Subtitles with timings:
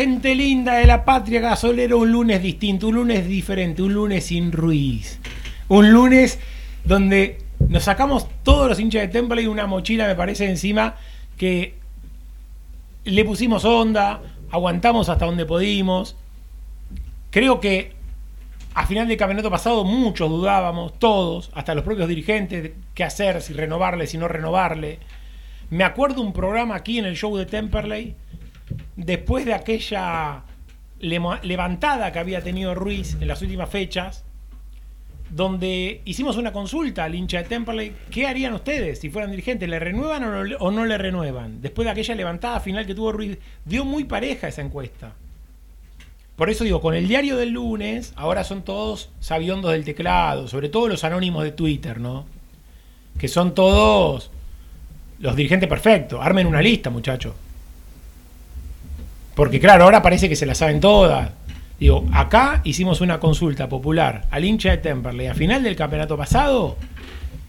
[0.00, 1.94] gente linda de la patria gasolera.
[1.94, 5.20] Un lunes distinto, un lunes diferente, un lunes sin Ruiz.
[5.68, 6.38] Un lunes
[6.84, 7.36] donde
[7.68, 10.96] nos sacamos todos los hinchas de Temple y una mochila, me parece, encima
[11.36, 11.74] que
[13.04, 16.16] le pusimos onda, aguantamos hasta donde pudimos.
[17.28, 17.92] Creo que
[18.72, 23.52] a final del campeonato pasado muchos dudábamos, todos, hasta los propios dirigentes, qué hacer, si
[23.52, 24.98] renovarle, si no renovarle.
[25.68, 28.16] Me acuerdo un programa aquí en el show de Temperley,
[29.04, 30.42] después de aquella
[31.00, 34.24] levantada que había tenido Ruiz en las últimas fechas,
[35.30, 39.68] donde hicimos una consulta al hincha de Temperley, ¿qué harían ustedes si fueran dirigentes?
[39.68, 41.62] ¿Le renuevan o no, le- o no le renuevan?
[41.62, 45.12] Después de aquella levantada final que tuvo Ruiz, dio muy pareja esa encuesta.
[46.36, 50.68] Por eso digo, con el diario del lunes, ahora son todos sabiondos del teclado, sobre
[50.68, 52.26] todo los anónimos de Twitter, ¿no?
[53.18, 54.30] Que son todos
[55.20, 56.18] los dirigentes perfectos.
[56.22, 57.34] Armen una lista, muchachos.
[59.40, 61.30] Porque claro, ahora parece que se la saben todas.
[61.78, 66.76] Digo, acá hicimos una consulta popular al hincha de Temperley a final del campeonato pasado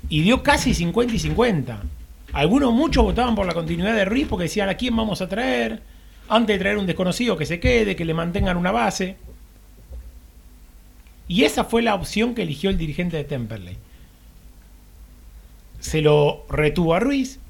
[0.07, 1.81] y dio casi 50 y 50.
[2.31, 5.81] Algunos, muchos votaban por la continuidad de Ruiz porque decían a quién vamos a traer.
[6.29, 9.17] Antes de traer un desconocido que se quede, que le mantengan una base.
[11.27, 13.75] Y esa fue la opción que eligió el dirigente de Temperley.
[15.81, 17.41] Se lo retuvo a Ruiz,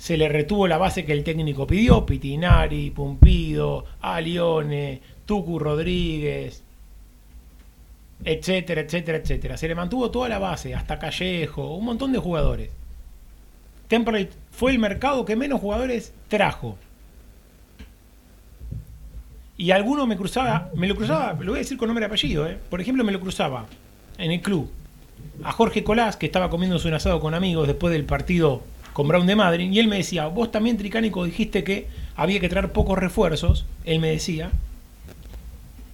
[0.00, 6.62] se le retuvo la base que el técnico pidió, Pitinari, Pumpido, Alione, Tucu Rodríguez,
[8.24, 9.58] etcétera, etcétera, etcétera.
[9.58, 12.70] Se le mantuvo toda la base, hasta Callejo, un montón de jugadores.
[13.88, 16.78] Temperley fue el mercado que menos jugadores trajo.
[19.58, 22.48] Y alguno me cruzaba, me lo cruzaba, lo voy a decir con nombre y apellido,
[22.48, 22.56] ¿eh?
[22.70, 23.66] por ejemplo, me lo cruzaba
[24.16, 24.70] en el club
[25.44, 28.62] a Jorge Colás, que estaba comiéndose un asado con amigos después del partido
[29.00, 32.50] con Brown de Madrid, y él me decía, vos también, Tricánico, dijiste que había que
[32.50, 34.50] traer pocos refuerzos, él me decía,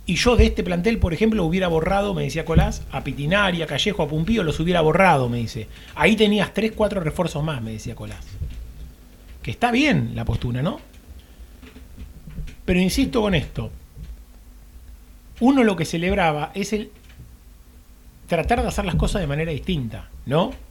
[0.06, 3.68] y yo de este plantel, por ejemplo, hubiera borrado, me decía Colás, a Pitinari, a
[3.68, 5.68] Callejo, a Pumpío, los hubiera borrado, me dice.
[5.94, 8.26] Ahí tenías 3, 4 refuerzos más, me decía Colás.
[9.40, 10.80] Que está bien la postura, ¿no?
[12.64, 13.70] Pero insisto con esto.
[15.38, 16.90] Uno lo que celebraba es el
[18.26, 20.65] tratar de hacer las cosas de manera distinta, ¿no?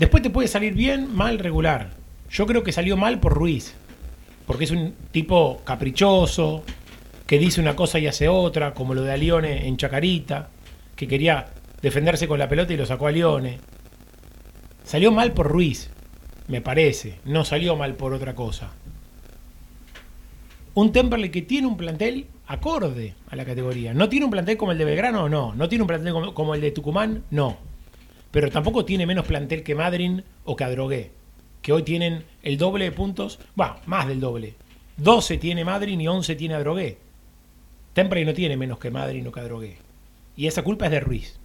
[0.00, 1.90] Después te puede salir bien, mal, regular.
[2.30, 3.74] Yo creo que salió mal por Ruiz,
[4.46, 6.64] porque es un tipo caprichoso,
[7.26, 10.48] que dice una cosa y hace otra, como lo de Alione en Chacarita,
[10.96, 11.48] que quería
[11.82, 13.58] defenderse con la pelota y lo sacó a Alione.
[14.84, 15.90] Salió mal por Ruiz,
[16.48, 18.70] me parece, no salió mal por otra cosa.
[20.72, 23.92] Un Temperley que tiene un plantel acorde a la categoría.
[23.92, 25.54] No tiene un plantel como el de Belgrano, no.
[25.54, 27.69] No tiene un plantel como el de Tucumán, no.
[28.30, 31.10] Pero tampoco tiene menos plantel que Madryn o que Adrogué,
[31.62, 34.54] que hoy tienen el doble de puntos, va, más del doble.
[34.96, 36.98] 12 tiene Madryn y 11 tiene Adrogué.
[37.94, 39.78] Temperley no tiene menos que Madryn o que Adrogué.
[40.36, 41.38] Y esa culpa es de Ruiz.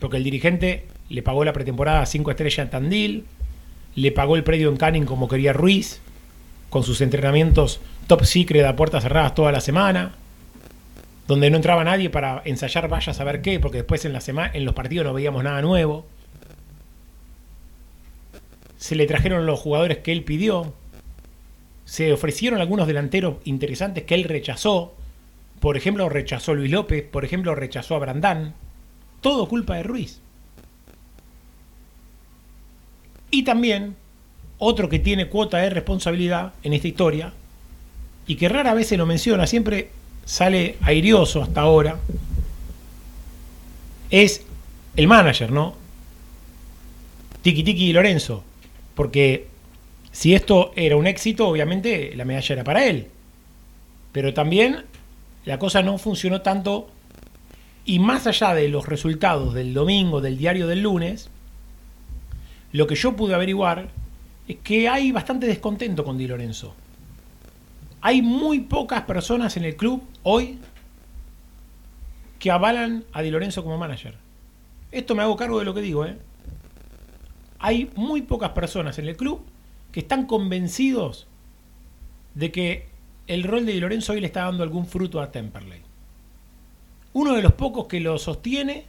[0.00, 3.24] Porque el dirigente le pagó la pretemporada a 5 estrellas a Tandil,
[3.94, 6.00] le pagó el predio en Canning como quería Ruiz,
[6.70, 10.14] con sus entrenamientos top secret a puertas cerradas toda la semana,
[11.26, 14.50] donde no entraba nadie para ensayar vaya a saber qué, porque después en, la semana,
[14.54, 16.06] en los partidos no veíamos nada nuevo.
[18.76, 20.74] Se le trajeron los jugadores que él pidió,
[21.84, 24.94] se ofrecieron algunos delanteros interesantes que él rechazó.
[25.60, 28.54] Por ejemplo, rechazó Luis López, por ejemplo, rechazó a Brandán.
[29.20, 30.20] Todo culpa de Ruiz.
[33.30, 33.94] Y también
[34.58, 37.32] otro que tiene cuota de responsabilidad en esta historia
[38.26, 39.90] y que rara vez se lo menciona, siempre
[40.24, 41.98] sale airioso hasta ahora,
[44.10, 44.42] es
[44.96, 45.74] el manager, ¿no?
[47.42, 48.44] Tiki Tiki y Lorenzo.
[48.94, 49.46] Porque
[50.12, 53.08] si esto era un éxito, obviamente la medalla era para él.
[54.12, 54.84] Pero también
[55.44, 56.88] la cosa no funcionó tanto
[57.84, 61.30] y más allá de los resultados del domingo, del diario del lunes,
[62.72, 63.88] lo que yo pude averiguar
[64.46, 66.74] es que hay bastante descontento con Di Lorenzo.
[68.02, 70.58] Hay muy pocas personas en el club hoy
[72.40, 74.16] que avalan a Di Lorenzo como manager.
[74.90, 76.18] Esto me hago cargo de lo que digo, ¿eh?
[77.60, 79.40] Hay muy pocas personas en el club
[79.92, 81.28] que están convencidos
[82.34, 82.88] de que
[83.28, 85.80] el rol de Di Lorenzo hoy le está dando algún fruto a Temperley.
[87.12, 88.84] Uno de los pocos que lo sostiene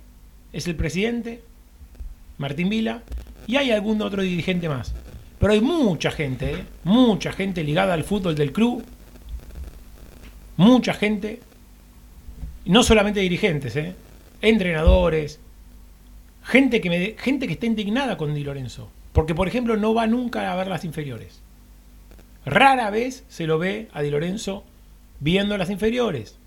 [0.54, 1.44] es el presidente,
[2.40, 3.04] Martín Vila,
[3.46, 4.96] y hay algún otro dirigente más.
[5.38, 6.66] Pero hay mucha gente, ¿eh?
[6.84, 8.84] mucha gente ligada al fútbol del club,
[10.58, 11.42] mucha gente,
[12.66, 13.96] no solamente dirigentes, ¿eh?
[14.42, 15.40] entrenadores,
[16.44, 18.90] gente que, me, gente que está indignada con Di Lorenzo.
[19.14, 21.42] Porque, por ejemplo, no va nunca a ver las inferiores.
[22.46, 24.64] Rara vez se lo ve a Di Lorenzo
[25.20, 26.38] viendo las inferiores.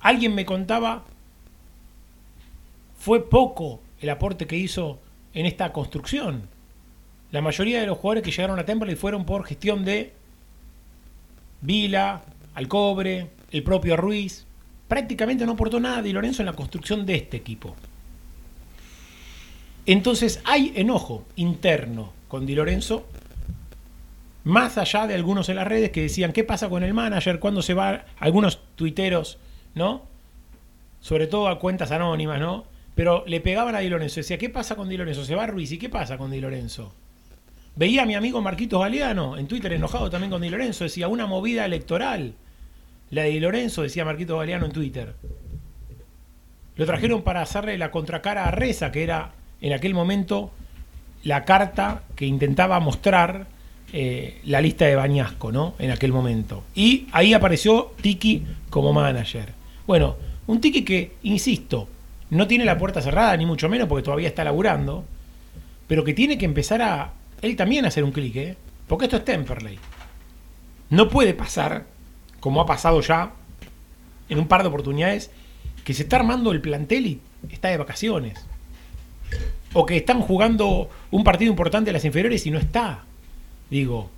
[0.00, 1.04] Alguien me contaba,
[2.98, 4.98] fue poco el aporte que hizo
[5.32, 6.48] en esta construcción.
[7.30, 10.12] La mayoría de los jugadores que llegaron a Temperley fueron por gestión de
[11.60, 12.22] Vila,
[12.54, 14.46] Alcobre, el propio Ruiz.
[14.88, 17.74] Prácticamente no aportó nada Di Lorenzo en la construcción de este equipo.
[19.86, 23.06] Entonces hay enojo interno con Di Lorenzo,
[24.44, 27.38] más allá de algunos en las redes que decían, ¿qué pasa con el manager?
[27.38, 28.04] ¿Cuándo se va?
[28.18, 29.38] Algunos tuiteros,
[29.74, 30.02] ¿no?
[31.00, 32.64] Sobre todo a cuentas anónimas, ¿no?
[32.94, 34.16] Pero le pegaban a Di Lorenzo.
[34.20, 35.24] Decía, ¿qué pasa con Di Lorenzo?
[35.24, 35.72] Se va Ruiz.
[35.72, 36.92] ¿Y qué pasa con Di Lorenzo?
[37.74, 40.84] Veía a mi amigo Marquitos Galeano en Twitter enojado también con Di Lorenzo.
[40.84, 42.34] Decía, una movida electoral.
[43.12, 45.14] La de Lorenzo, decía Marquitos Galeano en Twitter.
[46.76, 50.50] Lo trajeron para hacerle la contracara a Reza, que era en aquel momento
[51.22, 53.46] la carta que intentaba mostrar
[53.92, 55.74] eh, la lista de Bañasco, ¿no?
[55.78, 56.64] En aquel momento.
[56.74, 59.52] Y ahí apareció Tiki como manager.
[59.86, 60.16] Bueno,
[60.46, 61.88] un Tiki que, insisto,
[62.30, 65.04] no tiene la puerta cerrada, ni mucho menos, porque todavía está laburando,
[65.86, 67.12] pero que tiene que empezar a
[67.42, 68.56] él también a hacer un clic, ¿eh?
[68.88, 69.78] Porque esto es Temperley.
[70.88, 71.91] No puede pasar,
[72.42, 73.34] como ha pasado ya
[74.28, 75.30] en un par de oportunidades,
[75.84, 78.44] que se está armando el plantel y está de vacaciones
[79.72, 83.04] o que están jugando un partido importante en las inferiores y no está.
[83.70, 84.10] Digo,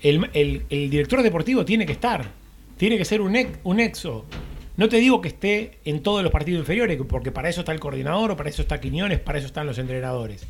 [0.00, 2.30] el, director deportivo tiene que estar,
[2.76, 4.26] tiene que ser un, ex, un exo.
[4.76, 7.80] No te digo que esté en todos los partidos inferiores, porque para eso está el
[7.80, 10.46] coordinador, o para eso está Quiñones, para eso están los entrenadores.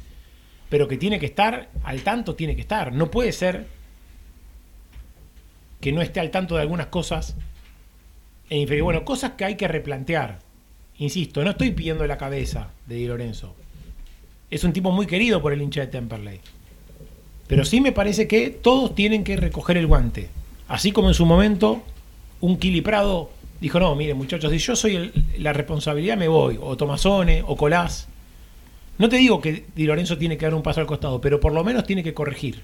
[0.68, 2.92] Pero que tiene que estar al tanto, tiene que estar.
[2.92, 3.68] No puede ser
[5.80, 7.36] que no esté al tanto de algunas cosas
[8.50, 8.84] en inferior.
[8.84, 10.40] Bueno, cosas que hay que replantear.
[10.98, 13.54] Insisto, no estoy pidiendo la cabeza de Di Lorenzo
[14.50, 16.40] es un tipo muy querido por el hincha de Temperley.
[17.46, 20.28] Pero sí me parece que todos tienen que recoger el guante.
[20.68, 21.82] Así como en su momento
[22.40, 23.30] un Kili Prado
[23.60, 28.08] dijo, no, miren muchachos, si yo soy la responsabilidad me voy, o Tomasone, o Colás.
[28.98, 31.52] No te digo que Di Lorenzo tiene que dar un paso al costado, pero por
[31.52, 32.62] lo menos tiene que corregir.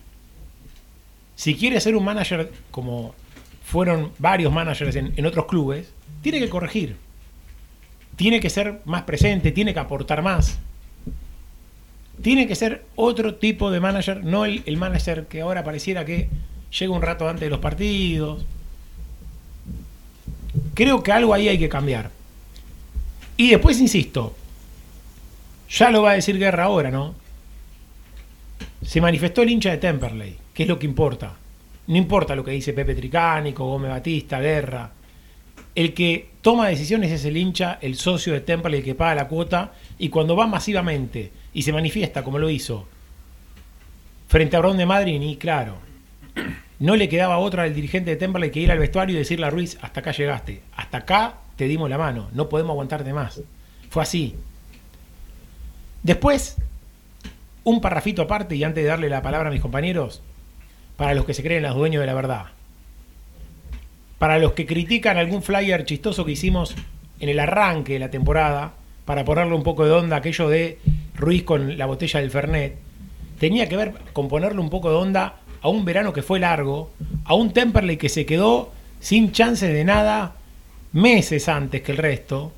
[1.43, 3.17] Si quiere ser un manager como
[3.65, 6.95] fueron varios managers en, otros clubes, tiene que corregir.
[8.15, 10.61] Tiene que ser más presente, tiene que aportar más.
[12.23, 16.29] Tiene que ser otro tipo de manager, no el, manager que ahora pareciera que
[16.79, 18.45] llega un rato antes de los partidos.
[20.75, 22.13] Creo que algo ahí hay que cambiar.
[23.37, 24.37] Y después, insisto,
[25.69, 27.17] ya lo va a decir Guerra ahora, ¿no?
[28.87, 31.37] Se manifestó el hincha de Temperley, que es lo que importa.
[31.87, 34.90] No importa lo que dice Pepe Tricánico, Gómez Batista, Guerra.
[35.75, 39.28] El que toma decisiones es el hincha, el socio de Temperley, el que paga la
[39.28, 39.73] cuota.
[39.99, 42.87] Y cuando va masivamente y se manifiesta como lo hizo
[44.28, 45.76] frente a Bron de Madrid, y claro,
[46.78, 49.50] no le quedaba otra al dirigente de Temperley que ir al vestuario y decirle a
[49.50, 53.42] Ruiz, hasta acá llegaste, hasta acá te dimos la mano, no podemos aguantarte más.
[53.90, 54.35] Fue así.
[56.02, 56.56] Después,
[57.64, 60.23] un parrafito aparte y antes de darle la palabra a mis compañeros,
[60.97, 62.47] para los que se creen los dueños de la verdad.
[64.19, 66.75] Para los que critican algún flyer chistoso que hicimos
[67.21, 68.73] en el arranque de la temporada,
[69.05, 70.79] para ponerle un poco de onda aquello de
[71.15, 72.77] Ruiz con la botella del Fernet,
[73.39, 76.91] tenía que ver con ponerle un poco de onda a un verano que fue largo,
[77.25, 80.35] a un Temperley que se quedó sin chances de nada
[80.93, 82.53] meses antes que el resto,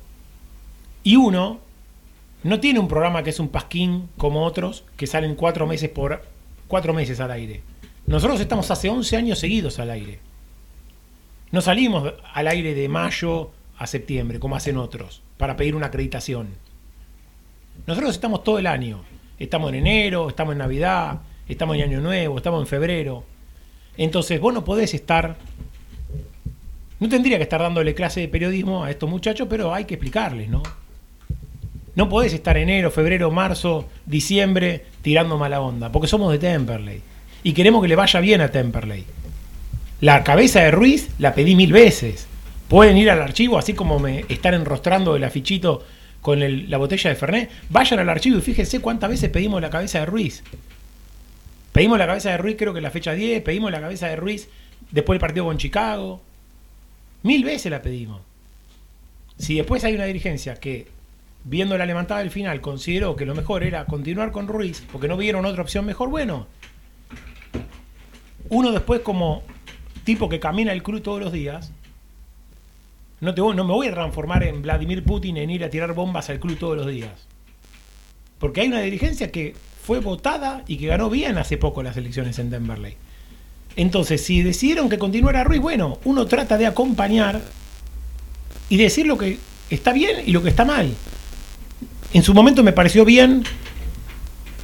[1.03, 1.59] y uno
[2.43, 6.21] no tiene un programa que es un pasquín como otros que salen cuatro meses por
[6.67, 7.61] cuatro meses al aire.
[8.07, 10.19] Nosotros estamos hace 11 años seguidos al aire.
[11.51, 16.49] No salimos al aire de mayo a septiembre, como hacen otros, para pedir una acreditación.
[17.87, 19.01] Nosotros estamos todo el año.
[19.39, 23.23] Estamos en enero, estamos en Navidad, estamos en Año Nuevo, estamos en febrero.
[23.97, 25.35] Entonces vos no podés estar...
[26.99, 30.47] No tendría que estar dándole clase de periodismo a estos muchachos, pero hay que explicarles,
[30.49, 30.63] ¿no?
[31.95, 37.01] No podés estar enero, febrero, marzo, diciembre tirando mala onda, porque somos de Temperley.
[37.45, 39.05] Y queremos que le vaya bien a Temperley.
[40.01, 42.25] La cabeza de Ruiz la pedí mil veces.
[42.67, 45.85] Pueden ir al archivo, así como me están enrostrando el afichito
[46.21, 46.39] con
[46.71, 47.51] la botella de Fernet.
[47.69, 50.43] Vayan al archivo y fíjense cuántas veces pedimos la cabeza de Ruiz.
[51.71, 53.43] Pedimos la cabeza de Ruiz, creo que la fecha 10.
[53.43, 54.49] Pedimos la cabeza de Ruiz
[54.89, 56.23] después del partido con Chicago.
[57.21, 58.21] Mil veces la pedimos.
[59.37, 60.87] Si después hay una dirigencia que,
[61.43, 65.15] viendo la levantada del final, consideró que lo mejor era continuar con Ruiz, porque no
[65.15, 66.47] vieron otra opción mejor, bueno.
[68.49, 69.43] Uno después, como
[70.03, 71.71] tipo que camina el club todos los días,
[73.21, 76.29] no, te, no me voy a transformar en Vladimir Putin en ir a tirar bombas
[76.29, 77.27] al club todos los días.
[78.39, 82.37] Porque hay una dirigencia que fue votada y que ganó bien hace poco las elecciones
[82.39, 82.97] en Denverley.
[83.75, 87.41] Entonces, si decidieron que continuara Ruiz, bueno, uno trata de acompañar
[88.69, 89.37] y decir lo que
[89.69, 90.93] está bien y lo que está mal.
[92.13, 93.43] En su momento me pareció bien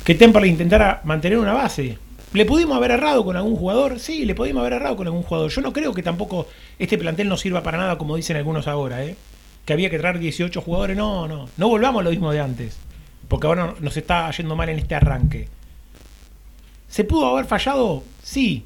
[0.04, 1.98] que Temperley intentara mantener una base.
[2.34, 4.00] ¿Le pudimos haber errado con algún jugador?
[4.00, 5.52] Sí, le pudimos haber errado con algún jugador.
[5.52, 6.48] Yo no creo que tampoco
[6.80, 9.16] este plantel no sirva para nada, como dicen algunos ahora, ¿eh?
[9.66, 10.96] que había que traer 18 jugadores.
[10.96, 12.78] No, no, no volvamos a lo mismo de antes
[13.32, 15.48] porque ahora nos está yendo mal en este arranque.
[16.90, 18.04] ¿Se pudo haber fallado?
[18.22, 18.66] Sí.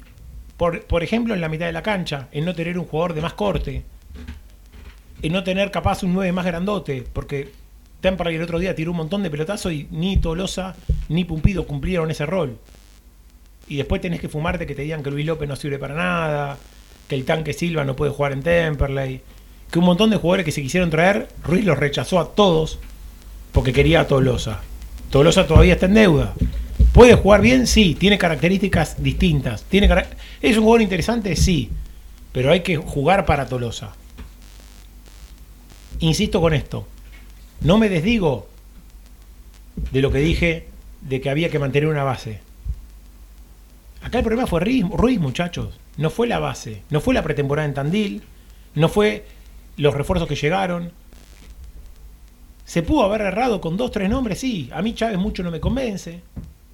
[0.56, 3.20] Por, por ejemplo, en la mitad de la cancha, en no tener un jugador de
[3.20, 3.84] más corte,
[5.22, 7.52] en no tener capaz un 9 más grandote, porque
[8.00, 10.74] Temperley el otro día tiró un montón de pelotazos y ni Tolosa
[11.08, 12.58] ni Pumpido cumplieron ese rol.
[13.68, 16.58] Y después tenés que fumarte que te digan que Luis López no sirve para nada,
[17.08, 19.20] que el tanque Silva no puede jugar en Temperley,
[19.70, 22.78] que un montón de jugadores que se quisieron traer, Ruiz los rechazó a todos
[23.52, 24.60] porque quería a Tolosa.
[25.10, 26.34] Tolosa todavía está en deuda.
[26.92, 27.66] ¿Puede jugar bien?
[27.66, 27.94] Sí.
[27.98, 29.64] ¿Tiene características distintas?
[29.64, 29.88] ¿Tiene
[30.40, 31.36] ¿Es un jugador interesante?
[31.36, 31.70] Sí.
[32.32, 33.94] Pero hay que jugar para Tolosa.
[36.00, 36.86] Insisto con esto.
[37.60, 38.48] No me desdigo
[39.90, 40.68] de lo que dije
[41.00, 42.40] de que había que mantener una base.
[44.06, 45.80] Acá el problema fue Ruiz, muchachos.
[45.96, 46.84] No fue la base.
[46.90, 48.22] No fue la pretemporada en Tandil.
[48.76, 49.26] No fue
[49.76, 50.92] los refuerzos que llegaron.
[52.64, 54.38] ¿Se pudo haber errado con dos, tres nombres?
[54.38, 54.70] Sí.
[54.72, 56.20] A mí Chávez mucho no me convence.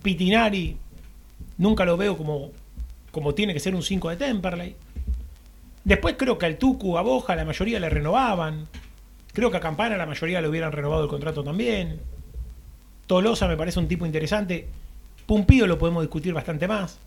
[0.02, 0.76] Pitinari,
[1.56, 2.50] nunca lo veo como,
[3.10, 4.76] como tiene que ser un 5 de Temperley.
[5.84, 8.68] Después creo que al Tucu, a Boja, la mayoría le renovaban.
[9.32, 11.98] Creo que a Campana la mayoría le hubieran renovado el contrato también.
[13.06, 14.68] Tolosa me parece un tipo interesante.
[15.24, 17.00] Pumpido lo podemos discutir bastante más.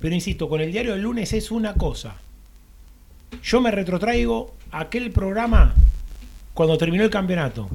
[0.00, 2.16] Pero insisto, con el diario del lunes es una cosa.
[3.42, 5.74] Yo me retrotraigo a aquel programa
[6.54, 7.68] cuando terminó el campeonato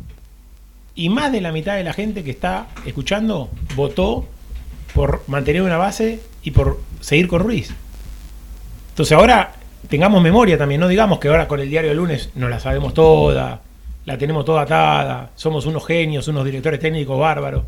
[0.95, 4.27] y más de la mitad de la gente que está escuchando votó
[4.93, 7.73] por mantener una base y por seguir con Ruiz.
[8.89, 9.53] Entonces ahora
[9.87, 12.93] tengamos memoria también, no digamos que ahora con el diario del lunes no la sabemos
[12.93, 13.61] toda,
[14.05, 17.63] la tenemos toda atada, somos unos genios, unos directores técnicos bárbaros.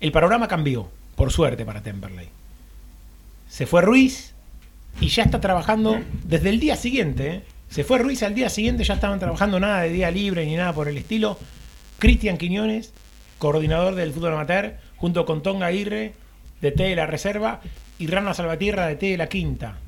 [0.00, 2.28] El panorama cambió, por suerte para Temperley.
[3.48, 4.34] Se fue Ruiz
[5.00, 7.42] y ya está trabajando desde el día siguiente, ¿eh?
[7.68, 10.72] Se fue Ruiz al día siguiente, ya estaban trabajando nada de día libre ni nada
[10.72, 11.36] por el estilo.
[11.98, 12.92] Cristian Quiñones,
[13.38, 16.14] coordinador del fútbol amateur, junto con Tonga Aguirre,
[16.60, 17.60] de T de la Reserva,
[17.98, 19.78] y Rana Salvatierra, de T de la Quinta.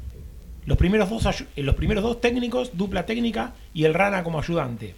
[0.67, 4.95] Los primeros, dos, eh, los primeros dos técnicos, dupla técnica, y el Rana como ayudante.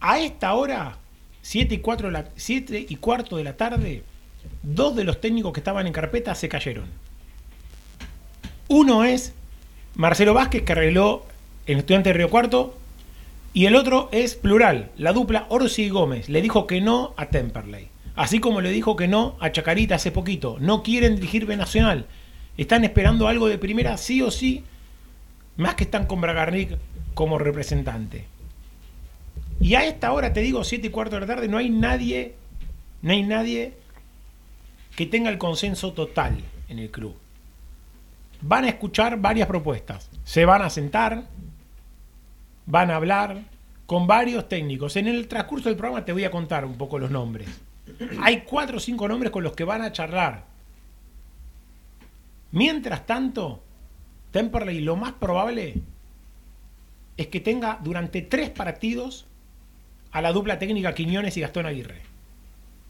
[0.00, 0.98] A esta hora,
[1.44, 4.02] 7 y, 4 la, 7 y cuarto de la tarde,
[4.62, 6.86] dos de los técnicos que estaban en carpeta se cayeron.
[8.68, 9.34] Uno es
[9.94, 11.26] Marcelo Vázquez, que arregló
[11.66, 12.74] en Estudiante de Río Cuarto.
[13.52, 16.30] Y el otro es plural, la dupla Orsi y Gómez.
[16.30, 17.88] Le dijo que no a Temperley.
[18.16, 20.56] Así como le dijo que no a Chacarita hace poquito.
[20.60, 22.06] No quieren dirigir B Nacional.
[22.56, 24.64] Están esperando algo de primera, sí o sí.
[25.58, 26.78] Más que están con Bragarnik
[27.12, 28.24] como representante.
[29.60, 32.34] Y a esta hora, te digo, 7 y cuarto de la tarde, no hay nadie,
[33.02, 33.74] no hay nadie
[34.96, 37.16] que tenga el consenso total en el club.
[38.40, 41.24] Van a escuchar varias propuestas, se van a sentar,
[42.66, 43.42] van a hablar
[43.86, 44.96] con varios técnicos.
[44.96, 47.48] En el transcurso del programa te voy a contar un poco los nombres.
[48.22, 50.44] Hay cuatro o cinco nombres con los que van a charlar.
[52.52, 53.62] Mientras tanto,
[54.30, 55.74] Temperley lo más probable
[57.16, 59.26] es que tenga durante tres partidos
[60.14, 62.00] a la dupla técnica Quiñones y Gastón Aguirre.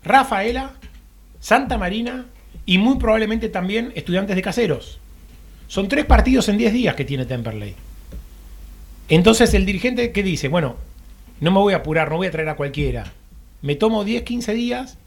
[0.04, 0.74] Rafaela,
[1.40, 2.26] Santa Marina
[2.66, 5.00] y muy probablemente también estudiantes de caseros.
[5.66, 7.74] Son tres partidos en diez días que tiene Temperley.
[9.08, 10.76] Entonces el dirigente que dice, bueno,
[11.40, 13.10] no me voy a apurar, no voy a traer a cualquiera.
[13.62, 14.98] Me tomo 10, 15 días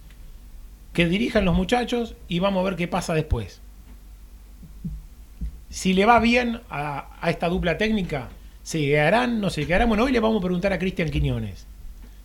[0.93, 3.61] que dirijan los muchachos y vamos a ver qué pasa después.
[5.69, 8.29] Si le va bien a, a esta dupla técnica,
[8.63, 9.87] se quedarán, no se quedarán.
[9.87, 11.67] Bueno, hoy le vamos a preguntar a Cristian Quiñones.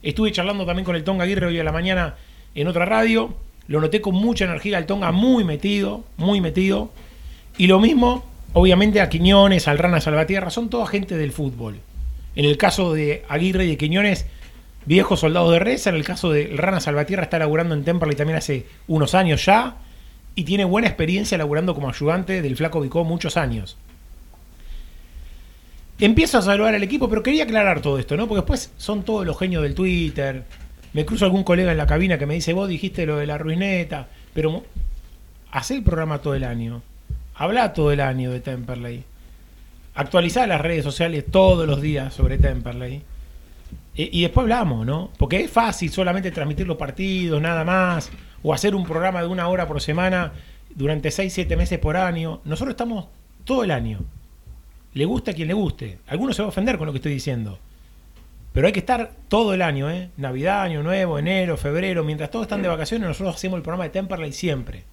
[0.02, 2.16] Estuve charlando también con el Tonga Aguirre hoy a la mañana
[2.54, 3.34] en otra radio.
[3.68, 6.90] Lo noté con mucha energía, el Tonga muy metido, muy metido.
[7.56, 11.78] Y lo mismo, obviamente, a Quiñones, al Rana Salvatierra, son toda gente del fútbol.
[12.34, 14.26] En el caso de Aguirre y de Quiñones,
[14.86, 15.90] viejos soldados de reza.
[15.90, 19.76] En el caso de Rana Salvatierra, está laburando en Temperley también hace unos años ya.
[20.34, 23.76] Y tiene buena experiencia laburando como ayudante del Flaco Vicó muchos años.
[26.02, 28.26] Empiezo a saludar al equipo, pero quería aclarar todo esto, ¿no?
[28.26, 30.42] Porque después son todos los genios del Twitter.
[30.94, 33.38] Me cruzo algún colega en la cabina que me dice, vos dijiste lo de la
[33.38, 34.64] ruineta, pero
[35.52, 36.82] hacé el programa todo el año.
[37.36, 39.04] Habla todo el año de Temperley.
[39.94, 43.02] Actualizá las redes sociales todos los días sobre Temperley.
[43.94, 45.12] Y, y después hablamos, ¿no?
[45.18, 48.10] Porque es fácil solamente transmitir los partidos, nada más.
[48.42, 50.32] O hacer un programa de una hora por semana
[50.74, 52.40] durante 6, 7 meses por año.
[52.44, 53.06] Nosotros estamos
[53.44, 54.00] todo el año.
[54.94, 55.98] Le gusta a quien le guste.
[56.06, 57.58] Algunos se va a ofender con lo que estoy diciendo.
[58.52, 60.10] Pero hay que estar todo el año, ¿eh?
[60.18, 62.04] Navidad, Año Nuevo, enero, febrero.
[62.04, 64.84] Mientras todos están de vacaciones, nosotros hacemos el programa de Temperley siempre.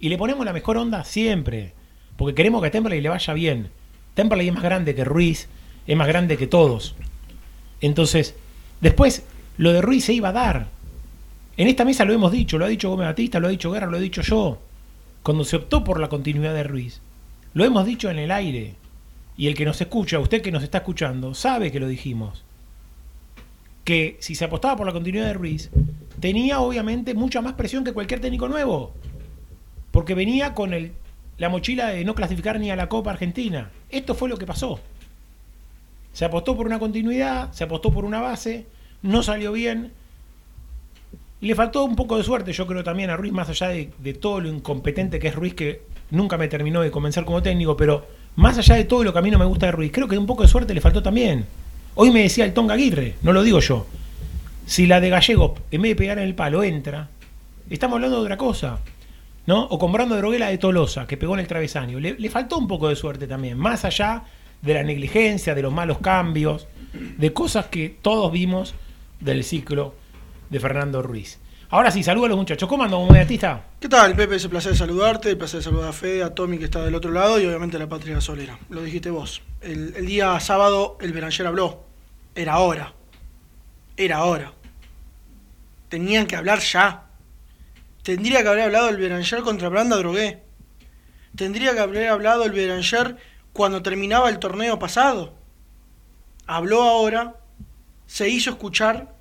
[0.00, 1.72] Y le ponemos la mejor onda siempre.
[2.16, 3.70] Porque queremos que a Temperley le vaya bien.
[4.14, 5.48] Temperley es más grande que Ruiz,
[5.86, 6.96] es más grande que todos.
[7.80, 8.34] Entonces,
[8.80, 9.24] después,
[9.58, 10.66] lo de Ruiz se iba a dar.
[11.56, 13.86] En esta mesa lo hemos dicho, lo ha dicho Gómez Batista, lo ha dicho Guerra,
[13.86, 14.58] lo he dicho yo.
[15.22, 17.00] Cuando se optó por la continuidad de Ruiz.
[17.54, 18.74] Lo hemos dicho en el aire.
[19.36, 22.42] Y el que nos escucha, usted que nos está escuchando, sabe que lo dijimos.
[23.84, 25.70] Que si se apostaba por la continuidad de Ruiz,
[26.20, 28.94] tenía obviamente mucha más presión que cualquier técnico nuevo.
[29.90, 30.92] Porque venía con el,
[31.38, 33.70] la mochila de no clasificar ni a la Copa Argentina.
[33.90, 34.80] Esto fue lo que pasó.
[36.12, 38.66] Se apostó por una continuidad, se apostó por una base,
[39.02, 39.92] no salió bien.
[41.42, 44.14] Le faltó un poco de suerte, yo creo también a Ruiz, más allá de, de
[44.14, 48.06] todo lo incompetente que es Ruiz, que nunca me terminó de convencer como técnico, pero
[48.36, 50.18] más allá de todo lo que a mí no me gusta de Ruiz, creo que
[50.18, 51.46] un poco de suerte le faltó también.
[51.94, 53.86] Hoy me decía el Tonga Aguirre, no lo digo yo.
[54.66, 57.08] Si la de Gallego, en vez de pegar en el palo, entra,
[57.70, 58.80] estamos hablando de otra cosa.
[59.46, 59.62] ¿No?
[59.62, 62.00] O comprando Droguela de Tolosa, que pegó en el travesaño.
[62.00, 64.24] Le, le faltó un poco de suerte también, más allá
[64.60, 66.66] de la negligencia, de los malos cambios,
[67.16, 68.74] de cosas que todos vimos
[69.20, 69.94] del ciclo
[70.50, 71.38] de Fernando Ruiz.
[71.68, 72.68] Ahora sí, saludos a los muchachos.
[72.68, 73.64] ¿Cómo andan, mediatista?
[73.80, 74.36] ¿Qué tal, Pepe?
[74.36, 76.94] Es un placer saludarte, el placer de saludar a Fede, a Tommy que está del
[76.94, 78.56] otro lado y obviamente a la Patria Solera.
[78.68, 79.42] Lo dijiste vos.
[79.60, 81.84] El, día sábado el Beranger habló.
[82.36, 82.94] Era hora.
[83.96, 84.52] Era hora.
[85.88, 87.06] Tenían que hablar ya.
[88.04, 90.44] Tendría que haber hablado el Beranger contra Branda Drogué.
[91.34, 93.16] Tendría que haber hablado el Beranger
[93.52, 95.34] cuando terminaba el torneo pasado.
[96.46, 97.34] Habló ahora,
[98.06, 99.15] se hizo escuchar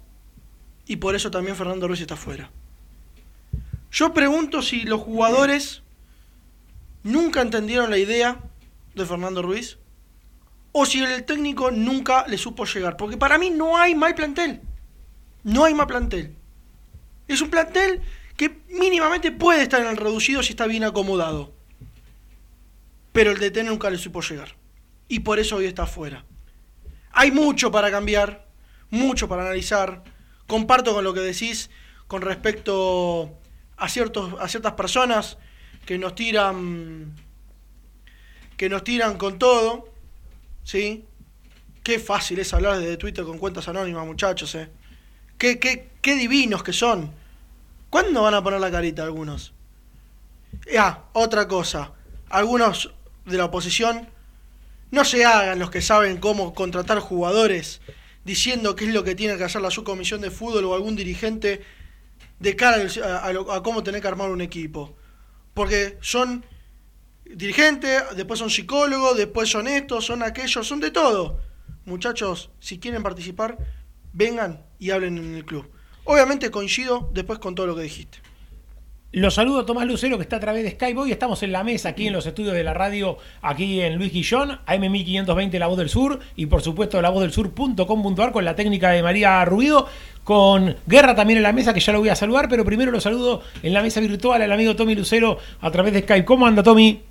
[0.87, 2.49] y por eso también Fernando Ruiz está fuera.
[3.91, 5.81] Yo pregunto si los jugadores
[7.03, 8.39] nunca entendieron la idea
[8.93, 9.77] de Fernando Ruiz
[10.71, 12.97] o si el técnico nunca le supo llegar.
[12.97, 14.61] Porque para mí no hay mal plantel.
[15.43, 16.35] No hay mal plantel.
[17.27, 18.01] Es un plantel
[18.35, 21.53] que mínimamente puede estar en el reducido si está bien acomodado.
[23.13, 24.55] Pero el DT nunca le supo llegar.
[25.07, 26.25] Y por eso hoy está fuera.
[27.13, 28.45] Hay mucho para cambiar,
[28.89, 30.03] mucho para analizar.
[30.47, 31.69] Comparto con lo que decís
[32.07, 33.33] con respecto
[33.77, 35.37] a, ciertos, a ciertas personas
[35.85, 37.15] que nos tiran
[38.57, 39.89] que nos tiran con todo,
[40.63, 41.05] ¿sí?
[41.83, 44.69] Qué fácil es hablar desde Twitter con cuentas anónimas, muchachos, ¿eh?
[45.37, 47.11] Qué, qué, qué divinos que son.
[47.89, 49.53] ¿Cuándo van a poner la carita algunos?
[50.77, 51.91] Ah, otra cosa.
[52.29, 52.93] Algunos
[53.25, 54.07] de la oposición
[54.91, 57.81] no se hagan los que saben cómo contratar jugadores
[58.25, 61.61] diciendo qué es lo que tiene que hacer la subcomisión de fútbol o algún dirigente
[62.39, 64.97] de cara a, a, cómo tener que armar un equipo.
[65.53, 66.43] Porque son
[67.23, 71.39] dirigentes, después son psicólogos, después son estos, son aquellos, son de todo.
[71.85, 73.57] Muchachos, si quieren participar,
[74.11, 75.71] vengan y hablen en el club.
[76.03, 78.24] Obviamente coincido después con todo lo que dijiste.
[79.15, 80.99] Los saludo Tomás Lucero que está a través de Skype.
[80.99, 84.11] Hoy estamos en la mesa aquí en los estudios de la radio, aquí en Luis
[84.11, 88.57] Guillón, AM1520 La Voz del Sur y por supuesto la voz del sur.com.ar con la
[88.57, 89.87] técnica de María Rubido,
[90.25, 92.99] con Guerra también en la mesa que ya lo voy a saludar, pero primero lo
[92.99, 96.25] saludo en la mesa virtual al amigo Tommy Lucero a través de Skype.
[96.25, 97.01] ¿Cómo anda Tommy?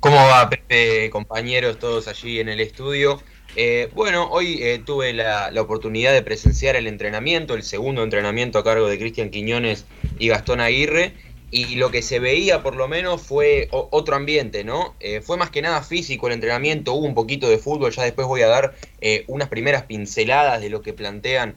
[0.00, 3.22] ¿Cómo va Pepe, compañeros, todos allí en el estudio?
[3.56, 8.64] Eh, bueno, hoy eh, tuve la, oportunidad de presenciar el entrenamiento, el segundo entrenamiento a
[8.64, 9.84] cargo de Cristian Quiñones
[10.18, 11.12] y Gastón Aguirre,
[11.52, 14.96] y lo que se veía por lo menos fue otro ambiente, ¿no?
[14.98, 18.26] Eh, fue más que nada físico el entrenamiento, hubo un poquito de fútbol, ya después
[18.26, 18.74] voy a dar
[19.28, 21.54] unas primeras pinceladas de lo que plantean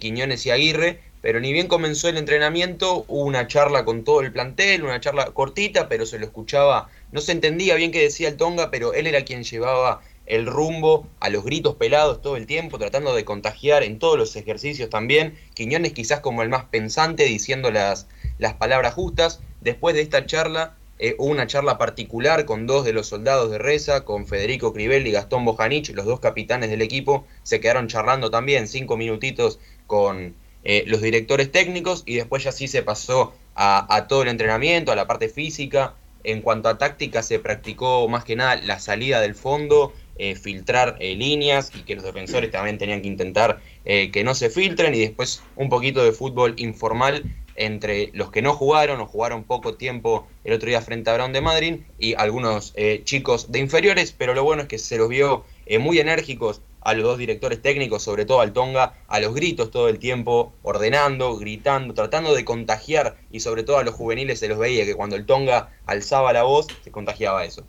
[0.00, 4.32] Quiñones y Aguirre, pero ni bien comenzó el entrenamiento, hubo una charla con todo el
[4.32, 8.36] plantel, una charla cortita, pero se lo escuchaba, no se entendía bien qué decía el
[8.36, 12.78] Tonga, pero él era quien llevaba el rumbo a los gritos pelados todo el tiempo,
[12.78, 15.38] tratando de contagiar en todos los ejercicios también.
[15.54, 18.08] Quiñones quizás como el más pensante, diciendo las,
[18.38, 19.40] las palabras justas.
[19.60, 24.04] Después de esta charla, eh, una charla particular con dos de los soldados de Reza,
[24.04, 28.66] con Federico Crivelli y Gastón Bojanich, los dos capitanes del equipo, se quedaron charlando también
[28.66, 30.34] cinco minutitos con
[30.64, 34.96] eh, los directores técnicos y después ya sí se pasó a todo el entrenamiento, a
[34.96, 35.94] la parte física.
[36.24, 40.96] En cuanto a táctica, se practicó más que nada la salida del fondo, eh, filtrar
[40.98, 44.94] eh, líneas y que los defensores también tenían que intentar eh, que no se filtren
[44.94, 47.24] y después un poquito de fútbol informal
[47.54, 51.34] entre los que no jugaron o jugaron poco tiempo el otro día frente a Brown
[51.34, 52.74] de Madrid y algunos
[53.04, 55.46] chicos de inferiores, pero lo bueno es que se los vio
[55.80, 59.88] muy enérgicos a los dos directores técnicos, sobre todo al Tonga, a los gritos todo
[59.88, 64.58] el tiempo, ordenando, gritando, tratando de contagiar y sobre todo a los juveniles se los
[64.58, 67.64] veía que cuando el Tonga alzaba la voz se contagiaba eso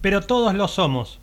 [0.00, 1.18] pero todos lo somos.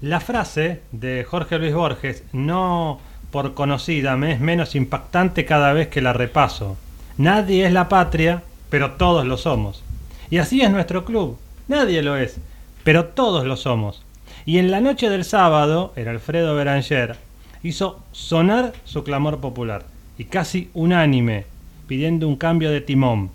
[0.00, 5.88] La frase de Jorge Luis Borges, no por conocida, me es menos impactante cada vez
[5.88, 6.76] que la repaso.
[7.18, 9.82] Nadie es la patria, pero todos lo somos.
[10.30, 11.38] Y así es nuestro club.
[11.68, 12.38] Nadie lo es,
[12.84, 14.02] pero todos lo somos.
[14.44, 17.16] Y en la noche del sábado, el Alfredo Beranger
[17.62, 19.84] hizo sonar su clamor popular,
[20.18, 21.46] y casi unánime,
[21.86, 23.30] pidiendo un cambio de timón,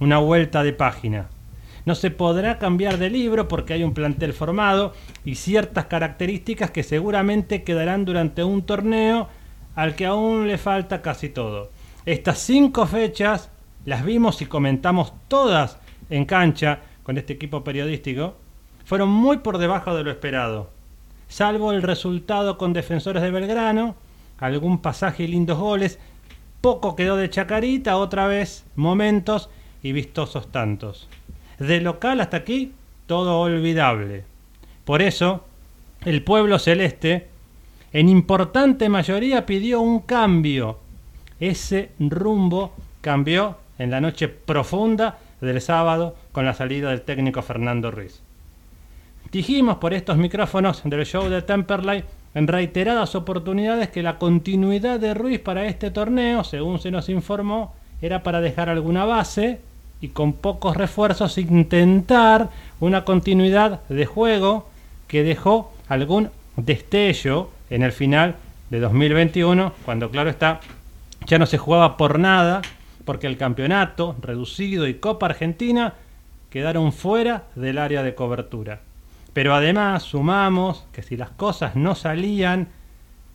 [0.00, 1.26] una vuelta de página.
[1.86, 4.92] No se podrá cambiar de libro porque hay un plantel formado
[5.24, 9.28] y ciertas características que seguramente quedarán durante un torneo
[9.76, 11.70] al que aún le falta casi todo.
[12.04, 13.50] Estas cinco fechas
[13.84, 15.78] las vimos y comentamos todas
[16.10, 18.34] en cancha con este equipo periodístico.
[18.84, 20.70] Fueron muy por debajo de lo esperado.
[21.28, 23.94] Salvo el resultado con defensores de Belgrano,
[24.38, 26.00] algún pasaje y lindos goles,
[26.60, 29.50] poco quedó de Chacarita, otra vez momentos
[29.84, 31.08] y vistosos tantos.
[31.58, 32.72] De local hasta aquí,
[33.06, 34.24] todo olvidable.
[34.84, 35.44] Por eso,
[36.04, 37.28] el pueblo celeste,
[37.92, 40.78] en importante mayoría, pidió un cambio.
[41.40, 47.90] Ese rumbo cambió en la noche profunda del sábado con la salida del técnico Fernando
[47.90, 48.22] Ruiz.
[49.32, 55.14] Dijimos por estos micrófonos del show de Temperley en reiteradas oportunidades que la continuidad de
[55.14, 59.60] Ruiz para este torneo, según se nos informó, era para dejar alguna base
[60.00, 64.68] y con pocos refuerzos intentar una continuidad de juego
[65.08, 68.36] que dejó algún destello en el final
[68.70, 70.60] de 2021, cuando claro está,
[71.26, 72.62] ya no se jugaba por nada,
[73.04, 75.94] porque el campeonato reducido y Copa Argentina
[76.50, 78.80] quedaron fuera del área de cobertura.
[79.32, 82.68] Pero además sumamos que si las cosas no salían,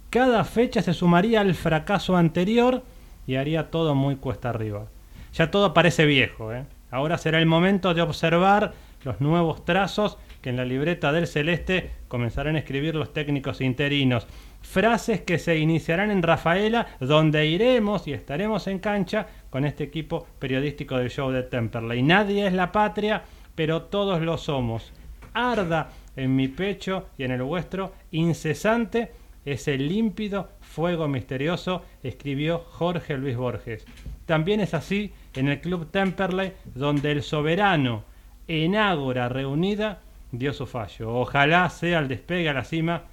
[0.09, 2.83] cada fecha se sumaría al fracaso anterior
[3.27, 4.85] y haría todo muy cuesta arriba
[5.33, 6.53] ya todo parece viejo.
[6.53, 6.65] ¿eh?
[6.89, 11.91] Ahora será el momento de observar los nuevos trazos que en la libreta del Celeste
[12.07, 14.27] comenzarán a escribir los técnicos interinos.
[14.61, 20.27] Frases que se iniciarán en Rafaela, donde iremos y estaremos en cancha con este equipo
[20.39, 22.01] periodístico del show de Temperley.
[22.03, 23.23] Nadie es la patria,
[23.55, 24.91] pero todos lo somos.
[25.33, 29.11] Arda en mi pecho y en el vuestro incesante
[29.45, 33.85] ese límpido fuego misterioso, escribió Jorge Luis Borges.
[34.25, 38.03] También es así en el Club Temperley, donde el soberano
[38.47, 39.99] en Ágora reunida
[40.31, 41.13] dio su fallo.
[41.15, 43.03] Ojalá sea el despegue a la cima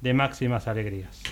[0.00, 1.22] de máximas alegrías.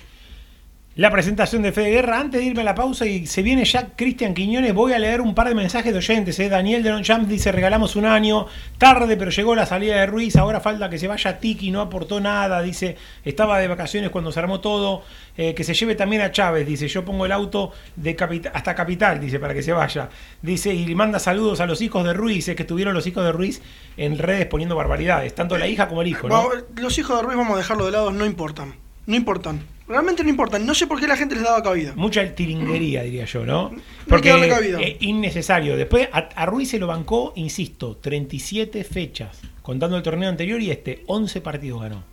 [0.95, 3.97] La presentación de Fede Guerra, antes de irme a la pausa y se viene ya
[3.97, 6.39] Cristian Quiñones, voy a leer un par de mensajes de oyentes.
[6.39, 6.51] ¿eh?
[6.51, 10.61] Daniel de Lonchamp dice, regalamos un año, tarde pero llegó la salida de Ruiz, ahora
[10.61, 14.61] falta que se vaya Tiki, no aportó nada, dice, estaba de vacaciones cuando se armó
[14.61, 15.03] todo,
[15.39, 18.15] eh, que se lleve también a Chávez, dice, yo pongo el auto de
[18.53, 20.11] hasta Capital, dice, para que se vaya.
[20.43, 23.33] Dice, y manda saludos a los hijos de Ruiz, es que estuvieron los hijos de
[23.33, 23.63] Ruiz
[23.97, 26.29] en redes poniendo barbaridades, tanto la hija como el hijo.
[26.77, 28.75] Los hijos de Ruiz, vamos a dejarlo de lado, no importan,
[29.07, 30.59] no importan Realmente no importa.
[30.59, 31.93] No sé por qué la gente les daba cabida.
[31.97, 33.69] Mucha tiringuería, diría yo, ¿no?
[33.71, 34.81] hay que Porque darle cabida.
[34.81, 35.77] es innecesario.
[35.77, 40.71] Después a, a Ruiz se lo bancó, insisto, 37 fechas, contando el torneo anterior y
[40.71, 42.05] este, 11 partidos ganó.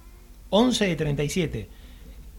[0.50, 1.70] 11 de 37.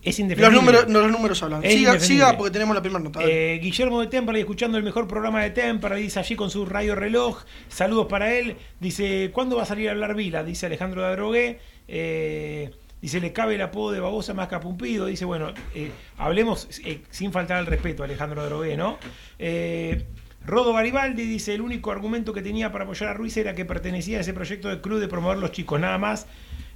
[0.02, 0.56] Es Los indefendible.
[0.58, 1.62] números, no, los números hablan.
[1.62, 3.20] Es Siga, porque tenemos la primera nota.
[3.22, 6.94] Eh, Guillermo de Temperley escuchando el mejor programa de Temperley, dice allí con su radio
[6.94, 7.42] reloj.
[7.68, 8.56] Saludos para él.
[8.80, 10.42] Dice, ¿cuándo va a salir a hablar Vila?
[10.42, 11.58] Dice Alejandro de Adrogué.
[11.86, 15.06] Eh, dice, le cabe el apodo de babosa más que a Pumpido.
[15.06, 18.98] Dice, bueno, eh, hablemos eh, sin faltar al respeto Alejandro de Adrogué, ¿no?
[19.38, 20.06] Eh,
[20.46, 24.18] Rodo Garibaldi dice, el único argumento que tenía para apoyar a Ruiz era que pertenecía
[24.18, 26.26] a ese proyecto de club de promover los chicos, nada más.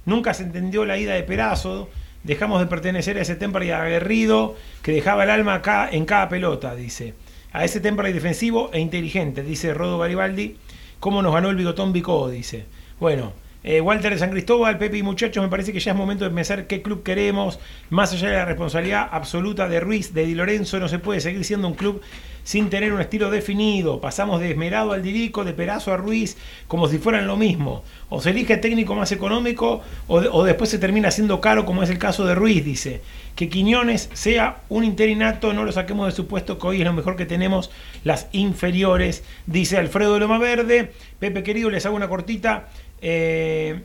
[0.05, 1.89] Nunca se entendió la ida de Perazo.
[2.23, 6.75] Dejamos de pertenecer a ese Temperley aguerrido que dejaba el alma acá en cada pelota,
[6.75, 7.15] dice.
[7.51, 10.57] A ese Temperley defensivo e inteligente, dice Rodo Garibaldi.
[10.99, 12.29] ¿Cómo nos ganó el bigotón Bicó?
[12.29, 12.65] Dice.
[12.99, 13.33] Bueno,
[13.67, 16.29] eh, Walter de San Cristóbal, Pepe y muchachos, me parece que ya es momento de
[16.29, 17.59] pensar qué club queremos.
[17.89, 21.43] Más allá de la responsabilidad absoluta de Ruiz, de Di Lorenzo, no se puede seguir
[21.43, 21.99] siendo un club
[22.43, 23.99] sin tener un estilo definido.
[23.99, 27.83] Pasamos de Esmerado al Dirico, de Perazo a Ruiz, como si fueran lo mismo.
[28.09, 31.89] O se elige técnico más económico o, o después se termina siendo caro, como es
[31.89, 33.01] el caso de Ruiz, dice.
[33.35, 36.93] Que Quiñones sea un interinato, no lo saquemos de su puesto, que hoy es lo
[36.93, 37.71] mejor que tenemos,
[38.03, 40.91] las inferiores, dice Alfredo Loma Verde.
[41.17, 42.67] Pepe querido, les hago una cortita.
[43.07, 43.79] Eh,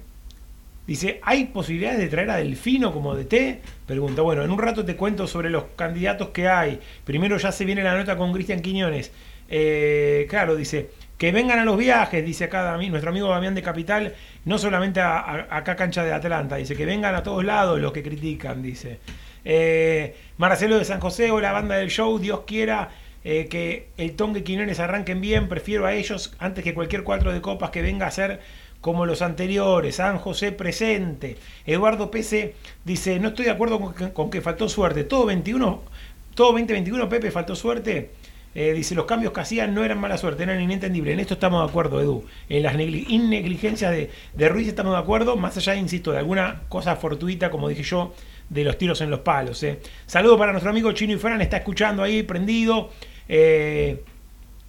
[0.86, 3.60] Dice, ¿hay posibilidades de traer a Delfino como DT?
[3.86, 6.80] Pregunta, bueno, en un rato te cuento sobre los candidatos que hay.
[7.04, 9.12] Primero ya se viene la nota con Cristian Quiñones.
[9.48, 14.14] Eh, claro, dice, que vengan a los viajes, dice acá nuestro amigo Damián de Capital,
[14.46, 17.92] no solamente a, a- acá cancha de Atlanta, dice, que vengan a todos lados los
[17.92, 18.98] que critican, dice.
[19.44, 22.88] Eh, Marcelo de San José o la banda del show, Dios quiera
[23.22, 27.40] que el Tongue y Quiñones arranquen bien, prefiero a ellos antes que cualquier cuatro de
[27.42, 28.40] copas que venga a ser
[28.80, 31.36] como los anteriores, San José presente.
[31.66, 35.04] Eduardo Pese dice, no estoy de acuerdo con que, con que faltó suerte.
[35.04, 35.82] Todo 21,
[36.34, 38.10] todo 2021, Pepe, faltó suerte.
[38.52, 41.12] Eh, dice, los cambios que hacían no eran mala suerte, eran inentendibles.
[41.14, 42.24] En esto estamos de acuerdo, Edu.
[42.48, 46.62] En las negli- innegligencias de, de Ruiz estamos de acuerdo, más allá, insisto, de alguna
[46.68, 48.12] cosa fortuita, como dije yo,
[48.48, 49.62] de los tiros en los palos.
[49.62, 49.78] Eh.
[50.06, 52.90] Saludo para nuestro amigo Chino y Fran, está escuchando ahí, prendido.
[53.28, 54.02] Eh,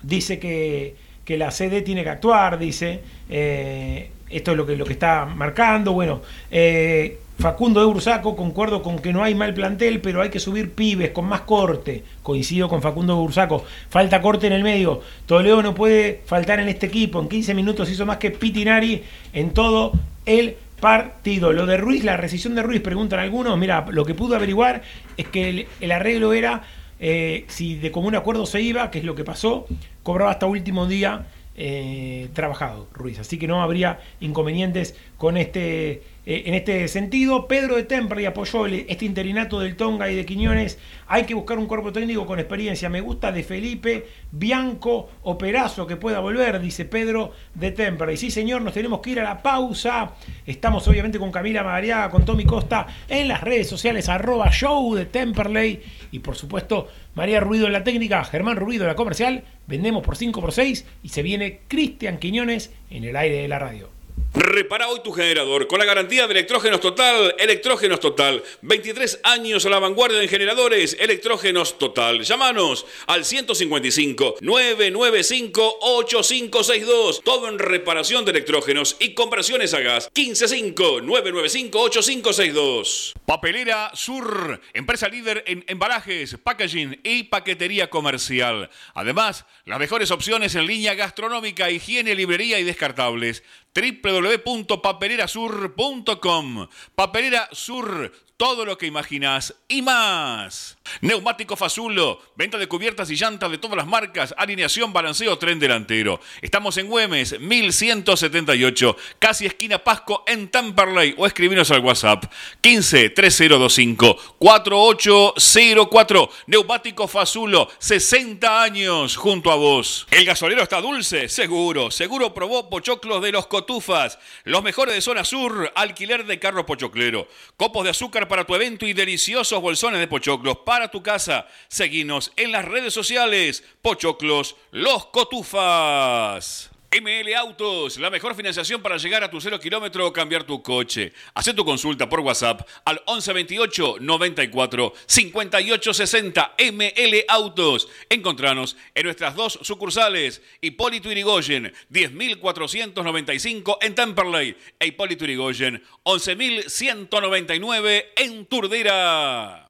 [0.04, 0.96] dice que,
[1.32, 3.00] que la CD tiene que actuar, dice.
[3.30, 5.94] Eh, esto es lo que, lo que está marcando.
[5.94, 10.42] Bueno, eh, Facundo de Ursaco, concuerdo con que no hay mal plantel, pero hay que
[10.42, 12.04] subir pibes con más corte.
[12.22, 13.64] Coincido con Facundo de Ursaco.
[13.90, 15.00] Falta corte en el medio.
[15.26, 17.22] Toledo no puede faltar en este equipo.
[17.22, 19.94] En 15 minutos hizo más que Pitinari en todo
[20.26, 21.54] el partido.
[21.54, 23.58] Lo de Ruiz, la rescisión de Ruiz, preguntan algunos.
[23.58, 24.82] Mira, lo que pudo averiguar
[25.16, 26.64] es que el, el arreglo era
[27.04, 29.66] eh, si de común acuerdo se iba, que es lo que pasó,
[30.04, 33.20] cobraba hasta último día eh, trabajado Ruiz.
[33.20, 37.48] Así que no habría inconvenientes con este, eh, en este sentido.
[37.48, 40.78] Pedro de Temperley apoyó el- este interinato del Tonga y de Quiñones.
[41.08, 42.90] Hay que buscar un cuerpo técnico con experiencia.
[42.90, 48.18] Me gusta de Felipe, Bianco o Perazo que pueda volver, dice Pedro de Temperley.
[48.18, 50.14] Sí, señor, nos tenemos que ir a la pausa.
[50.46, 55.06] Estamos obviamente con Camila Madariaga, con Tommy Costa en las redes sociales, arroba show de
[55.06, 55.82] Temperley.
[56.12, 59.44] Y por supuesto, María Ruido en la técnica, Germán Ruido en la comercial.
[59.68, 63.60] Vendemos por 5 por 6 y se viene Cristian Quiñones en el aire de la
[63.60, 63.90] radio.
[64.34, 67.36] Repara hoy tu generador con la garantía de Electrógenos Total.
[67.38, 68.42] Electrógenos Total.
[68.62, 70.96] 23 años a la vanguardia en generadores.
[71.02, 72.22] Electrógenos Total.
[72.22, 77.22] Llámanos al 155 995 8562.
[77.26, 80.10] Todo en reparación de electrógenos y conversiones a gas.
[80.16, 83.14] 155 995 8562.
[83.26, 84.62] Papelera Sur.
[84.74, 88.70] Empresa líder en embalajes, packaging y paquetería comercial.
[88.94, 96.68] Además, las mejores opciones en línea gastronómica, higiene, librería y descartables www.papelerasur.com.
[96.96, 100.76] Papelera Sur, todo lo que imaginas y más.
[101.02, 106.20] Neumático Fazulo, venta de cubiertas y llantas de todas las marcas, alineación, balanceo, tren delantero.
[106.42, 112.26] Estamos en Güemes, 1178, casi esquina Pasco en Tamperley o escribinos al WhatsApp
[112.62, 116.30] 15 3025 4804.
[116.48, 120.08] Neumático Fazulo, 60 años junto a vos.
[120.10, 121.30] ¿El gasolero está dulce?
[121.30, 121.92] Seguro.
[121.92, 124.18] Seguro probó pochoclos de los cotufas.
[124.46, 127.28] Los mejores de zona sur, alquiler de carro pochoclero.
[127.56, 131.48] Copos de azúcar para tu evento y deliciosos bolsones de pochoclos para tu casa.
[131.68, 133.62] Seguinos en las redes sociales.
[133.82, 136.71] Pochoclos, los cotufas.
[136.94, 141.14] ML Autos, la mejor financiación para llegar a tu cero kilómetro o cambiar tu coche.
[141.34, 147.88] Haz tu consulta por WhatsApp al 1128 94 58 60 ML Autos.
[148.10, 158.46] Encontranos en nuestras dos sucursales, Hipólito Irigoyen, 10.495 en Temperley e Hipólito Irigoyen, 11.199 en
[158.48, 159.70] Turdera.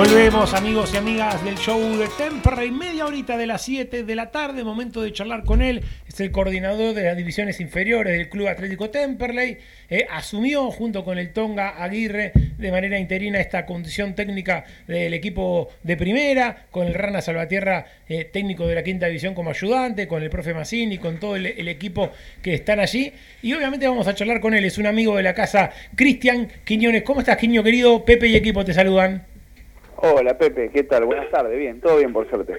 [0.00, 4.30] Volvemos amigos y amigas del show de Temperley, media horita de las 7 de la
[4.30, 8.48] tarde, momento de charlar con él, es el coordinador de las divisiones inferiores del Club
[8.48, 9.58] Atlético Temperley,
[9.90, 15.68] Eh, asumió junto con el Tonga Aguirre de manera interina esta condición técnica del equipo
[15.82, 20.22] de primera, con el Rana Salvatierra eh, técnico de la quinta división como ayudante, con
[20.22, 22.10] el profe Massini, con todo el, el equipo
[22.40, 25.34] que están allí, y obviamente vamos a charlar con él, es un amigo de la
[25.34, 28.02] casa, Cristian Quiñones, ¿cómo estás Quiño querido?
[28.02, 29.29] Pepe y equipo te saludan.
[30.02, 31.04] Hola Pepe, ¿qué tal?
[31.04, 32.54] Buenas tardes, bien, todo bien por suerte.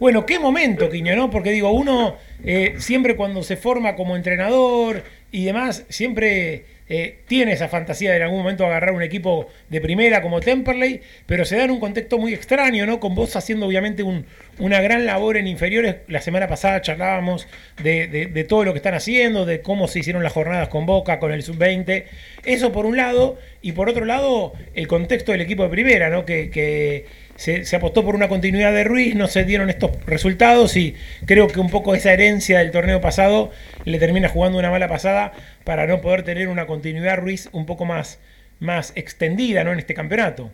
[0.00, 1.30] Bueno, qué momento, Quiño, ¿no?
[1.30, 7.52] Porque digo, uno eh, siempre cuando se forma como entrenador y demás, siempre eh, tiene
[7.52, 11.56] esa fantasía de en algún momento agarrar un equipo de primera como Temperley, pero se
[11.56, 13.00] da en un contexto muy extraño, ¿no?
[13.00, 14.26] Con vos haciendo obviamente un-
[14.58, 15.96] una gran labor en inferiores.
[16.08, 17.48] La semana pasada charlábamos
[17.82, 21.18] de, de- todo lo que están haciendo, de cómo se hicieron las jornadas con Boca,
[21.18, 22.04] con el Sub-20.
[22.44, 26.24] Eso por un lado, y por otro lado, el contexto del equipo de primera, ¿no?
[26.26, 30.94] Que se, apostó por una continuidad de Ruiz, no se dieron estos resultados y
[31.26, 33.50] creo que un poco esa herencia del torneo pasado
[33.84, 35.32] le termina jugando una mala pasada
[35.64, 38.20] para no poder tener una continuidad Ruiz un poco más,
[38.60, 39.72] más extendida ¿no?
[39.72, 40.50] en este campeonato.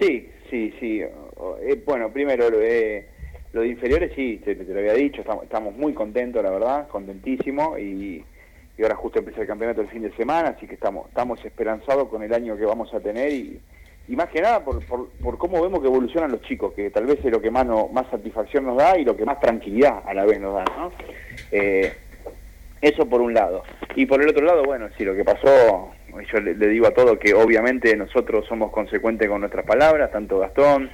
[0.00, 1.00] Sí, sí, sí.
[1.00, 3.06] Eh, bueno, primero, lo de,
[3.52, 7.78] lo de inferiores, sí, te, lo había dicho, estamos, estamos muy contentos, la verdad, contentísimos,
[7.78, 8.24] y,
[8.78, 12.08] y ahora justo empieza el campeonato el fin de semana, así que estamos, estamos esperanzados
[12.08, 13.60] con el año que vamos a tener y,
[14.08, 17.06] y más que nada por, por, por cómo vemos que evolucionan los chicos, que tal
[17.06, 20.02] vez es lo que más, no- más satisfacción nos da y lo que más tranquilidad
[20.06, 20.92] a la vez nos da, ¿no?
[21.50, 21.92] Eh,
[22.80, 23.62] eso por un lado.
[23.94, 25.92] Y por el otro lado, bueno, sí, lo que pasó,
[26.32, 30.90] yo le, digo a todo que obviamente nosotros somos consecuentes con nuestras palabras, tanto Gastón,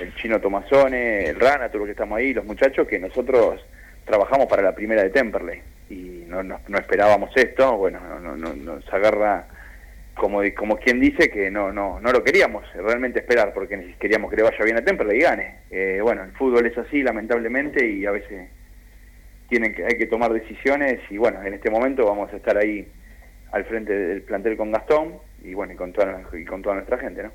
[0.00, 3.60] el chino Tomazone, el Rana, todos los que estamos ahí, los muchachos, que nosotros
[4.04, 8.36] trabajamos para la primera de Temperley y no, no, no esperábamos esto, bueno, no, no,
[8.36, 9.46] no- nos agarra
[10.16, 14.36] como, como quien dice que no, no, no lo queríamos realmente esperar porque queríamos que
[14.36, 15.54] le vaya bien a Temperley y gane.
[15.70, 18.48] Eh, bueno, el fútbol es así, lamentablemente, y a veces
[19.48, 22.88] tienen que, hay que tomar decisiones y bueno, en este momento vamos a estar ahí
[23.52, 26.98] al frente del plantel con Gastón y bueno, y con toda, y con toda nuestra
[26.98, 27.30] gente, ¿no?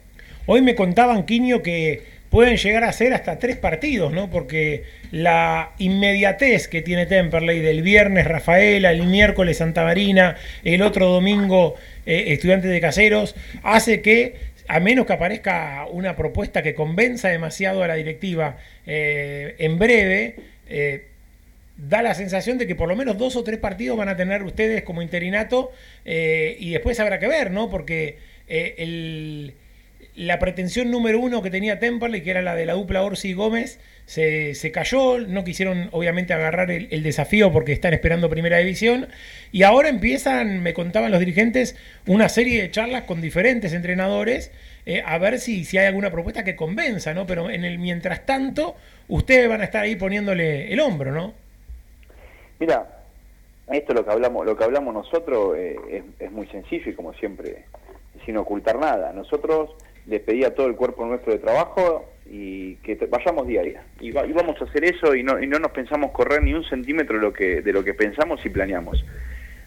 [0.47, 4.29] Hoy me contaban, Quiño, que pueden llegar a ser hasta tres partidos, ¿no?
[4.31, 11.07] Porque la inmediatez que tiene Temperley del viernes Rafaela, el miércoles Santa Marina, el otro
[11.09, 14.35] domingo eh, Estudiantes de Caseros, hace que,
[14.69, 20.35] a menos que aparezca una propuesta que convenza demasiado a la directiva eh, en breve,
[20.69, 21.07] eh,
[21.75, 24.41] da la sensación de que por lo menos dos o tres partidos van a tener
[24.43, 25.71] ustedes como interinato
[26.05, 27.69] y después habrá que ver, ¿no?
[27.69, 28.17] Porque
[28.47, 29.53] el-
[30.15, 33.33] la pretensión número uno que tenía Temperley, que era la de la dupla Orsi y
[33.33, 39.07] Gómez, se, se cayó, no quisieron obviamente agarrar el, desafío porque están esperando primera división
[39.51, 44.51] y ahora empiezan, me contaban los dirigentes, una serie de charlas con diferentes entrenadores
[44.85, 47.25] eh, a ver si, si hay alguna propuesta que convenza, ¿no?
[47.25, 48.75] Pero en el mientras tanto,
[49.07, 51.33] ustedes van a estar ahí poniéndole el hombro, ¿no?
[52.59, 53.03] Mira,
[53.71, 57.13] esto lo que hablamos, lo que hablamos nosotros eh, es, es muy sencillo y como
[57.13, 57.63] siempre,
[58.25, 59.13] sin ocultar nada.
[59.13, 59.75] Nosotros
[60.07, 63.83] les a todo el cuerpo nuestro de trabajo y que vayamos día a día.
[63.99, 66.53] Y, va- y vamos a hacer eso y no, y no nos pensamos correr ni
[66.53, 69.03] un centímetro de lo que, de lo que pensamos y planeamos.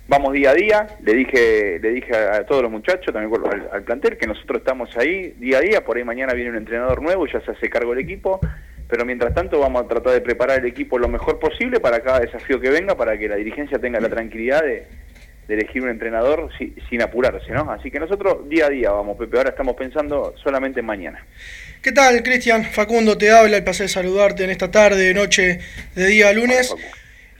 [0.07, 3.33] Vamos día a día, le dije, le dije a, todos los muchachos, también
[3.73, 7.01] al, plantel, que nosotros estamos ahí día a día, por ahí mañana viene un entrenador
[7.01, 8.39] nuevo y ya se hace cargo del equipo,
[8.87, 12.21] pero mientras tanto vamos a tratar de preparar el equipo lo mejor posible para cada
[12.21, 14.87] desafío que venga, para que la dirigencia tenga la tranquilidad de,
[15.49, 17.71] de elegir un entrenador si- sin apurarse, ¿no?
[17.71, 21.27] Así que nosotros día a día vamos, Pepe, ahora estamos pensando solamente en mañana.
[21.83, 22.65] ¿Qué tal, Cristian?
[22.65, 25.61] Facundo te habla, el placer de saludarte en esta tarde, noche
[25.95, 26.75] de día lunes.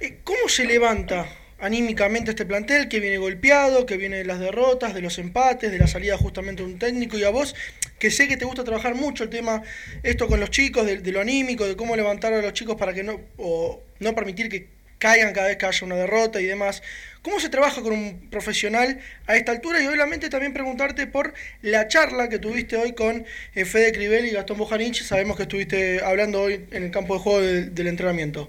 [0.01, 1.27] Eh, ¿Cómo se levanta
[1.61, 5.79] anímicamente este plantel que viene golpeado, que viene de las derrotas, de los empates, de
[5.79, 7.55] la salida justamente de un técnico y a vos,
[7.99, 9.63] que sé que te gusta trabajar mucho el tema,
[10.03, 12.93] esto con los chicos, de, de lo anímico, de cómo levantar a los chicos para
[12.93, 14.67] que no, o no permitir que
[15.05, 16.83] caigan cada vez que haya una derrota y demás.
[17.21, 19.83] ¿Cómo se trabaja con un profesional a esta altura?
[19.83, 23.23] Y obviamente también preguntarte por la charla que tuviste hoy con
[23.55, 25.03] eh, Fede Crivel y Gastón Bojanich.
[25.03, 28.49] Sabemos que estuviste hablando hoy en el campo de juego del, entrenamiento.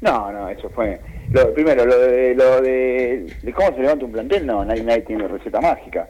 [0.00, 0.98] No, no, eso fue.
[1.30, 5.28] Lo, primero, lo de, lo de cómo se levanta un plantel, no, nadie, nadie tiene
[5.28, 6.08] receta mágica.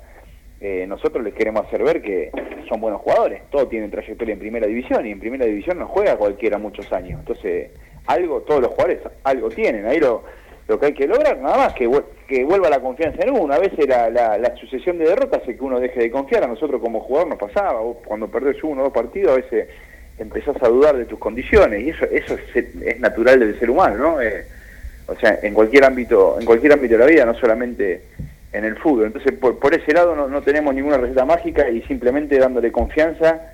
[0.62, 2.30] Eh, nosotros les queremos hacer ver que
[2.70, 3.42] son buenos jugadores.
[3.50, 7.20] Todos tienen trayectoria en primera división y en primera división no juega cualquiera muchos años.
[7.20, 7.70] Entonces,
[8.06, 10.22] algo, todos los jugadores algo tienen, ahí lo,
[10.68, 11.90] lo que hay que lograr, nada más que,
[12.26, 13.52] que vuelva la confianza en uno.
[13.52, 16.44] A veces la, la, la sucesión de derrotas hace que uno deje de confiar.
[16.44, 19.68] A nosotros como jugador nos pasaba, vos cuando perdés uno o dos partidos a veces
[20.18, 23.96] empezás a dudar de tus condiciones y eso eso es, es natural del ser humano,
[23.96, 24.20] ¿no?
[24.20, 24.44] Eh,
[25.08, 28.02] o sea, en cualquier ámbito, en cualquier ámbito de la vida, no solamente
[28.52, 29.06] en el fútbol.
[29.06, 33.52] Entonces, por, por ese lado no, no tenemos ninguna receta mágica y simplemente dándole confianza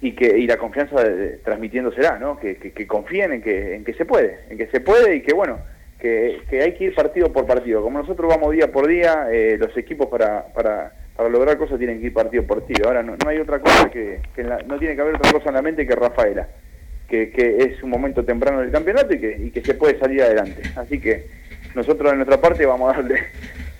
[0.00, 2.38] y que y la confianza de- transmitiéndosela, ¿no?
[2.38, 5.22] Que, que, que confíen en que, en que se puede, en que se puede y
[5.22, 5.58] que, bueno,
[5.98, 7.82] que, que hay que ir partido por partido.
[7.82, 12.00] Como nosotros vamos día por día, eh, los equipos para, para, para lograr cosas tienen
[12.00, 12.86] que ir partido por partido.
[12.88, 15.32] Ahora, no, no hay otra cosa que, que en la- no tiene que haber otra
[15.32, 16.46] cosa en la mente que Rafaela,
[17.08, 20.22] que, que es un momento temprano del campeonato y que, y que se puede salir
[20.22, 20.62] adelante.
[20.76, 21.26] Así que
[21.74, 23.20] nosotros de nuestra parte vamos a darle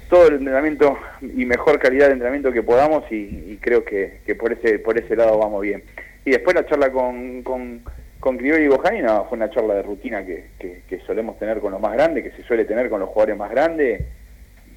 [0.09, 4.35] todo el entrenamiento y mejor calidad de entrenamiento que podamos y, y creo que, que
[4.35, 5.83] por ese por ese lado vamos bien.
[6.25, 7.83] Y después la charla con, con,
[8.21, 11.61] con Criolli y Bojani no, fue una charla de rutina que, que, que solemos tener
[11.61, 14.03] con los más grandes, que se suele tener con los jugadores más grandes,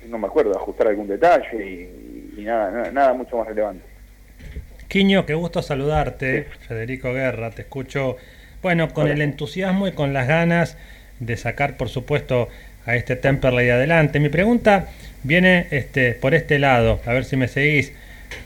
[0.08, 3.84] no me acuerdo, ajustar algún detalle y, y nada, nada, nada mucho más relevante.
[4.88, 6.48] Quiño, qué gusto saludarte.
[6.68, 8.18] Federico Guerra, te escucho,
[8.62, 9.14] bueno, con Hola.
[9.14, 10.78] el entusiasmo y con las ganas
[11.20, 12.50] de sacar, por supuesto,
[12.86, 14.20] a este Temperley adelante.
[14.20, 14.90] Mi pregunta
[15.24, 17.94] viene este, por este lado, a ver si me seguís.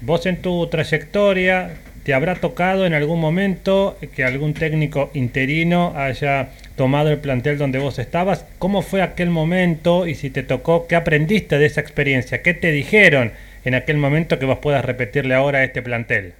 [0.01, 6.49] Vos en tu trayectoria, ¿te habrá tocado en algún momento que algún técnico interino haya
[6.75, 8.45] tomado el plantel donde vos estabas?
[8.59, 12.41] ¿Cómo fue aquel momento y si te tocó, qué aprendiste de esa experiencia?
[12.41, 13.31] ¿Qué te dijeron
[13.63, 16.33] en aquel momento que vos puedas repetirle ahora a este plantel?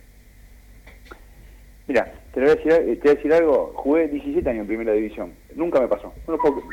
[1.87, 4.91] Mira, te, voy a decir, te voy a decir algo, jugué 17 años en primera
[4.91, 6.11] división, nunca me pasó,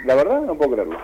[0.07, 0.99] la verdad no puedo creerlo.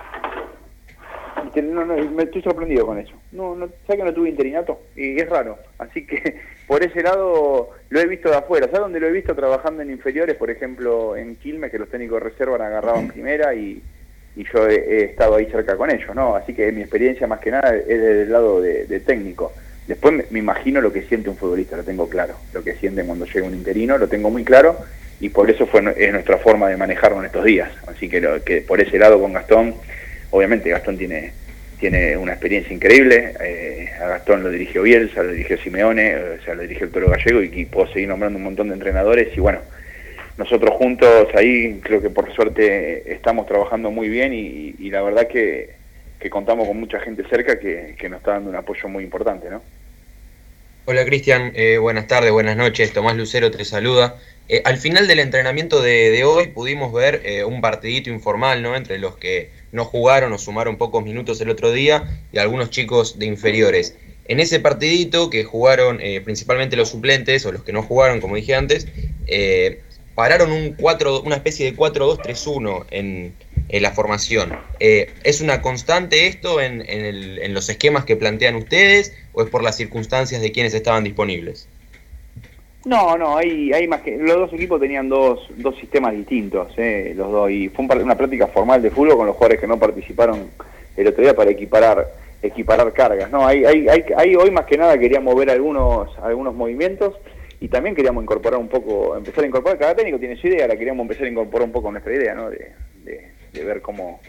[1.63, 3.13] No, no, me estoy sorprendido con eso.
[3.33, 4.81] No, no, ¿Sabes que no tuve interinato?
[4.97, 5.59] Y es raro.
[5.79, 8.67] Así que por ese lado lo he visto de afuera.
[8.67, 10.37] ¿Sabes dónde lo he visto trabajando en inferiores?
[10.37, 13.83] Por ejemplo, en Quilmes, que los técnicos de reserva agarraban primera y,
[14.37, 16.37] y yo he, he estado ahí cerca con ellos, ¿no?
[16.37, 19.53] Así que mi experiencia más que nada es del lado de, de técnico.
[19.87, 22.35] Después me, me imagino lo que siente un futbolista, lo tengo claro.
[22.53, 24.77] Lo que siente cuando llega un interino, lo tengo muy claro
[25.21, 27.71] y por eso fue, es nuestra forma de manejarlo en estos días.
[27.87, 29.75] Así que, lo, que por ese lado con Gastón,
[30.31, 31.33] obviamente Gastón tiene
[31.79, 33.35] tiene una experiencia increíble.
[33.41, 36.93] eh, a Gastón lo dirigió Bielsa, lo dirigió Simeone, eh, o sea, lo dirigió el
[36.93, 39.29] Toro Gallego y, y puedo seguir nombrando un montón de entrenadores.
[39.37, 39.61] Y bueno,
[40.37, 45.71] nosotros juntos ahí creo que por suerte estamos trabajando muy bien y, la verdad que,
[46.19, 49.51] que contamos con mucha gente cerca que, que nos está dando un apoyo muy importante,
[49.51, 49.63] ¿no?
[50.87, 52.93] Hola Cristian, eh, buenas tardes, buenas noches.
[52.95, 54.17] Tomás Lucero te saluda.
[54.65, 58.75] Al final del entrenamiento de, de hoy pudimos ver un partidito informal, ¿no?
[58.75, 63.19] Entre los que no jugaron o sumaron pocos minutos el otro día y algunos chicos
[63.19, 63.97] de inferiores.
[64.27, 68.37] En ese partidito que jugaron eh, principalmente los suplentes o los que no jugaron, como
[68.37, 68.87] dije antes,
[69.27, 69.81] eh,
[70.15, 73.35] pararon un 4, una especie de 4-2-3-1 en,
[73.69, 74.59] en la formación.
[74.81, 79.63] Eh, ¿Es una constante esto en, en los esquemas que plantean ustedes o es por
[79.63, 81.69] las circunstancias de quienes estaban disponibles?
[82.89, 84.17] No, no, hay, hay más que.
[84.17, 87.51] Los dos equipos tenían dos, dos sistemas distintos, eh, los dos.
[87.51, 90.49] Y fue un una práctica formal de fútbol con los jugadores que no participaron
[90.97, 92.07] el otro día para equiparar
[92.41, 93.31] equiparar cargas.
[93.31, 97.15] No, hay, hay, hay, hay- hoy más que nada queríamos ver algunos, algunos movimientos
[97.61, 99.77] y también queríamos incorporar un poco, empezar a incorporar.
[99.79, 102.49] Cada técnico tiene su idea, la queríamos empezar a incorporar un poco nuestra idea, ¿no?
[102.49, 102.73] De,
[103.05, 104.21] de, de ver cómo,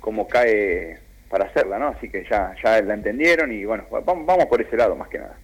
[0.00, 0.98] cómo cae
[1.28, 1.88] para hacerla, ¿no?
[1.88, 5.36] Así que ya, ya la entendieron y bueno, vamos por ese lado más que nada.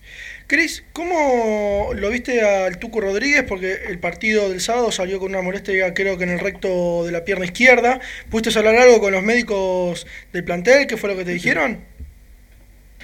[0.47, 3.45] Cris, ¿cómo lo viste al Tuco Rodríguez?
[3.49, 7.12] Porque el partido del sábado salió con una molestia, creo que en el recto de
[7.12, 7.99] la pierna izquierda.
[8.30, 10.86] ¿Pudiste hablar algo con los médicos del plantel?
[10.86, 11.78] ¿Qué fue lo que te dijeron?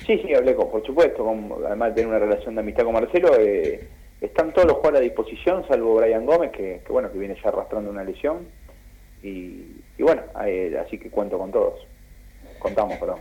[0.06, 2.92] Sí, sí, hablé con, por supuesto, con- además de tener una relación de amistad con
[2.92, 3.80] Marcelo, eh,
[4.20, 7.48] están todos los jugadores a disposición, salvo Brian Gómez, que, que, bueno, que viene ya
[7.48, 8.46] arrastrando una lesión,
[9.22, 9.62] y,
[9.98, 11.86] y bueno, eh, así que cuento con todos,
[12.58, 13.20] contamos, perdón.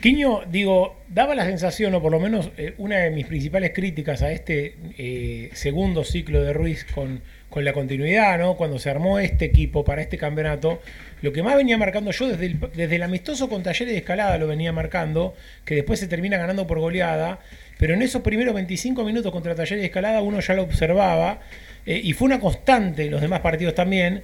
[0.00, 4.20] Quiño, digo, daba la sensación, o por lo menos eh, una de mis principales críticas
[4.20, 8.56] a este eh, segundo ciclo de Ruiz con, con la continuidad, ¿no?
[8.56, 10.82] Cuando se armó este equipo para este campeonato,
[11.22, 14.36] lo que más venía marcando yo desde el, desde el amistoso con Talleres de Escalada
[14.36, 15.34] lo venía marcando,
[15.64, 17.40] que después se termina ganando por goleada,
[17.78, 21.40] pero en esos primeros 25 minutos contra Talleres de Escalada uno ya lo observaba,
[21.86, 24.22] eh, y fue una constante en los demás partidos también.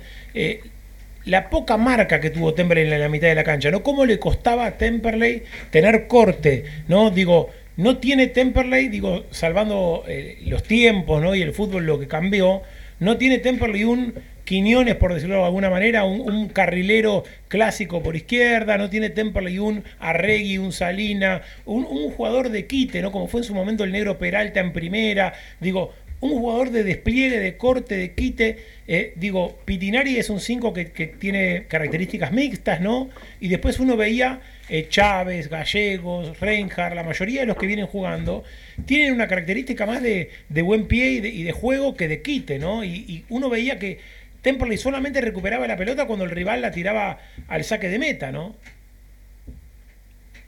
[1.25, 3.83] La poca marca que tuvo Temperley en la mitad de la cancha, ¿no?
[3.83, 7.11] ¿Cómo le costaba a Temperley tener corte, ¿no?
[7.11, 11.35] Digo, no tiene Temperley, digo, salvando eh, los tiempos, ¿no?
[11.35, 12.63] Y el fútbol lo que cambió,
[12.99, 14.15] no tiene Temperley un
[14.45, 19.85] Quiñones, por decirlo de alguna manera, un, carrilero clásico por izquierda, no tiene Temperley un
[20.01, 23.13] Arregui, un Salina, un jugador de quite, ¿no?
[23.13, 27.41] Como fue en su momento el negro Peralta en primera, digo, un jugador de despliegue,
[27.41, 28.57] de corte, de quite.
[28.87, 30.85] Eh, digo, Pitinari es un 5 que,
[31.19, 33.11] tiene características mixtas, ¿no?
[33.41, 38.45] Y después uno veía eh, Chávez, Gallegos, Reinhardt, la mayoría de los que vienen jugando,
[38.87, 42.85] tienen una característica más de, de buen pie y de, juego que de quite, ¿no?
[42.85, 43.99] Y, y uno veía que
[44.43, 47.19] Temperley solamente recuperaba la pelota cuando el rival la tiraba
[47.49, 48.55] al saque de meta, ¿no?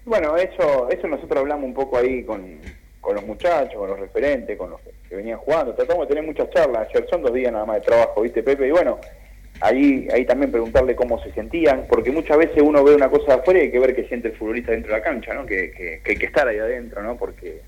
[0.04, 2.60] Bueno, eso, eso nosotros hablamos un poco ahí con,
[3.04, 5.74] con los muchachos, con los referentes, con los que venían jugando.
[5.74, 6.88] Tratamos de tener muchas charlas.
[6.88, 8.66] Ayer son dos días nada más de trabajo, ¿viste, Pepe?
[8.66, 8.98] Y bueno,
[9.60, 13.40] ahí, ahí también preguntarle cómo se sentían, porque muchas veces uno ve una cosa de
[13.40, 15.44] afuera y hay que ver qué siente el futbolista dentro de la cancha, ¿no?
[15.46, 17.16] Que, que, que hay que estar ahí adentro, ¿no?
[17.16, 17.60] Porque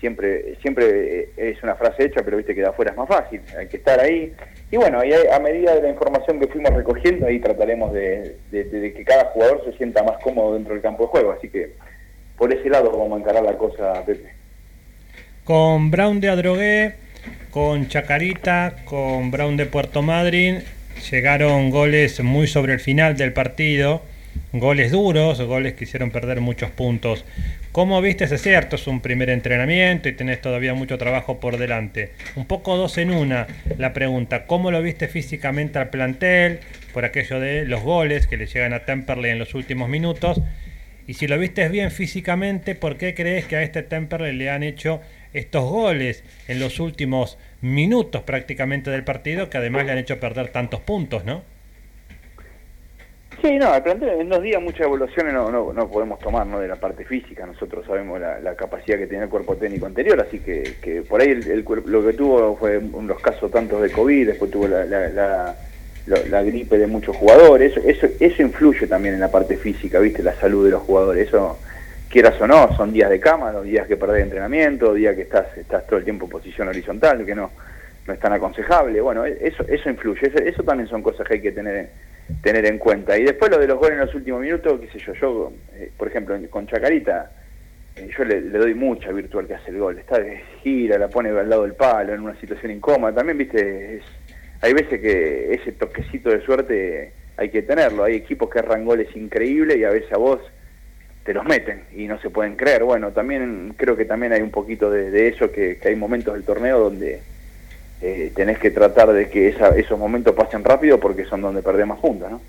[0.00, 3.68] siempre siempre es una frase hecha, pero viste que de afuera es más fácil, hay
[3.68, 4.32] que estar ahí.
[4.70, 8.64] Y bueno, y a medida de la información que fuimos recogiendo, ahí trataremos de, de,
[8.64, 11.32] de que cada jugador se sienta más cómodo dentro del campo de juego.
[11.32, 11.74] Así que
[12.36, 14.35] por ese lado vamos a encarar la cosa, Pepe.
[15.46, 16.94] Con Brown de Adrogué,
[17.52, 20.64] con Chacarita, con Brown de Puerto Madryn,
[21.08, 24.02] llegaron goles muy sobre el final del partido,
[24.52, 27.24] goles duros, goles que hicieron perder muchos puntos.
[27.70, 28.74] ¿Cómo viste ese cierto?
[28.74, 32.10] Es un primer entrenamiento y tenés todavía mucho trabajo por delante.
[32.34, 33.46] Un poco dos en una
[33.78, 34.46] la pregunta.
[34.46, 36.58] ¿Cómo lo viste físicamente al plantel?
[36.92, 40.40] Por aquello de los goles que le llegan a Temperley en los últimos minutos.
[41.06, 44.64] Y si lo viste bien físicamente, ¿por qué crees que a este Temperley le han
[44.64, 45.00] hecho
[45.38, 50.48] estos goles en los últimos minutos prácticamente del partido que además le han hecho perder
[50.48, 51.42] tantos puntos, ¿no?
[53.42, 56.58] Sí, no, en dos días muchas evoluciones no, no, no podemos tomar ¿no?
[56.58, 60.40] de la parte física, nosotros sabemos la, capacidad que tiene el cuerpo técnico anterior, así
[60.40, 64.28] que, que por ahí el, el, lo que tuvo fue los casos tantos de COVID,
[64.28, 65.54] después tuvo la, la, la,
[66.30, 70.22] la gripe de muchos jugadores, eso, eso, eso influye también en la parte física, viste,
[70.22, 71.58] la salud de los jugadores, eso
[72.08, 75.56] quieras o no, son días de cama, los días que perdés entrenamiento, días que estás,
[75.56, 77.50] estás todo el tiempo en posición horizontal, que no,
[78.06, 81.52] no es tan aconsejable, bueno, eso, eso influye, eso, también son cosas que hay que
[81.52, 81.90] tener
[82.42, 83.16] tener en cuenta.
[83.16, 85.92] Y después lo de los goles en los últimos minutos, qué sé yo, yo, eh,
[85.96, 87.30] por ejemplo, con Chacarita,
[87.94, 89.98] eh, yo le, doy mucha virtual que hace el gol.
[89.98, 93.14] Está de gira, la pone al lado del palo, en una situación incómoda.
[93.14, 94.02] También, viste, es,
[94.60, 98.04] hay veces que ese toquecito de suerte hay que tenerlo.
[98.04, 100.40] Hay equipos que arran goles increíbles y a veces a vos
[101.26, 102.84] te los meten y no se pueden creer.
[102.84, 106.78] Bueno, también creo que también hay un poquito de, eso, que, hay momentos del torneo
[106.78, 107.20] donde
[108.00, 112.30] eh, tenés que tratar de que esos momentos pasen rápido porque son donde perdemos juntos,
[112.30, 112.40] ¿no?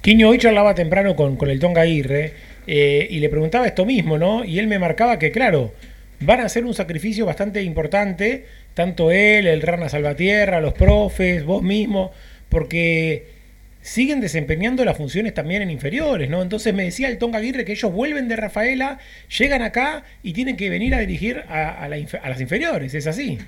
[0.00, 2.32] Quiño hoy charlaba temprano con, con el Tonga Aguirre
[2.66, 4.44] eh, y le preguntaba esto mismo, ¿no?
[4.44, 5.72] Y él me marcaba que, claro,
[6.20, 11.62] van a hacer un sacrificio bastante importante, tanto él, el Rana Salvatierra, los profes, vos
[11.62, 12.12] mismo,
[12.48, 13.39] porque
[13.80, 16.42] siguen desempeñando las funciones también en inferiores, ¿no?
[16.42, 18.98] Entonces me decía el Tonga Aguirre que ellos vuelven de Rafaela,
[19.38, 23.06] llegan acá y tienen que venir a dirigir a, a, la, a las inferiores, ¿es
[23.06, 23.38] así?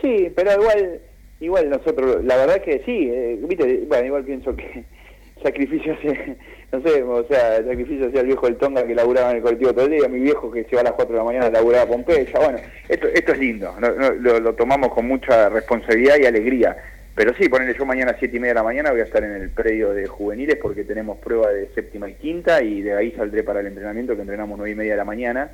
[0.00, 1.00] Sí, pero igual,
[1.40, 4.84] igual nosotros, la verdad que sí, eh, viste, bueno, igual pienso que
[5.42, 6.36] sacrificio hace,
[6.70, 9.72] no sé, o sea, sacrificio hacia el viejo del Tonga que laburaba en el colectivo
[9.72, 11.50] todo el día, mi viejo que se va a las 4 de la mañana a
[11.50, 15.48] laburar a Pompeya, bueno, esto, esto es lindo, no, no, lo, lo, tomamos con mucha
[15.48, 16.76] responsabilidad y alegría,
[17.18, 19.24] pero sí, ponele yo mañana a 7 y media de la mañana voy a estar
[19.24, 23.10] en el predio de juveniles porque tenemos prueba de séptima y quinta y de ahí
[23.10, 25.50] saldré para el entrenamiento que entrenamos 9 y media de la mañana,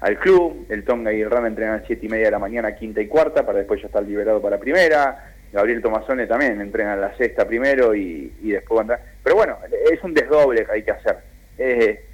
[0.00, 2.74] al club, el Tonga y el Rana entrenan a 7 y media de la mañana,
[2.74, 5.32] quinta y cuarta, para después ya estar liberado para primera.
[5.50, 9.00] Gabriel Tomazone también entrena a la sexta primero y, y después andar.
[9.24, 9.56] Pero bueno,
[9.90, 11.16] es un desdoble que hay que hacer.
[11.56, 12.04] Eh,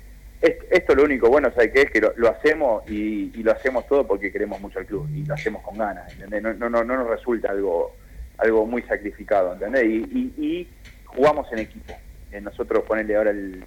[0.71, 1.83] esto lo único bueno, ¿sabes qué?
[1.83, 5.35] Es que lo, hacemos y, lo hacemos todo porque queremos mucho al club y lo
[5.35, 7.97] hacemos con ganas, no, no, no nos resulta algo
[8.39, 9.85] algo muy sacrificado, ¿entendés?
[9.85, 10.69] Y, y,
[11.07, 11.95] jugamos en equipo.
[12.33, 13.65] Eh, nosotros ponerle ahora el,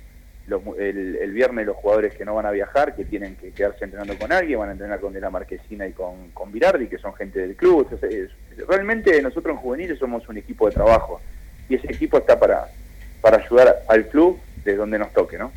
[0.77, 4.17] el, el, viernes los jugadores que no van a viajar, que tienen que quedarse entrenando
[4.17, 7.13] con alguien, van a entrenar con De la Marquesina y con, con Virardi, que son
[7.15, 7.87] gente del club.
[8.67, 11.21] Realmente nosotros en juveniles somos un equipo de trabajo
[11.69, 12.67] y ese equipo está para,
[13.21, 15.53] para ayudar al club de donde nos toque, ¿no?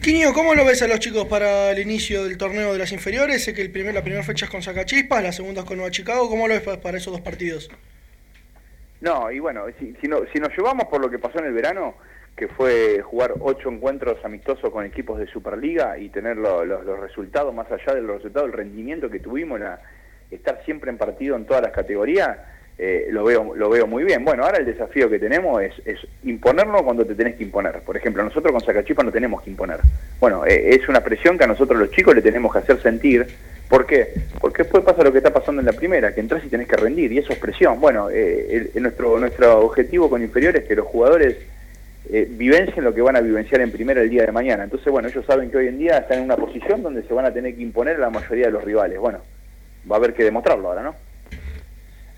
[0.00, 3.42] Quiño, ¿cómo lo ves a los chicos para el inicio del torneo de las inferiores?
[3.42, 5.90] Sé que el primer, la primera fecha es con Sacachispas, la segunda es con Nueva
[5.90, 6.28] Chicago.
[6.28, 7.68] ¿Cómo lo ves para esos dos partidos?
[9.04, 11.94] No, y bueno, si, no, si nos llevamos por lo que pasó en el verano,
[12.34, 16.98] que fue jugar ocho encuentros amistosos con equipos de Superliga y tener lo, lo, los
[16.98, 19.78] resultados, más allá de los resultados, el rendimiento que tuvimos, la,
[20.30, 22.38] estar siempre en partido en todas las categorías,
[22.78, 24.24] eh, lo, veo, lo veo muy bien.
[24.24, 27.80] Bueno, ahora el desafío que tenemos es, es imponernos cuando te tenés que imponer.
[27.80, 29.80] Por ejemplo, nosotros con Sacachipa no tenemos que imponer.
[30.18, 33.26] Bueno, eh, es una presión que a nosotros los chicos le tenemos que hacer sentir.
[33.68, 34.14] ¿Por qué?
[34.40, 36.76] Porque después pasa lo que está pasando en la primera, que entras y tenés que
[36.76, 37.80] rendir, y eso es presión.
[37.80, 41.36] Bueno, eh, nuestro, nuestro objetivo con inferiores es que los jugadores
[42.10, 44.64] eh, vivencien lo que van a vivenciar en primera el día de mañana.
[44.64, 47.24] Entonces, bueno, ellos saben que hoy en día están en una posición donde se van
[47.24, 48.98] a tener que imponer a la mayoría de los rivales.
[48.98, 49.20] Bueno,
[49.90, 50.94] va a haber que demostrarlo ahora, ¿no?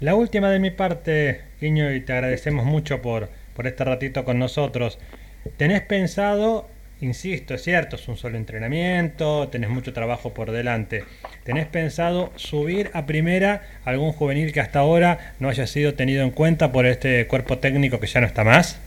[0.01, 4.39] La última de mi parte, Quiño, y te agradecemos mucho por, por este ratito con
[4.39, 4.99] nosotros.
[5.57, 6.69] ¿Tenés pensado,
[7.01, 11.05] insisto, es cierto, es un solo entrenamiento, tenés mucho trabajo por delante,
[11.45, 16.31] ¿tenés pensado subir a primera algún juvenil que hasta ahora no haya sido tenido en
[16.31, 18.81] cuenta por este cuerpo técnico que ya no está más?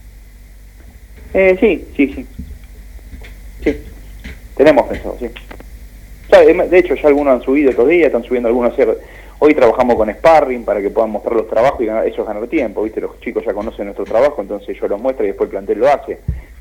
[1.34, 2.26] Eh, sí, sí, sí.
[3.64, 3.78] Sí,
[4.56, 5.28] tenemos pensado, sí.
[6.30, 8.74] Sea, de hecho, ya algunos han subido estos días, están subiendo algunos.
[9.40, 13.02] Hoy trabajamos con Sparring para que puedan mostrar los trabajos y ellos ganar tiempo, ¿viste?
[13.02, 15.88] Los chicos ya conocen nuestro trabajo, entonces yo los muestro y después el plantel lo
[15.88, 16.20] hace.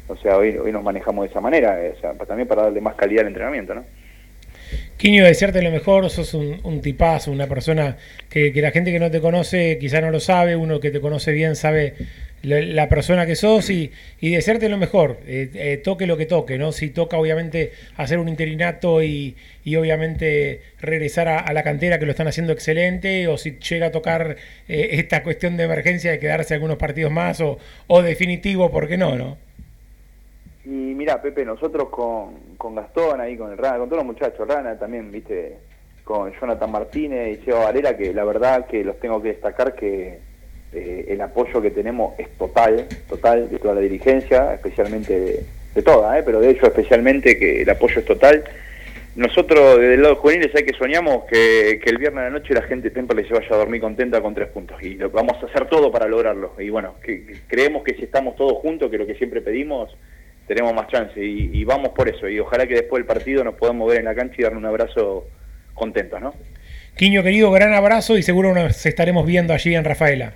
[0.09, 2.81] O sea, hoy, hoy nos manejamos de esa manera, eh, o sea, también para darle
[2.81, 3.85] más calidad al entrenamiento, ¿no?
[4.97, 7.97] Quiño, desearte lo mejor, sos un, un tipazo, una persona
[8.29, 11.31] que, la gente que no te conoce quizá no lo sabe, uno que te conoce
[11.31, 11.95] bien sabe
[12.43, 16.59] la, persona que sos y, y desearte lo mejor, eh, eh, toque lo que toque,
[16.59, 16.73] ¿no?
[16.73, 19.37] Si toca obviamente hacer un interinato y,
[19.79, 24.37] obviamente regresar a, la cantera que lo están haciendo excelente, o si llega a tocar
[24.67, 29.17] esta cuestión de emergencia de quedarse algunos partidos más o, o definitivo, ¿por qué no,
[29.17, 29.48] no?
[30.69, 34.47] Y mira, Pepe, nosotros con, con Gastón ahí, con el Rana, con todos los muchachos,
[34.47, 35.57] Rana también, viste,
[36.05, 40.19] con Jonathan Martínez y Seba Valera, que la verdad que los tengo que destacar que
[40.75, 45.83] eh, el apoyo que tenemos es total, total de toda la dirigencia, especialmente de, de
[45.83, 46.23] toda, ¿eh?
[46.23, 48.45] pero de hecho especialmente que el apoyo es total.
[49.17, 52.53] Nosotros desde el lado juvenil hay que soñamos que, que el viernes a la noche
[52.53, 55.43] la gente de Temperley se vaya a dormir contenta con tres puntos y lo, vamos
[55.43, 56.53] a hacer todo para lograrlo.
[56.59, 59.97] Y bueno, que creemos que si estamos todos juntos, que lo que siempre pedimos,
[60.49, 62.29] tenemos más chance y, vamos por eso.
[62.29, 64.67] Y ojalá que después del partido nos podamos ver en la cancha y darle un
[64.67, 65.29] abrazo
[65.75, 66.35] contentos, ¿no?
[66.97, 70.33] Quiño querido, gran abrazo y seguro nos estaremos viendo allí en Rafaela.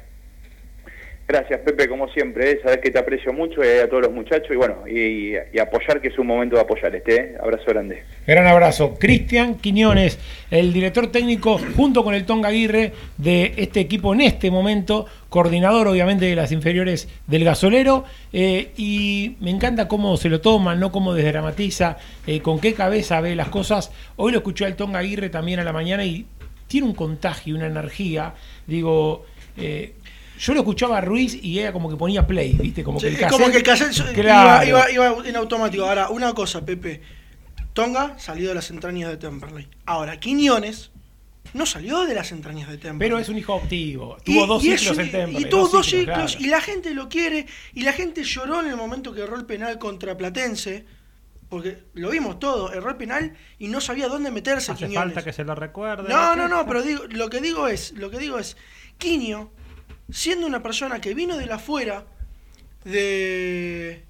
[1.33, 2.51] Gracias, Pepe, como siempre.
[2.51, 2.61] ¿eh?
[2.63, 6.09] Sabes que te aprecio mucho y a todos los muchachos y bueno, y, apoyar, que
[6.09, 6.95] es un momento de apoyar.
[6.95, 7.35] Este, ¿eh?
[7.43, 8.03] Abrazo grande.
[8.27, 8.97] Gran abrazo.
[8.99, 10.19] Cristian Quiñones,
[10.51, 15.89] el director técnico, junto con el Tonga Aguirre, de este equipo en este momento, coordinador
[15.89, 18.05] obviamente de las inferiores del gasolero.
[18.35, 23.23] eh, y me encanta cómo se lo toma, no cómo desdramatiza, eh, con qué cabeza
[23.23, 23.91] ve las cosas.
[24.17, 26.27] Hoy lo escuché al Tonga Aguirre también a la mañana y
[26.67, 28.35] tiene un contagio, una energía.
[28.67, 29.25] Digo,
[29.57, 29.95] eh,
[30.45, 32.83] yo lo escuchaba a Ruiz y era como que ponía play, ¿viste?
[32.83, 34.67] Como Sí, que el es como que el cassette- cassette Claro.
[34.69, 35.85] iba, iba- iba en automático.
[35.85, 37.01] Ahora, una cosa, Pepe.
[37.73, 39.69] Tonga salió de las entrañas de Temperley.
[39.87, 40.91] Ahora, Quiñones
[41.55, 42.99] no salió de las entrañas de Temperley.
[42.99, 44.17] Pero es un hijo adoptivo.
[44.25, 45.43] Tuvo dos es ciclos un- en Temperley.
[45.43, 46.45] Y tuvo dos ciclos, claro.
[46.45, 49.47] y la gente lo quiere, y la gente lloró en el momento que erró el
[49.47, 50.85] penal contra Platense,
[51.49, 55.15] porque lo vimos todo, erró el penal y no sabía dónde meterse Hace Quiñones.
[55.15, 56.09] falta que se lo recuerde.
[56.09, 56.49] No, ¿no?
[56.49, 58.57] no, no, pero digo, lo que digo es, lo que digo es,
[58.99, 59.51] Quiño,
[60.11, 62.05] siendo una persona que vino de la afuera
[62.85, 64.05] de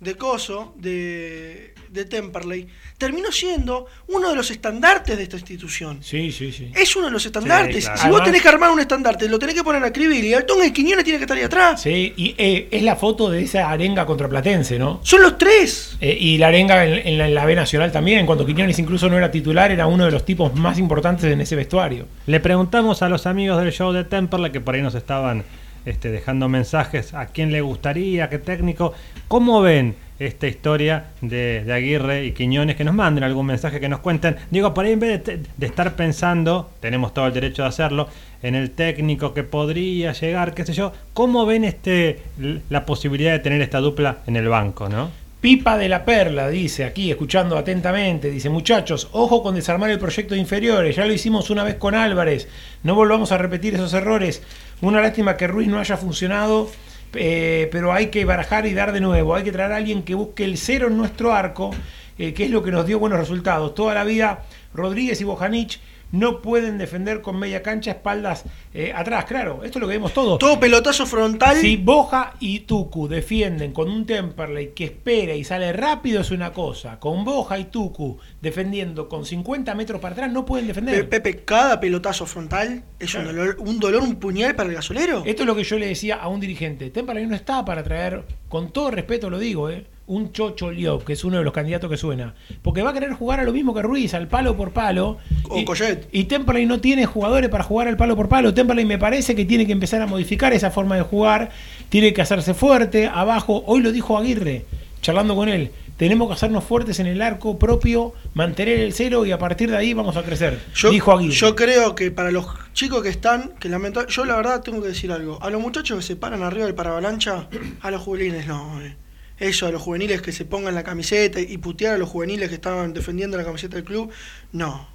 [0.00, 2.66] de Coso, de, de Temperley,
[2.98, 5.98] terminó siendo uno de los estandartes de esta institución.
[6.02, 6.70] Sí, sí, sí.
[6.74, 7.84] Es uno de los estandartes.
[7.84, 8.02] Sí, claro.
[8.02, 10.44] Si vos tenés que armar un estandarte, lo tenés que poner a escribir y el
[10.46, 11.82] Tonga y Quiñones tiene que estar ahí atrás.
[11.82, 15.00] Sí, y eh, es la foto de esa arenga contra Platense, ¿no?
[15.02, 15.96] Son los tres.
[16.00, 18.78] Eh, y la arenga en, en la, en la B Nacional también, en cuanto Quiñones
[18.78, 22.06] incluso no era titular, era uno de los tipos más importantes en ese vestuario.
[22.26, 25.44] Le preguntamos a los amigos del show de Temperley que por ahí nos estaban
[25.84, 28.92] este, dejando mensajes a quién le gustaría, qué técnico,
[29.28, 33.88] cómo ven esta historia de, de Aguirre y Quiñones, que nos manden algún mensaje, que
[33.88, 34.36] nos cuenten.
[34.50, 38.08] Digo, por ahí en vez de, estar pensando, tenemos todo el derecho de hacerlo,
[38.42, 42.20] en el técnico que podría llegar, qué sé yo, ¿cómo ven este
[42.68, 45.10] la posibilidad de tener esta dupla en el banco, no?
[45.40, 50.34] Pipa de la Perla dice aquí, escuchando atentamente, dice, muchachos, ojo con desarmar el proyecto
[50.34, 52.48] de inferiores, ya lo hicimos una vez con Álvarez,
[52.82, 54.42] no volvamos a repetir esos errores.
[54.80, 56.68] Una lástima que Ruiz no haya funcionado,
[57.14, 60.14] eh, pero hay que barajar y dar de nuevo, hay que traer a alguien que
[60.14, 61.70] busque el cero en nuestro arco,
[62.18, 63.74] eh, que es lo que nos dio buenos resultados.
[63.74, 64.44] Toda la vida
[64.74, 65.78] Rodríguez y Bojanic
[66.12, 70.12] no pueden defender con media cancha, espaldas eh, atrás, claro, esto es lo que vemos
[70.12, 70.38] todos.
[70.38, 71.56] Todo pelotazo frontal.
[71.56, 76.52] Si Boja y Tucu defienden con un Temperley que espera y sale rápido es una
[76.52, 76.98] cosa.
[77.00, 81.08] Con Boja y Tucu defendiendo con 50 metros para atrás no pueden defender.
[81.08, 85.22] Pepe, cada pelotazo frontal es un dolor, un dolor, un puñal para el gasolero.
[85.24, 86.90] Esto es lo que yo le decía a un dirigente.
[86.90, 89.86] Temperley no está para traer, con todo respeto lo digo, ¿eh?
[90.08, 92.34] Un Chocho Liop, que es uno de los candidatos que suena.
[92.62, 95.18] Porque va a querer jugar a lo mismo que Ruiz, al palo por palo.
[95.48, 95.66] O y,
[96.12, 98.54] y Temperley no tiene jugadores para jugar al palo por palo.
[98.54, 101.50] Temperley me parece que tiene que empezar a modificar esa forma de jugar.
[101.88, 103.64] Tiene que hacerse fuerte, abajo.
[103.66, 104.64] Hoy lo dijo Aguirre,
[105.02, 105.70] charlando con él.
[105.96, 109.78] Tenemos que hacernos fuertes en el arco propio, mantener el cero y a partir de
[109.78, 110.60] ahí vamos a crecer.
[110.74, 111.32] Yo, dijo Aguirre.
[111.34, 114.88] yo creo que para los chicos que están, que lamentablemente, yo la verdad tengo que
[114.88, 115.42] decir algo.
[115.42, 117.48] A los muchachos que se paran arriba del paravalancha,
[117.80, 118.82] a los juveniles no.
[118.82, 118.94] eh.
[119.38, 122.54] Eso, a los juveniles que se pongan la camiseta y putear a los juveniles que
[122.54, 124.10] estaban defendiendo la camiseta del club,
[124.52, 124.88] no.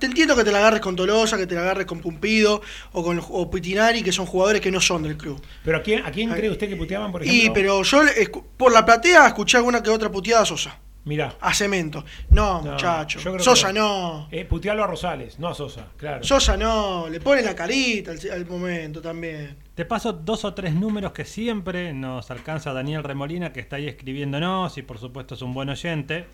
[0.00, 2.62] Te entiendo que te la agarres con Tolosa, que te la agarres con Pumpido
[2.92, 5.40] o con o Pitinari, que son jugadores que no son del club.
[5.64, 7.52] Pero ¿a quién, a quién cree usted que puteaban, por Y ejemplo?
[7.54, 8.02] pero yo
[8.56, 10.78] por la platea escuché alguna que otra puteada a Sosa.
[11.04, 11.34] Mirá.
[11.40, 12.04] A Cemento.
[12.30, 13.18] No, No, muchacho.
[13.40, 14.28] Sosa que- no.
[14.30, 16.22] Eh, putearlo a Rosales, no a Sosa, claro.
[16.22, 17.08] Sosa no.
[17.08, 19.56] Le pone la carita al, al momento también.
[19.74, 23.88] Te paso dos o tres números que siempre nos alcanza Daniel Remolina, que está ahí
[23.88, 26.26] escribiéndonos y por supuesto es un buen oyente.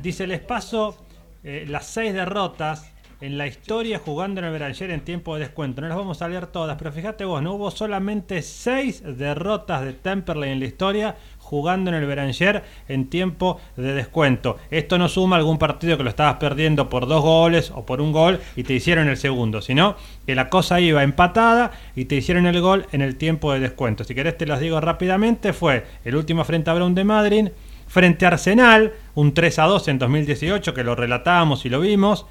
[0.00, 0.98] Dice, les paso
[1.42, 2.90] eh, las seis derrotas
[3.20, 5.80] en la historia jugando en el Beranger en tiempo de descuento.
[5.80, 9.92] No las vamos a leer todas, pero fíjate vos, no hubo solamente seis derrotas de
[9.94, 11.16] Temperley en la historia
[11.54, 14.58] jugando en el Beranger en tiempo de descuento.
[14.72, 18.10] Esto no suma algún partido que lo estabas perdiendo por dos goles o por un
[18.10, 19.94] gol y te hicieron el segundo, sino
[20.26, 24.02] que la cosa iba empatada y te hicieron el gol en el tiempo de descuento.
[24.02, 27.48] Si querés te los digo rápidamente, fue el último frente a Brown de Madrid,
[27.86, 32.26] frente a Arsenal, un 3 a 2 en 2018 que lo relatábamos y lo vimos,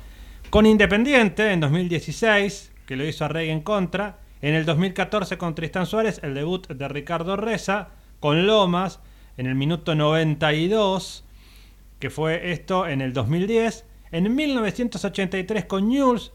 [0.50, 5.86] con Independiente en 2016, que lo hizo Arregui en contra, en el 2014 con Tristán
[5.86, 7.88] Suárez, el debut de Ricardo Reza,
[8.20, 9.00] con Lomas
[9.38, 11.24] en el minuto 92,
[12.00, 16.34] que fue esto en el 2010, en 1983 con News,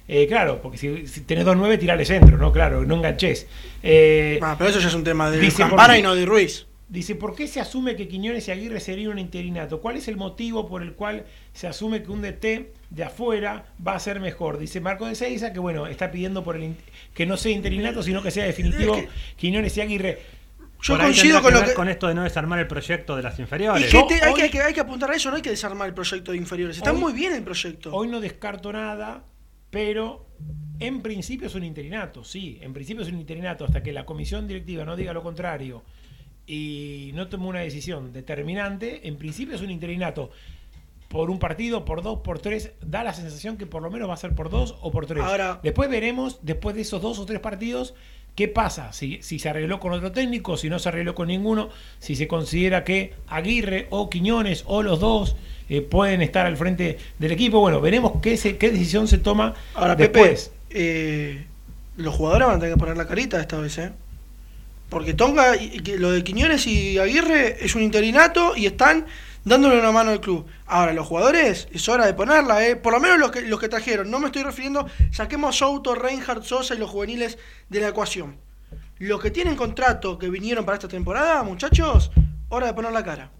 [0.07, 2.51] Eh, claro, porque si, si tenés dos nueve, tirale centro, ¿no?
[2.51, 3.45] Claro, no enganches.
[3.83, 6.65] Eh, Ah, pero eso ya es un tema de Dice, Campana y no de Ruiz.
[6.89, 9.81] Dice, ¿por qué se asume que Quiñones y Aguirre serían un interinato?
[9.81, 13.95] ¿Cuál es el motivo por el cual se asume que un DT de afuera va
[13.95, 14.57] a ser mejor?
[14.57, 16.75] Dice Marco de Seiza que bueno, está pidiendo por el
[17.13, 20.19] que no sea interinato, sino que sea definitivo Es que- Quiñones y Aguirre.
[20.81, 21.73] Yo Por coincido con que lo que.
[21.73, 23.85] con esto de no desarmar el proyecto de las Y inferiores.
[23.85, 25.41] que Yo te- hay, hoy- que, hay que- hay que apuntar a eso, no hay
[25.41, 26.77] que desarmar el proyecto de inferiores.
[26.77, 27.91] Está Hoy- muy bien el proyecto.
[27.93, 29.25] Hoy no descarto nada,
[29.71, 30.25] pero
[30.79, 34.47] en principio es un interinato, sí, en principio es un interinato, hasta que la comisión
[34.47, 35.83] directiva no diga lo contrario
[36.47, 40.31] y no tome una decisión determinante, en principio es un interinato.
[41.09, 44.13] Por un partido, por dos, por tres, da la sensación que por lo menos va
[44.13, 45.23] a ser por dos o por tres.
[45.23, 47.93] Ahora- después veremos, después de esos dos o tres partidos,
[48.35, 48.91] qué pasa.
[48.91, 51.69] Si, si se arregló con otro técnico, si no se arregló con ninguno,
[51.99, 55.37] si se considera que Aguirre o Quiñones o los dos
[55.69, 57.59] eh, pueden estar al frente del equipo.
[57.61, 60.51] Bueno, veremos qué, se, qué decisión se toma Ahora, después.
[60.67, 61.45] Pepe, eh,
[61.95, 63.91] los jugadores van a tener que poner la carita esta vez, ¿eh?
[64.89, 65.53] Porque Tonga,
[65.97, 69.05] lo de Quiñones y Aguirre es un interinato y están
[69.43, 70.45] dándole una mano al club.
[70.65, 72.75] Ahora, los jugadores, es hora de ponerla, ¿eh?
[72.75, 74.09] Por lo menos los que, los que trajeron.
[74.09, 77.37] No me estoy refiriendo, saquemos a Souto, Reinhardt, Sosa y los juveniles
[77.69, 78.37] de la ecuación.
[78.99, 82.11] Los que tienen contrato que vinieron para esta temporada, muchachos,
[82.49, 83.31] hora de poner la cara.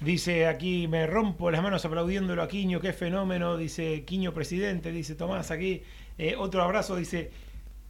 [0.00, 5.14] Dice aquí, me rompo las manos aplaudiéndolo a Quiño, qué fenómeno, dice Quiño presidente, dice
[5.14, 5.82] Tomás aquí,
[6.18, 7.30] eh, otro abrazo, dice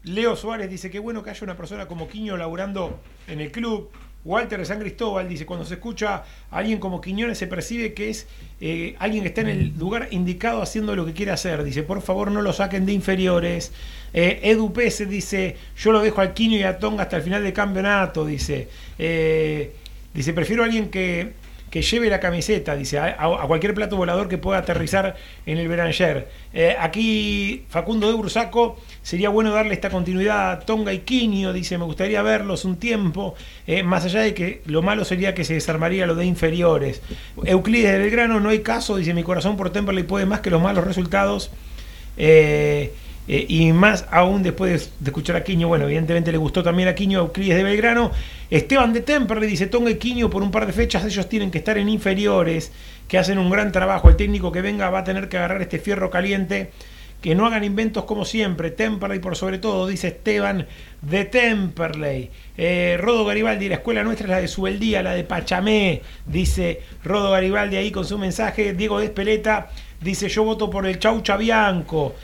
[0.06, 3.90] Leo Suárez, dice qué bueno que haya una persona como Quiño laburando en el club.
[4.24, 8.10] Walter de San Cristóbal dice, cuando se escucha a alguien como Quiñones se percibe que
[8.10, 8.26] es
[8.60, 11.62] eh, alguien que está en el lugar indicado haciendo lo que quiere hacer.
[11.62, 13.72] Dice, por favor no lo saquen de inferiores.
[14.12, 17.42] Eh, Edu Pese dice, yo lo dejo al Quiño y a Tonga hasta el final
[17.44, 18.26] del campeonato.
[18.26, 19.72] Dice, Eh,
[20.12, 21.32] dice, prefiero a alguien que,
[21.70, 26.28] que lleve la camiseta, dice, a, cualquier plato volador que pueda aterrizar en el Beranger.
[26.52, 31.76] Eh, aquí Facundo de Bursaco, sería bueno darle esta continuidad a Tonga y Quinio, dice,
[31.76, 33.34] me gustaría verlos un tiempo,
[33.66, 37.02] eh, más allá de que lo malo sería que se desarmaría lo de inferiores.
[37.44, 40.62] Euclides de Belgrano, no hay caso, dice, mi corazón por Temperley puede más que los
[40.62, 41.50] malos resultados.
[42.16, 42.92] Eh,
[43.28, 46.94] eh, y más aún después de, escuchar a Quiño, bueno, evidentemente le gustó también a
[46.94, 48.12] Quiño Euclides de Belgrano.
[48.50, 51.58] Esteban de Temperley dice, Tonga y Quiño por un par de fechas ellos tienen que
[51.58, 52.72] estar en inferiores,
[53.08, 54.08] que hacen un gran trabajo.
[54.08, 56.70] El técnico que venga va a tener que agarrar este fierro caliente,
[57.20, 58.70] que no hagan inventos como siempre.
[58.70, 60.66] Temperley por sobre todo, dice Esteban
[61.02, 62.30] de Temperley.
[62.56, 67.32] Eh, Rodo Garibaldi, la escuela nuestra es la de Subeldía, la de Pachamé, dice Rodo
[67.32, 68.74] Garibaldi ahí con su mensaje.
[68.74, 69.68] Diego Despeleta
[70.00, 72.14] dice, yo voto por el Chau Chabianco.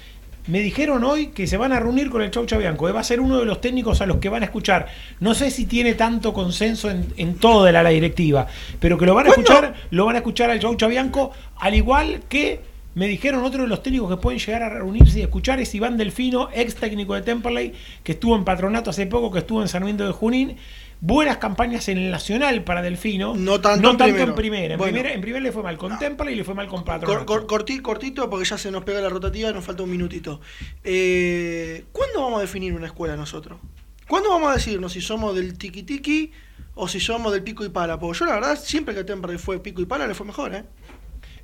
[0.48, 2.88] Me dijeron hoy que se van a reunir con el Chau Chabianco.
[2.88, 4.88] eh, Va a ser uno de los técnicos a los que van a escuchar.
[5.20, 8.48] No sé si tiene tanto consenso en, en toda la, la directiva,
[8.80, 9.42] pero que lo van a ¿Cuándo?
[9.52, 12.60] escuchar, lo van a escuchar al Chau Chabianco, al igual que
[12.94, 15.96] Me dijeron otro de los técnicos que pueden llegar a reunirse y escuchar es Iván
[15.96, 17.72] Delfino, ex técnico de Temperley,
[18.02, 20.56] que estuvo en patronato hace poco, que estuvo en Sarmiento de Junín.
[21.04, 23.34] Buenas campañas en el Nacional para Delfino.
[23.34, 24.22] No tanto en primero.
[24.28, 24.74] en primera.
[24.74, 24.92] En, Bueno.
[24.92, 25.12] primera.
[25.14, 27.26] en primera le fue mal con Temperley y le fue mal con patronato.
[27.26, 30.40] cor- corti- cortito, porque ya se nos pega la rotativa nos falta un minutito.
[30.84, 33.58] Eh, ¿Cuándo vamos a definir una escuela nosotros?
[34.06, 36.30] ¿Cuándo vamos a decirnos si somos del tiki tiki
[36.76, 37.98] o si somos del pico y pala?
[37.98, 40.62] Porque yo la verdad, siempre que Temperley fue pico y pala, le fue mejor, ¿eh?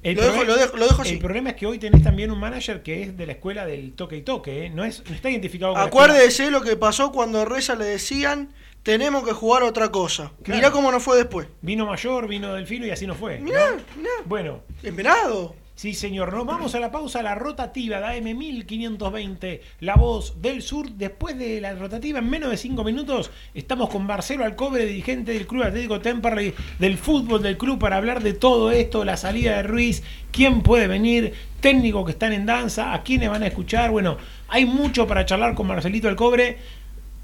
[0.05, 1.15] El, Lo dejo- lo dejo- lo dejo así.
[1.15, 3.95] el problema es que hoy tenés también un manager que es de la escuela del
[3.95, 4.71] toque y toque, ¿eh?
[4.71, 7.85] no, es, no está identificado con la Acuérdese lo que pasó cuando a Reza le
[7.87, 8.51] decían,
[8.83, 10.33] tenemos que jugar otra cosa.
[10.43, 10.59] Claro.
[10.59, 11.49] Mirá cómo nos fue después.
[11.61, 13.39] Vino Mayor, vino Delfino y así no fue.
[13.39, 13.45] ¿no?
[13.45, 14.11] Mirá, mirá.
[14.25, 15.55] Bueno, Esperado.
[15.75, 20.63] sí señor, nos vamos a la pausa, la rotativa de AM 1520, la voz del
[20.63, 20.91] sur.
[20.91, 25.47] Después de la rotativa, en menos de 5 minutos, estamos con Marcelo Alcobre, dirigente del
[25.47, 29.65] Club Atlético Temperley, del fútbol del club, para hablar de todo esto, la salida de
[29.65, 30.03] Ruiz,
[30.33, 33.91] quién puede venir, técnicos que están en danza, a quiénes van a escuchar.
[33.91, 34.17] Bueno,
[34.49, 36.57] hay mucho para charlar con Marcelito Alcobre.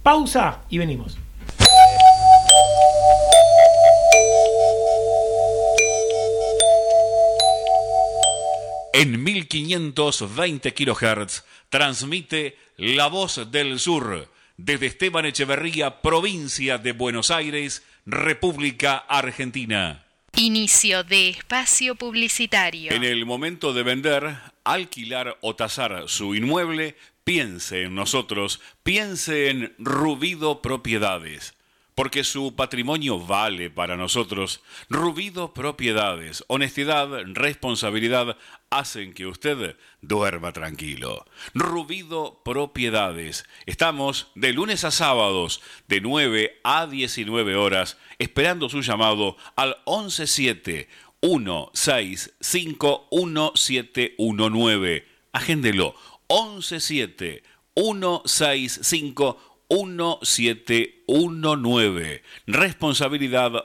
[0.03, 1.17] Pausa y venimos.
[8.97, 17.83] En 1520 kHz transmite La Voz del Sur desde Esteban Echeverría, provincia de Buenos Aires,
[18.07, 20.05] República Argentina.
[20.37, 22.93] Inicio de espacio publicitario.
[22.93, 29.75] En el momento de vender, alquilar o tasar su inmueble, piense en nosotros, piense en
[29.77, 31.55] Rubido Propiedades.
[31.95, 34.63] Porque su patrimonio vale para nosotros.
[34.89, 38.37] Rubido Propiedades, honestidad, responsabilidad
[38.79, 41.27] hacen que usted duerma tranquilo.
[41.55, 43.45] Rubido Propiedades.
[43.66, 50.89] Estamos de lunes a sábados de 9 a 19 horas esperando su llamado al 117
[51.22, 55.07] 165 1719.
[55.33, 55.95] Agéndelo.
[56.29, 57.43] 117
[57.75, 59.39] 165
[59.70, 62.22] 1719.
[62.47, 63.64] Responsabilidad,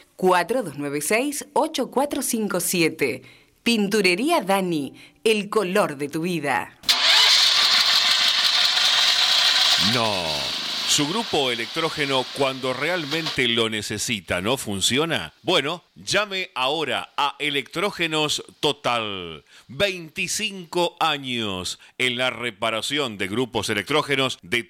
[0.21, 3.21] 4296-8457.
[3.63, 4.93] Pinturería Dani,
[5.23, 6.77] el color de tu vida.
[9.93, 10.25] No.
[10.87, 15.33] Su grupo electrógeno cuando realmente lo necesita no funciona.
[15.41, 19.45] Bueno, llame ahora a Electrógenos Total.
[19.69, 24.69] 25 años en la reparación de grupos electrógenos de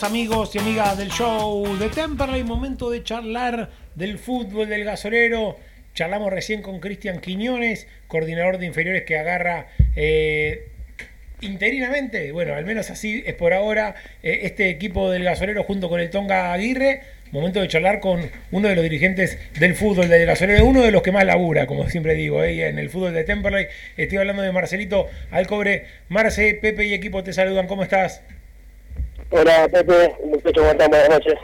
[0.03, 5.57] Amigos y amigas del show de Temperley, momento de charlar del fútbol del gasolero.
[5.93, 10.69] Charlamos recién con Cristian Quiñones, coordinador de inferiores que agarra eh,
[11.41, 16.01] interinamente, bueno, al menos así es por ahora, eh, este equipo del gasolero junto con
[16.01, 17.03] el Tonga Aguirre.
[17.33, 21.03] Momento de charlar con uno de los dirigentes del fútbol del gasolero, uno de los
[21.03, 23.67] que más labura, como siempre digo, eh, en el fútbol de Temperley.
[23.97, 25.87] Estoy hablando de Marcelito Alcobre.
[26.09, 28.23] Marce, Pepe y equipo te saludan, ¿cómo estás?
[29.31, 31.35] Hola Pepe, muchachos, buenas noches.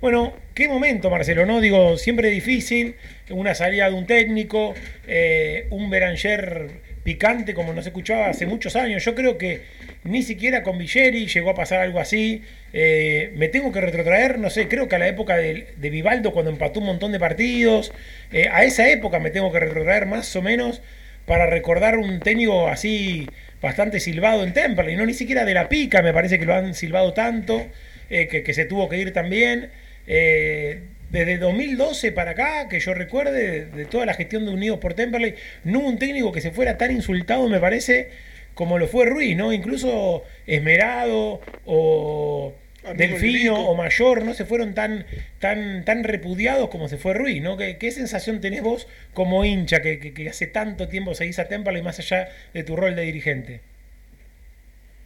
[0.00, 1.60] Bueno, qué momento, Marcelo, ¿no?
[1.60, 2.94] Digo, siempre difícil,
[3.28, 4.72] una salida de un técnico,
[5.08, 6.70] eh, un Beranger
[7.02, 9.04] picante como nos escuchaba hace muchos años.
[9.04, 9.62] Yo creo que
[10.04, 12.42] ni siquiera con Villeri llegó a pasar algo así.
[12.72, 16.32] Eh, me tengo que retrotraer, no sé, creo que a la época de, de Vivaldo
[16.32, 17.92] cuando empató un montón de partidos.
[18.30, 20.82] Eh, a esa época me tengo que retrotraer más o menos
[21.26, 23.26] para recordar un técnico así
[23.64, 26.74] bastante silbado en Temperley, no ni siquiera de la pica, me parece que lo han
[26.74, 27.66] silbado tanto,
[28.10, 29.70] eh, que, se tuvo que ir también.
[30.06, 34.80] Eh, desde 2012 para acá, que yo recuerde, de, de, toda la gestión de Unidos
[34.80, 38.10] por Temperley, no hubo un técnico que se fuera tan insultado, me parece,
[38.52, 39.52] como lo fue Ruiz, ¿no?
[39.52, 42.54] Incluso Esmerado o
[42.94, 45.06] Delfino o Mayor no se fueron tan,
[45.38, 47.56] tan, tan repudiados como se fue Ruiz, ¿no?
[47.56, 51.48] ¿Qué, qué sensación tenés vos como hincha que, que, que, hace tanto tiempo seguís a
[51.48, 53.60] Temperley más allá de tu rol de dirigente?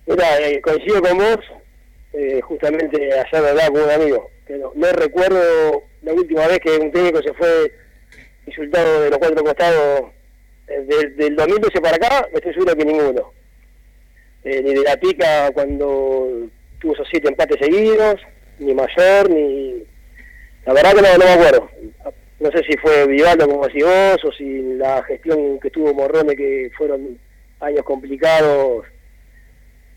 [0.06, 1.38] Mira, eh, coincido con vos,
[2.12, 6.70] eh, justamente ayer hablaba con un amigo, que no, no, recuerdo la última vez que
[6.70, 7.72] un técnico se fue
[8.46, 10.10] insultado de los cuatro costados
[10.66, 13.38] eh, del, del 2012 para acá, estoy seguro que ninguno.
[14.44, 16.48] Eh, ni de la pica cuando
[16.82, 18.20] esos siete empates seguidos,
[18.58, 19.84] ni mayor, ni...
[20.64, 21.70] La verdad que no, me acuerdo.
[22.40, 26.36] No sé si fue Vivaldo como decís vos, o si la gestión que tuvo Morrone,
[26.36, 27.18] que fueron
[27.60, 28.84] años complicados,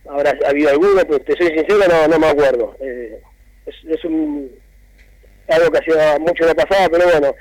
[0.10, 2.76] habrá habido alguno, pero te soy sincero, no, no me acuerdo.
[2.80, 3.22] Eh,
[3.66, 4.52] es, un,
[5.48, 7.36] algo que hacía mucho no pasaba, pero bueno,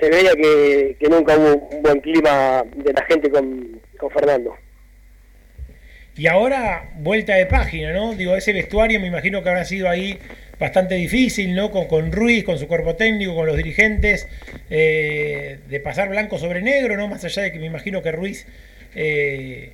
[0.00, 4.56] se veía que, que nunca hubo un buen clima de la gente con, con Fernando.
[6.18, 8.12] Y ahora, vuelta de página, ¿no?
[8.12, 10.18] Digo, ese vestuario me imagino que habrá sido ahí
[10.58, 11.70] bastante difícil, ¿no?
[11.70, 14.26] Con, con Ruiz, con su cuerpo técnico, con los dirigentes,
[14.68, 17.06] eh, de pasar blanco sobre negro, ¿no?
[17.06, 18.46] Más allá de que me imagino que Ruiz,
[18.96, 19.70] eh,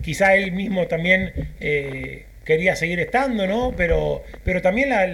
[0.00, 3.74] quizá él mismo también eh, quería seguir estando, ¿no?
[3.76, 5.04] Pero, pero también la,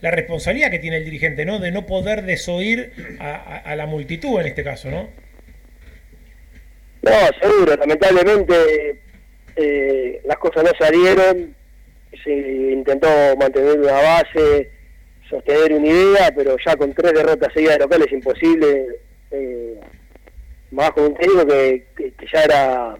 [0.00, 1.60] la, responsabilidad que tiene el dirigente, ¿no?
[1.60, 2.90] De no poder desoír
[3.20, 5.10] a la multitud en este caso, ¿no?
[7.02, 8.54] No, seguro, lamentablemente
[9.60, 11.54] eh, las cosas no salieron,
[12.24, 13.08] se intentó
[13.38, 14.70] mantener una base,
[15.28, 18.86] sostener una idea, pero ya con tres derrotas seguidas de local es imposible,
[19.30, 19.80] eh,
[20.70, 21.84] más con un técnico que,
[22.32, 22.96] ya era,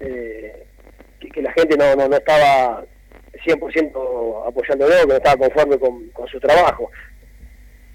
[0.00, 0.64] eh,
[1.20, 2.84] que, la gente no, no, no estaba
[3.44, 6.90] 100% apoyándolo, que no estaba conforme con, su trabajo.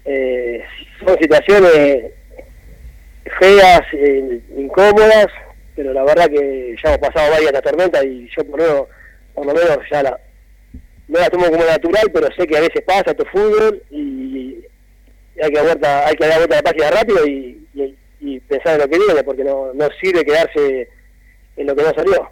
[0.04, 0.62] Eh,
[1.04, 2.12] son situaciones
[3.38, 3.82] feas,
[4.56, 5.26] incómodas,
[5.78, 8.88] pero la verdad que ya hemos pasado varias la tormenta y yo por lo
[9.54, 10.20] menos, por ya la,
[11.06, 14.56] no la tomo como natural, pero sé que a veces pasa tu fútbol y
[15.40, 18.80] hay que, vuelta, hay que dar vuelta la página rápido y, y, y, pensar en
[18.80, 20.88] lo que viene, porque no, no sirve quedarse
[21.56, 22.28] en lo que no salió.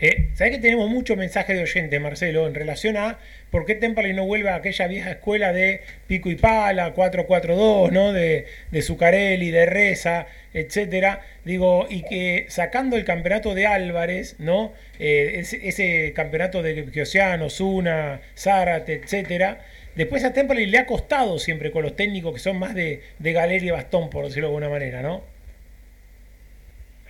[0.00, 3.18] Eh, ¿Sabés que tenemos muchos mensajes de oyente, Marcelo, en relación a
[3.50, 8.12] por qué Temperley no vuelve a aquella vieja escuela de pico y pala, 4-4-2, ¿no?
[8.14, 11.20] De, de Zucarelli, de Reza, etcétera?
[11.44, 14.72] Digo, y que sacando el campeonato de Álvarez, ¿no?
[14.98, 19.60] Eh, ese, campeonato de Geosiano, Zuna, Zárate, etcétera.
[19.96, 23.32] Después a Temperley le ha costado siempre con los técnicos que son más de, de
[23.34, 25.22] galería y bastón, por decirlo de alguna manera, ¿no?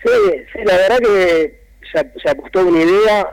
[0.03, 0.09] Sí,
[0.53, 1.60] sí, la verdad que
[1.93, 3.29] se, se apostó una idea,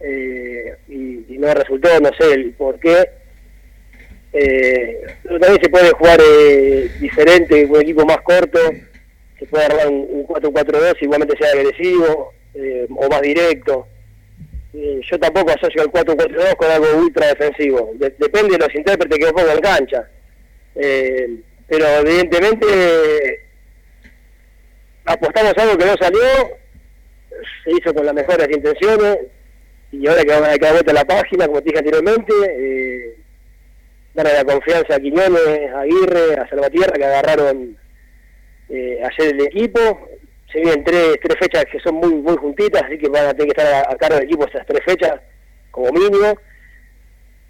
[0.00, 3.08] eh, y, y no resultó, no sé el por qué.
[4.32, 8.58] Eh, también se puede jugar eh, diferente, un equipo más corto,
[9.38, 13.86] se puede armar un, un 4-4-2, igualmente sea agresivo eh, o más directo.
[14.74, 17.90] Eh, yo tampoco asocio al 4-4-2 con algo ultra defensivo.
[17.94, 20.08] De- depende de los intérpretes que pongan en cancha.
[20.74, 21.28] Eh,
[21.66, 22.66] pero evidentemente
[25.06, 26.20] apostamos a algo que no salió,
[27.64, 29.18] se hizo con las mejores intenciones
[29.90, 33.16] y ahora que vamos a dar vuelta la página, como te dije anteriormente, eh,
[34.14, 37.76] darle la confianza a Quiñones, a Aguirre, a Salvatierra que agarraron
[38.68, 40.08] eh, ayer el equipo.
[40.52, 43.54] Se vienen tres, tres fechas que son muy muy juntitas, así que van a tener
[43.54, 45.20] que estar a, cargo del equipo esas tres fechas
[45.70, 46.38] como mínimo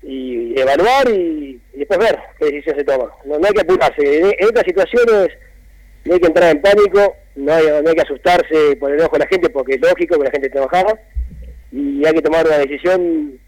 [0.03, 3.11] y evaluar y, después ver qué decisión se toma.
[3.25, 4.21] No, no hay que apurarse.
[4.21, 5.29] En estas situaciones
[6.05, 9.17] no hay que entrar en pánico, no hay, no hay que asustarse por el enojo
[9.17, 11.01] de la gente porque es lógico que la gente enojada
[11.73, 13.39] y hay que tomar una decisión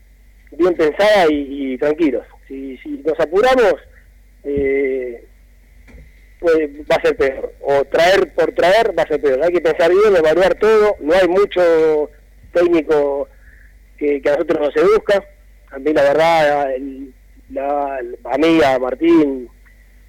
[0.52, 2.26] bien pensada y, y tranquilos.
[2.48, 3.74] Si, si nos apuramos,
[4.44, 5.24] eh,
[6.40, 6.56] pues
[6.90, 7.52] va a ser peor.
[7.60, 9.42] O traer por traer va a ser peor.
[9.44, 10.96] Hay que pensar bien, evaluar todo.
[11.00, 12.10] No hay mucho
[12.52, 13.28] técnico
[13.98, 15.22] que, a nosotros nos seduzca.
[15.70, 17.14] A mí la verdad, el-
[17.50, 19.48] la, a mí, a Martín,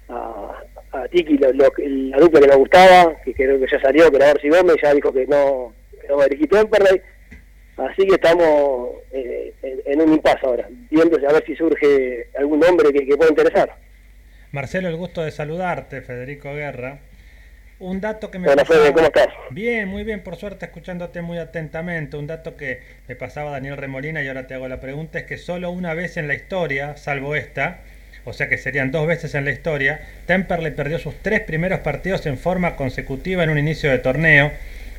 [0.08, 0.52] a,
[0.92, 4.16] a Tiki, lo- lo- la dupla que nos gustaba, que creo que ya salió, que
[4.16, 7.00] era Orsi Gómez, ya dijo que no, que no va a dirigir Temperley.
[7.78, 12.60] Así que estamos eh, en, en un impasse ahora, viendo a ver si surge algún
[12.60, 13.74] nombre que, que pueda interesar.
[14.52, 16.98] Marcelo, el gusto de saludarte, Federico Guerra.
[17.78, 19.26] Un dato que me Hola, pasaba- Fede, ¿cómo estás?
[19.50, 22.16] Bien, muy bien, por suerte escuchándote muy atentamente.
[22.16, 25.36] Un dato que me pasaba Daniel Remolina y ahora te hago la pregunta es que
[25.38, 27.80] solo una vez en la historia, salvo esta,
[28.24, 32.24] o sea que serían dos veces en la historia, Temperley perdió sus tres primeros partidos
[32.26, 34.52] en forma consecutiva en un inicio de torneo.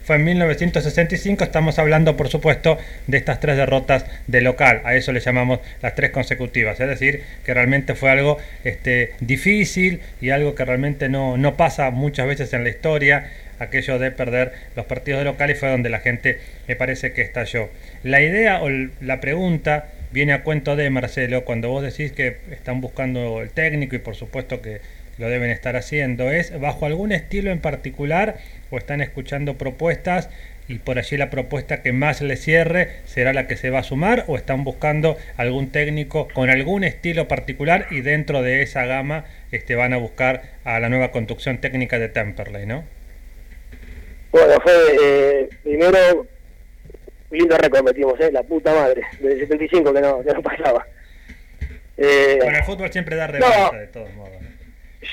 [0.03, 5.13] Fue en 1965, estamos hablando por supuesto de estas tres derrotas de local, a eso
[5.13, 10.55] le llamamos las tres consecutivas, es decir, que realmente fue algo este, difícil y algo
[10.55, 15.19] que realmente no, no pasa muchas veces en la historia, aquello de perder los partidos
[15.19, 17.69] de local y fue donde la gente me parece que estalló.
[18.03, 22.81] La idea o la pregunta viene a cuento de Marcelo, cuando vos decís que están
[22.81, 24.79] buscando el técnico y por supuesto que
[25.17, 28.37] lo deben estar haciendo, ¿es bajo algún estilo en particular
[28.69, 30.29] o están escuchando propuestas
[30.67, 33.83] y por allí la propuesta que más les cierre será la que se va a
[33.83, 39.25] sumar o están buscando algún técnico con algún estilo particular y dentro de esa gama
[39.51, 42.83] este, van a buscar a la nueva conducción técnica de Temperley, ¿no?
[44.31, 46.27] Bueno, fue eh, primero
[47.33, 48.31] lindo récord metimos, ¿eh?
[48.31, 50.85] la puta madre, del 75 que no, que no pasaba.
[51.97, 54.33] Eh, Bueno, el fútbol siempre da revancha de todos modos.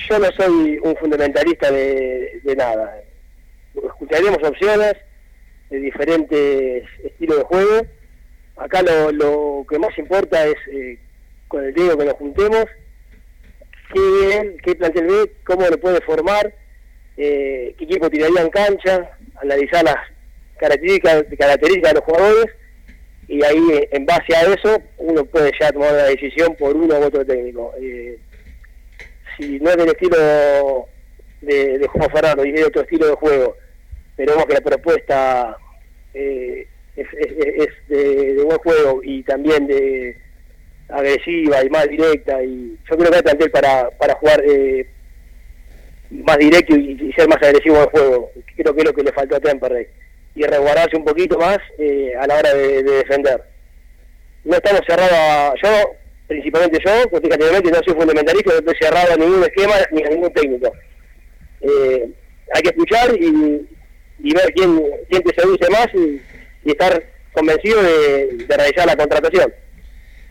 [0.08, 2.96] yo no soy un fundamentalista de, de nada.
[3.74, 4.94] Escucharemos opciones
[5.70, 7.86] de diferentes estilos de juego.
[8.56, 10.98] Acá lo, lo que más importa es eh,
[11.48, 12.64] con el técnico que nos juntemos,
[13.92, 16.52] qué, qué plantel ve, cómo lo puede formar,
[17.16, 19.10] eh, qué equipo tiraría en cancha,
[19.42, 19.96] analizar las
[20.60, 22.46] características, características de los jugadores
[23.28, 27.04] y ahí en base a eso uno puede ya tomar una decisión por uno u
[27.04, 27.72] otro técnico.
[27.80, 28.18] Eh,
[29.38, 30.86] si no es del estilo
[31.40, 33.56] de, de Juan Ferraro y de otro estilo de juego,
[34.16, 35.56] pero vemos que la propuesta
[36.12, 36.66] eh,
[36.96, 40.16] es, es- de, buen juego y también de
[40.88, 44.86] agresiva y más directa y yo creo que hay plantel para, para jugar eh,
[46.10, 49.02] más directo y, y ser más agresivo en el juego creo que es lo que
[49.04, 49.86] le faltó a Temperley
[50.34, 53.42] y resguardarse un poquito más eh, a la hora de, de defender
[54.44, 55.90] no estamos cerrados a, yo
[56.26, 60.32] principalmente yo porque no soy fundamentalista no estoy cerrado a ningún esquema ni a ningún
[60.32, 60.72] técnico
[61.60, 62.08] eh,
[62.52, 66.20] hay que escuchar y, ver quién, quién te seduce más y,
[66.64, 67.02] y estar
[67.32, 69.52] convencido de, de realizar la contratación.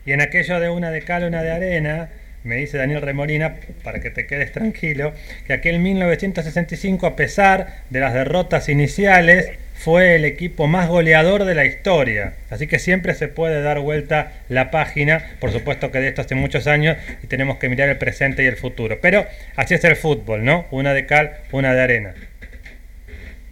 [0.04, 2.10] Y en aquello de una de cal, una de arena,
[2.42, 5.12] me dice Daniel Remolina, para que te quedes tranquilo,
[5.46, 9.50] que aquel 1965, a pesar de las derrotas iniciales,
[9.80, 12.34] fue el equipo más goleador de la historia.
[12.50, 15.36] Así que siempre se puede dar vuelta la página.
[15.40, 18.46] Por supuesto que de esto hace muchos años y tenemos que mirar el presente y
[18.46, 18.98] el futuro.
[19.00, 19.24] Pero
[19.56, 20.66] así es el fútbol, ¿no?
[20.70, 22.14] Una de cal, una de arena.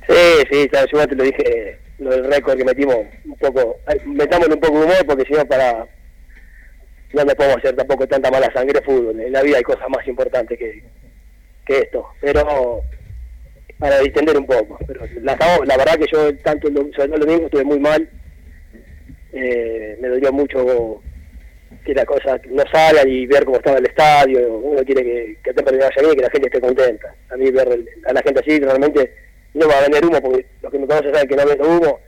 [0.07, 4.55] Sí, sí, sabes, yo te lo dije, lo del récord que metimos un poco, metámosle
[4.55, 5.87] un poco de humor porque si no para,
[7.13, 10.07] no le podemos hacer tampoco tanta mala sangre fútbol, en la vida hay cosas más
[10.09, 10.83] importantes que,
[11.67, 12.83] que esto, pero
[13.79, 15.37] para distender un poco, pero la,
[15.77, 18.09] verdad que yo tanto sobre el domingo estuve muy mal,
[19.33, 21.03] eh, me dolió mucho
[21.85, 25.55] que la cosa no salga y ver cómo estaba el estadio, uno quiere que, que
[25.55, 28.59] te vaya bien que la gente esté contenta, a mí ver a la gente así
[28.59, 29.15] realmente
[29.55, 32.01] no va a vender humo porque los que me conocen saben que no vendo humo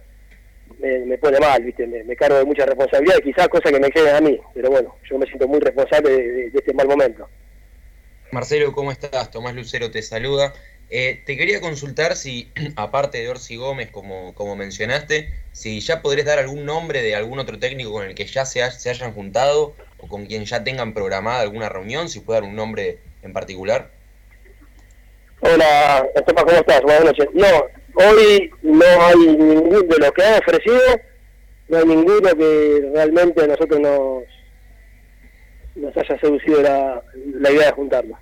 [0.81, 1.87] me, pone mal, ¿viste?
[1.87, 4.97] Me, cargo de mucha responsabilidad y quizás cosas que me queden a mí, pero bueno,
[5.09, 7.29] yo me siento muy responsable de este mal momento.
[8.33, 9.31] Marcelo, ¿cómo estás?
[9.31, 10.55] Tomás Lucero te saluda.
[10.93, 16.27] Eh, te quería consultar si, aparte de Orsi Gómez, como, como mencionaste, si ya podrías
[16.27, 19.13] dar algún nombre de algún otro técnico con el que ya se, ha- se hayan
[19.13, 23.33] juntado o con quien ya tengan programada alguna reunión, si puede dar un nombre en
[23.33, 23.91] particular.
[25.41, 26.83] Hola, Tomás, ¿cómo estás?
[26.83, 27.27] Buenas noches.
[27.35, 27.47] No,
[27.95, 30.81] hoy no hay ninguno de los que han ofrecido,
[31.69, 34.25] no hay ninguno que realmente a nosotros nos,
[35.77, 37.03] nos haya seducido la,
[37.39, 38.19] la idea de juntarnos.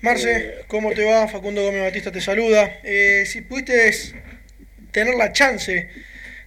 [0.00, 1.26] Marce, ¿cómo te va?
[1.26, 2.78] Facundo Gómez Batista te saluda.
[2.84, 3.92] Eh, si pudiste
[4.92, 5.72] tener la chance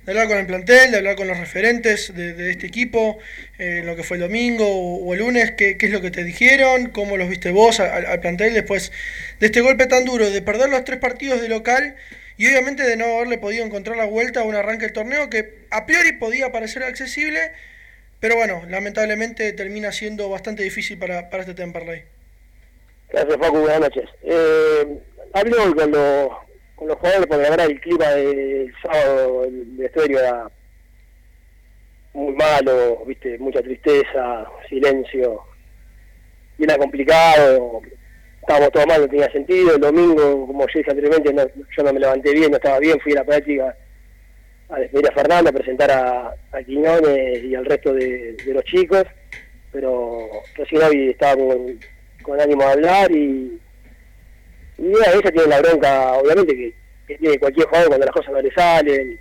[0.06, 3.20] de hablar con el plantel, de hablar con los referentes de, de este equipo,
[3.60, 6.12] eh, lo que fue el domingo o, o el lunes, ¿qué, qué es lo que
[6.12, 6.92] te dijeron?
[6.92, 8.94] ¿Cómo los viste vos al, al plantel después
[9.42, 11.98] de este golpe tan duro, de perder los tres partidos de local
[12.38, 15.66] y obviamente de no haberle podido encontrar la vuelta a un arranque del torneo que
[15.72, 17.52] a priori podía parecer accesible,
[18.22, 22.04] pero bueno, lamentablemente termina siendo bastante difícil para, para este Temperley.
[23.12, 24.10] Gracias, Facu, buenas noches.
[24.24, 25.00] Eh,
[25.34, 26.30] hablé hoy con los,
[26.76, 30.50] con los jugadores porque la el clima del sábado el vestuario era
[32.14, 35.42] muy malo, viste, mucha tristeza, silencio,
[36.58, 37.82] y era complicado,
[38.42, 41.94] estábamos todos mal, no tenía sentido, el domingo, como yo dije anteriormente, no- yo no
[41.94, 43.76] me levanté bien, no estaba bien, fui a la práctica
[44.70, 48.64] a despedir a Fernando, a presentar a, a Quiñones y al resto de, de los
[48.66, 49.04] chicos,
[49.72, 51.80] pero recién hoy estaba con,
[52.22, 53.60] con ánimo de hablar y,
[54.78, 56.82] y a veces tiene la bronca, obviamente, que,
[57.18, 59.20] tiene cualquier jugador cuando las cosas no le salen,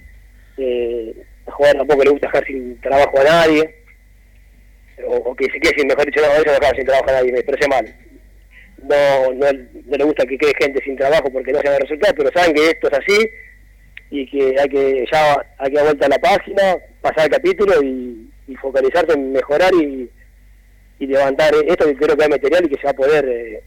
[0.59, 1.15] eh,
[1.47, 3.75] a jugador tampoco le gusta dejar sin trabajo a nadie,
[5.07, 7.33] o, que se quede sin, mejor dicho, no, eso no dejar sin trabajo a nadie,
[7.33, 7.95] me expresé mal.
[8.83, 11.81] No, no, no le gusta que quede gente sin trabajo porque no se van a
[11.81, 13.31] resultados, pero saben que esto es así
[14.11, 17.83] y que hay que ya hay que dar vuelta a la página, pasar el capítulo
[17.83, 20.09] y, y focalizarse en mejorar y,
[21.01, 23.63] y levantar esto que creo que hay material y que se va a poder eh,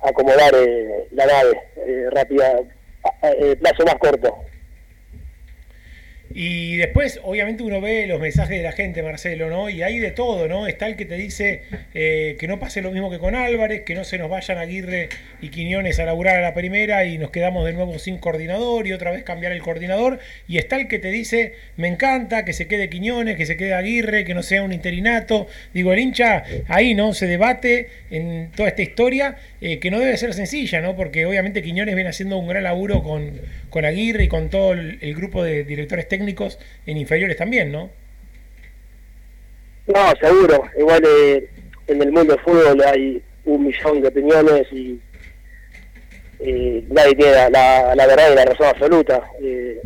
[0.00, 2.60] acomodar eh, la nave eh, rápida,
[3.60, 4.34] plazo más corto.
[6.34, 9.70] Y después, obviamente, uno ve los mensajes de la gente, Marcelo, ¿no?
[9.70, 10.66] Y hay de todo, ¿no?
[10.66, 11.62] Está el que te dice
[11.94, 15.08] eh, que no pase lo mismo que con Álvarez, que no se nos vayan Aguirre
[15.40, 18.92] y Quiñones a laburar a la primera y nos quedamos de nuevo sin coordinador y
[18.92, 20.18] otra vez cambiar el coordinador.
[20.46, 23.72] Y está el que te dice, me encanta que se quede Quiñones, que se quede
[23.72, 25.46] Aguirre, que no sea un interinato.
[25.72, 27.14] Digo, el hincha ahí, ¿no?
[27.14, 30.94] Se debate en toda esta historia eh, que no debe ser sencilla, ¿no?
[30.94, 33.32] Porque obviamente Quiñones viene haciendo un gran laburo con,
[33.70, 36.17] con Aguirre y con todo el, el grupo de directores técnicos
[36.86, 37.90] en inferiores también, ¿no?
[39.86, 40.64] No, seguro.
[40.78, 41.48] Igual eh,
[41.86, 45.00] en el mundo del fútbol hay un millón de opiniones y
[46.40, 49.22] eh, nadie tiene la, verdad y la razón absoluta.
[49.42, 49.80] Eh,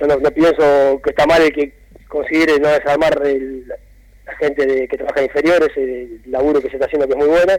[0.00, 1.72] yo no, pienso que está mal el que
[2.06, 6.74] considere no desarmar el- la gente de- que trabaja en inferiores, el laburo que se
[6.76, 7.52] está haciendo que es muy bueno.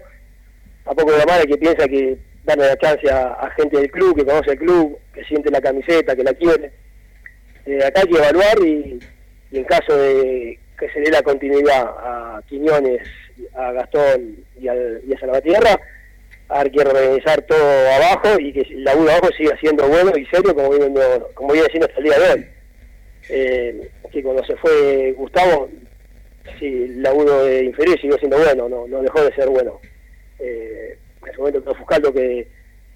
[0.86, 4.26] Tampoco es mal el que piensa que darle la chance a gente del club, que
[4.26, 6.72] conoce el club, que siente la camiseta, que la quiere.
[7.70, 9.00] Eh, acá hay que evaluar y,
[9.52, 13.02] en caso de que se dé la continuidad a Quiñones,
[13.56, 15.80] a Gastón y, al- y a Salvatierra,
[16.48, 20.56] hay que reorganizar todo abajo y que el laburo abajo siga siendo bueno y serio
[20.56, 20.92] como viene,
[21.36, 22.46] como viene siendo hasta el día de hoy.
[23.30, 25.70] Eh, que cuando se fue Gustavo,
[26.60, 29.80] sí, el laburo de inferior siguió siendo bueno, no, dejó de ser bueno.
[30.40, 32.48] Eh, en ese momento quedó Fuscaldo que,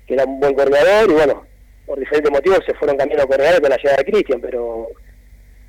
[0.08, 1.46] que era un buen coordinador y bueno,
[1.86, 4.90] por diferentes motivos se fueron cambiando coordinadores con la llegada de Cristian, pero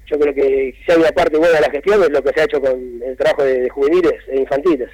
[0.06, 2.40] yo creo que si hay una parte buena de la gestión es lo que se
[2.40, 4.90] ha hecho con el trabajo de, de juveniles e infantiles.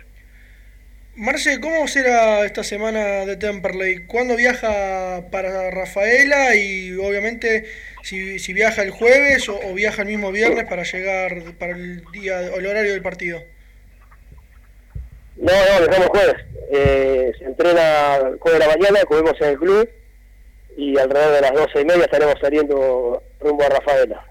[1.17, 4.07] Marce, ¿cómo será esta semana de Temperley?
[4.07, 6.55] ¿Cuándo viaja para Rafaela?
[6.55, 7.67] Y obviamente
[8.03, 12.03] si, si viaja el jueves o, o viaja el mismo viernes para llegar para el
[12.13, 13.43] día o el horario del partido.
[15.37, 16.37] No, no, dejamos jueves.
[16.73, 19.91] Eh, se entrena jueves de la mañana, comemos en el club
[20.81, 24.25] y alrededor de las doce y media estaremos saliendo rumbo a Rafaela.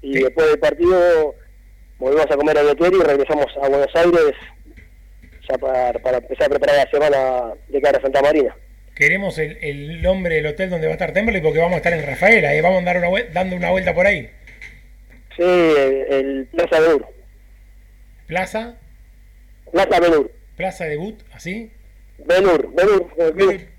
[0.00, 1.36] Y después del partido
[1.98, 4.32] volvemos a comer al hotel y regresamos a Buenos Aires
[5.48, 8.56] ya para, para empezar a preparar la semana de cara a Santa Marina.
[8.96, 11.92] Queremos el, el nombre del hotel donde va a estar Temperley porque vamos a estar
[11.92, 12.60] en Rafaela, ¿eh?
[12.60, 14.28] vamos a dar una dando una vuelta por ahí.
[15.36, 17.06] Sí, el, el Plaza Benur.
[18.26, 18.76] Plaza,
[19.70, 20.32] Plaza Benur.
[20.56, 21.70] Plaza Debut, ¿así?
[22.18, 23.08] Benur, Benur.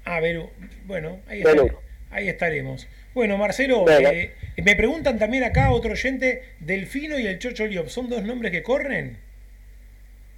[0.06, 0.50] Ah, Beru.
[0.86, 1.83] Bueno, ahí, Benur.
[2.14, 2.88] Ahí estaremos.
[3.14, 4.10] Bueno, Marcelo, Bueno.
[4.10, 4.32] eh,
[4.64, 8.64] me preguntan también acá otro oyente, Delfino y el Chocho Liop, ¿son dos nombres que
[8.64, 9.18] corren?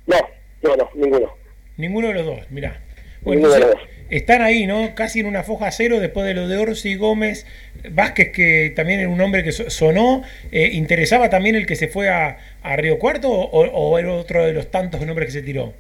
[0.08, 0.18] No,
[0.62, 1.34] no, no, ninguno.
[1.78, 2.82] Ninguno de los dos, mirá.
[3.22, 4.94] Bueno, Ninguno de entonces, están ahí, ¿no?
[4.94, 7.46] Casi en una foja cero después de lo de Orsi Gómez,
[7.90, 10.24] Vázquez, que también era un hombre que so- sonó.
[10.52, 14.46] Eh, ¿Interesaba también el que se fue a, a Río Cuarto o, o era otro
[14.46, 15.74] de los tantos nombres que se tiró?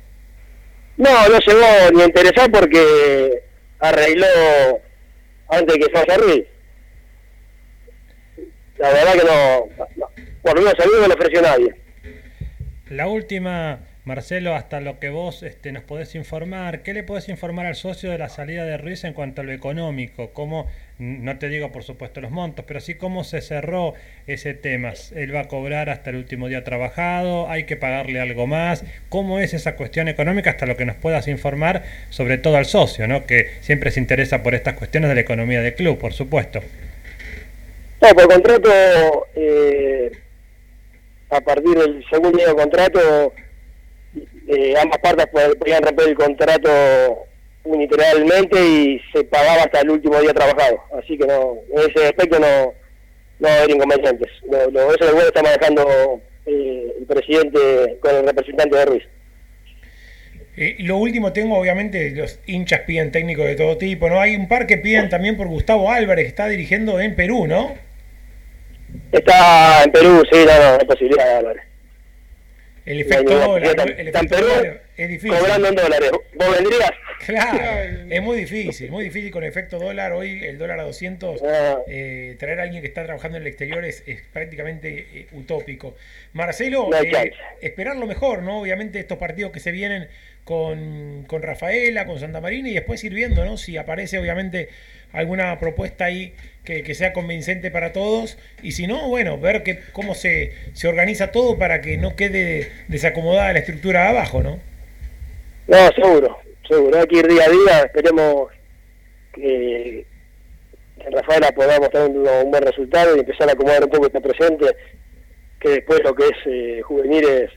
[0.97, 3.43] No, no llegó ni a interesar porque
[3.80, 4.26] arregló
[5.47, 6.45] antes que Sasha Ruiz.
[8.77, 10.09] La verdad que no, no.
[10.41, 11.76] por no le ofreció nadie.
[12.89, 17.65] La última, Marcelo, hasta lo que vos este, nos podés informar, ¿qué le podés informar
[17.65, 20.34] al socio de la salida de Ruiz en cuanto a lo económico?
[20.34, 23.93] ¿Cómo, no te digo por supuesto los montos, pero sí cómo se cerró
[24.27, 24.93] ese tema?
[25.15, 27.49] ¿Él va a cobrar hasta el último día trabajado?
[27.49, 28.84] ¿Hay que pagarle algo más?
[29.09, 33.07] ¿Cómo es esa cuestión económica hasta lo que nos puedas informar, sobre todo al socio,
[33.07, 33.26] ¿no?
[33.26, 36.61] que siempre se interesa por estas cuestiones de la economía del club, por supuesto?
[38.01, 40.11] No, por contrato, eh,
[41.30, 43.34] a partir del segundo de contrato,
[44.47, 47.26] eh, ambas partes pod- podían romper el contrato
[47.65, 50.79] unilateralmente y se pagaba hasta el último día trabajado.
[51.01, 52.73] Así que no, en ese aspecto no,
[53.39, 54.31] no va a haber inconvenientes.
[54.49, 59.03] Lo, lo, eso lo está manejando eh, el presidente con el representante de Ruiz.
[60.57, 64.21] Eh, lo último tengo, obviamente, los hinchas piden técnicos de todo tipo, ¿no?
[64.21, 67.75] Hay un par que piden también por Gustavo Álvarez, que está dirigiendo en Perú, ¿no?
[69.11, 71.55] Está en Perú, sí, no, no, hay posibilidad de hablar.
[72.85, 75.37] El efecto No, no, dólar, está- el en Perú, dólar es difícil.
[75.37, 76.11] Cobrando en dólares.
[76.35, 76.91] ¿Vos vendrías?
[77.25, 80.11] Claro, es muy difícil, muy difícil con efecto dólar.
[80.13, 81.77] Hoy el dólar a 200, Ah.
[81.87, 85.95] eh, traer a alguien que está trabajando en el exterior es, es prácticamente eh, utópico.
[86.33, 88.61] Marcelo, No eh, esperar lo mejor, ¿no?
[88.61, 90.07] Obviamente estos partidos que se vienen
[90.43, 93.57] con, con Rafaela, con Santa Marina y después ir viendo, ¿no?
[93.57, 94.69] Si aparece obviamente
[95.11, 96.33] alguna propuesta ahí
[96.63, 100.87] que, que sea convincente para todos y si no, bueno, ver que, cómo se, se
[100.87, 104.59] organiza todo para que no quede desacomodada la estructura abajo, ¿no?
[105.67, 106.37] No, seguro,
[106.67, 106.99] seguro.
[106.99, 107.79] Hay que ir día a día.
[107.85, 108.51] Esperemos
[109.33, 110.05] que,
[110.99, 114.65] en Rafaela podamos tener un, buen resultado y empezar a acomodar un poco este presente.
[115.59, 117.51] Que después lo que es eh, juveniles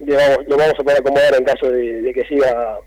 [0.00, 2.78] lo vamos a poder acomodar en caso de, de que siga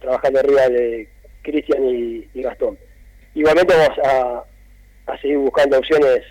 [0.00, 1.08] trabajando arriba de
[1.42, 2.76] Cristian y, y Gastón.
[3.34, 4.44] Igualmente vamos a,
[5.06, 6.22] a seguir buscando opciones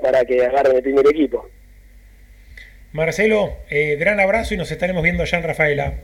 [0.00, 1.48] para que agarren el primer equipo.
[2.92, 5.94] Marcelo, eh, gran abrazo y nos estaremos viendo allá en Rafaela.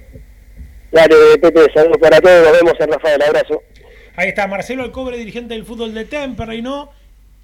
[0.95, 2.43] Dale, Pepe, saludos para todos.
[2.45, 3.23] Nos vemos en Rafael.
[3.23, 3.63] Abrazo.
[4.17, 6.91] Ahí está Marcelo Alcobre, dirigente del fútbol de Temperley, ¿no?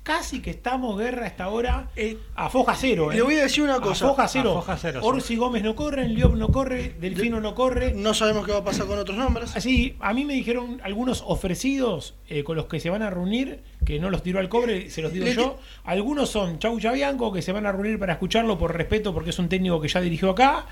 [0.05, 1.91] Casi que estamos guerra a esta hora
[2.35, 3.13] a foja cero.
[3.13, 3.17] ¿eh?
[3.17, 4.07] le voy a decir una cosa.
[4.07, 4.51] A foja cero.
[4.53, 5.07] A foja cero, sí.
[5.07, 7.93] Orsi Gómez no corre, Liop no corre, Delfino no corre.
[7.93, 9.55] No sabemos qué va a pasar con otros nombres.
[9.57, 13.61] Así, a mí me dijeron algunos ofrecidos eh, con los que se van a reunir,
[13.85, 15.59] que no los tiró al cobre, se los digo Le- yo.
[15.85, 19.39] Algunos son Chau Bianco, que se van a reunir para escucharlo por respeto, porque es
[19.39, 20.67] un técnico que ya dirigió acá.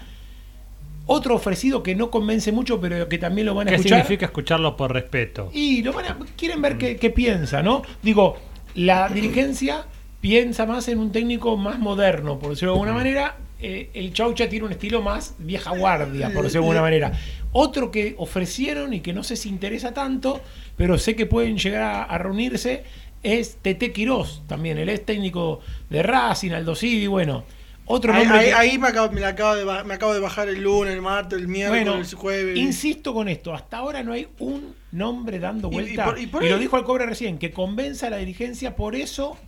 [1.11, 4.01] Otro ofrecido que no convence mucho, pero que también lo van a ¿Qué escuchar.
[4.01, 5.51] significa escucharlo por respeto?
[5.55, 7.81] Y lo van a- quieren ver qué, qué piensa, ¿no?
[8.03, 8.37] Digo,
[8.75, 9.87] la dirigencia
[10.21, 13.37] piensa más en un técnico más moderno, por decirlo de alguna manera.
[13.61, 17.13] Eh, el Chaucha tiene un estilo más vieja guardia, por decirlo de alguna manera.
[17.53, 20.41] Otro que ofrecieron y que no sé si interesa tanto,
[20.77, 22.85] pero sé que pueden llegar a, a reunirse,
[23.23, 25.61] es Tete Quirós, también, el ex técnico
[25.91, 26.75] de Racing, Aldo
[27.09, 27.45] bueno.
[27.91, 30.49] Otro Ahí, nombre ahí- que- ahí me, acabo, me, acabo de, me acabo de bajar
[30.49, 32.57] el lunes, el martes, el miércoles, bueno, el jueves.
[32.59, 36.03] insisto con esto, hasta ahora no hay un nombre dando Y- y vuelta.
[36.03, 38.95] Y, por- y por lo dijo el cobre recién, que convenza a la dirigencia, por
[38.95, 39.39] eso,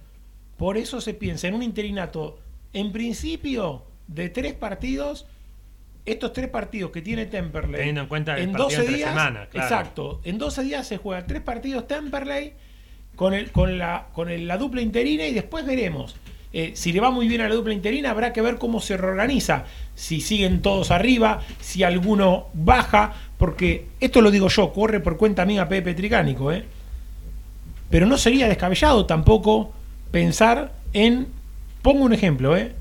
[0.56, 2.38] por eso se piensa en un interinato,
[2.72, 5.26] en principio, de tres partidos,
[6.06, 7.76] estos tres partidos que tiene Temperley.
[7.76, 9.66] Teniendo en cuenta el en partido 12 entre días, semana, claro.
[9.66, 12.54] exacto, en 12 días se juegan tres partidos Temperley
[13.16, 16.16] con, el, con, la, con el- la dupla interina y después veremos.
[16.52, 18.96] Eh, si le va muy bien a la dupla interina, habrá que ver cómo se
[18.96, 19.64] reorganiza.
[19.94, 25.44] Si siguen todos arriba, si alguno baja, porque esto lo digo yo, corre por cuenta
[25.44, 26.64] mía Pepe Tricánico, ¿eh?
[27.88, 29.72] Pero no sería descabellado tampoco
[30.10, 31.28] pensar en,
[31.82, 32.72] pongo un ejemplo, ¿eh?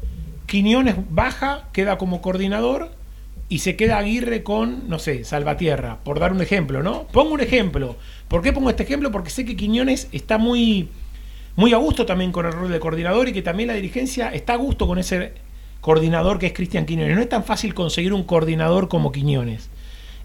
[0.48, 2.91] Quiñones baja, queda como coordinador
[3.50, 7.04] y se queda Aguirre con, no sé, Salvatierra, por dar un ejemplo, ¿no?
[7.12, 7.98] Pongo un ejemplo.
[8.28, 9.12] ¿Por qué pongo este ejemplo?
[9.12, 10.90] Porque sé que Quiñones está muy,
[11.60, 14.53] muy a gusto también con el rol de coordinador y que también la dirigencia está
[14.53, 15.34] a gusto con ese
[15.81, 17.18] coordinador que es Cristian Quiñones.
[17.18, 19.69] No es tan fácil conseguir un coordinador como Quiñones.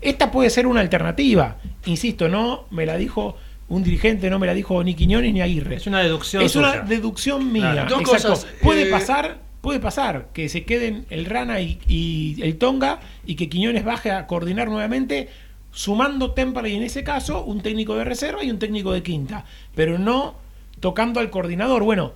[0.01, 1.57] Esta puede ser una alternativa.
[1.87, 3.37] Insisto, no me la dijo
[3.69, 5.75] un dirigente, no me la dijo ni Quiñones ni Aguirre.
[5.75, 7.73] Es una deducción Es una deducción mía.
[7.73, 7.91] Claro.
[7.91, 8.29] Dos Exacto.
[8.29, 13.01] cosas, Puede eh, pasar, puede pasar que se queden el Rana y, y el Tonga
[13.27, 15.31] y que Quiñones baje a coordinar nuevamente,
[15.73, 19.45] sumando Temperley en ese caso, un técnico de reserva y un técnico de quinta,
[19.75, 20.44] pero no
[20.85, 21.83] tocando al coordinador.
[21.83, 22.13] Bueno,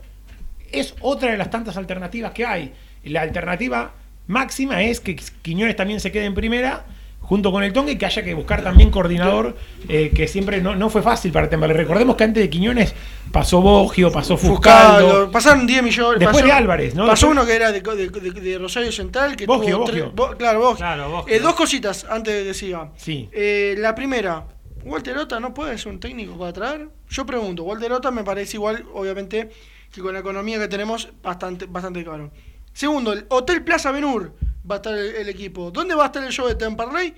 [0.71, 2.75] es otra de las tantas alternativas que hay.
[3.03, 3.93] La alternativa
[4.27, 6.85] máxima es que Quiñones también se quede en primera,
[7.21, 9.57] junto con el Tonga y que haya que buscar también coordinador,
[9.89, 11.75] eh, que siempre no, no fue fácil para Temperley.
[11.79, 12.95] Recordemos que antes de Quiñones
[13.33, 15.31] pasó Bogio, pasó Fuscaldo.
[15.31, 16.19] Pasaron 10 millones.
[16.21, 17.07] Después pasó- de Álvarez, ¿no?
[17.07, 19.35] Pasó uno que era de, de- de- de Rosario Central.
[19.35, 20.03] Que Bogio, tuvo Bogio.
[20.05, 20.77] tres- Bo- claro, Bogio.
[20.77, 21.35] Claro, Bogio.
[21.35, 22.91] Eh, dos cositas antes de que siga.
[22.99, 23.31] Sí.
[23.33, 24.45] Eh, la primera,
[24.85, 26.89] ¿Walter Ota no puede ser un técnico para traer?
[27.11, 29.51] Yo pregunto, Walter Ota me parece igual, obviamente,
[29.93, 32.31] que con la economía que tenemos, bastante, bastante caro.
[32.73, 34.35] Segundo, el Hotel Plaza Benur
[34.71, 35.71] va a estar el, el equipo.
[35.71, 37.15] ¿Dónde va a estar el show de Temperley?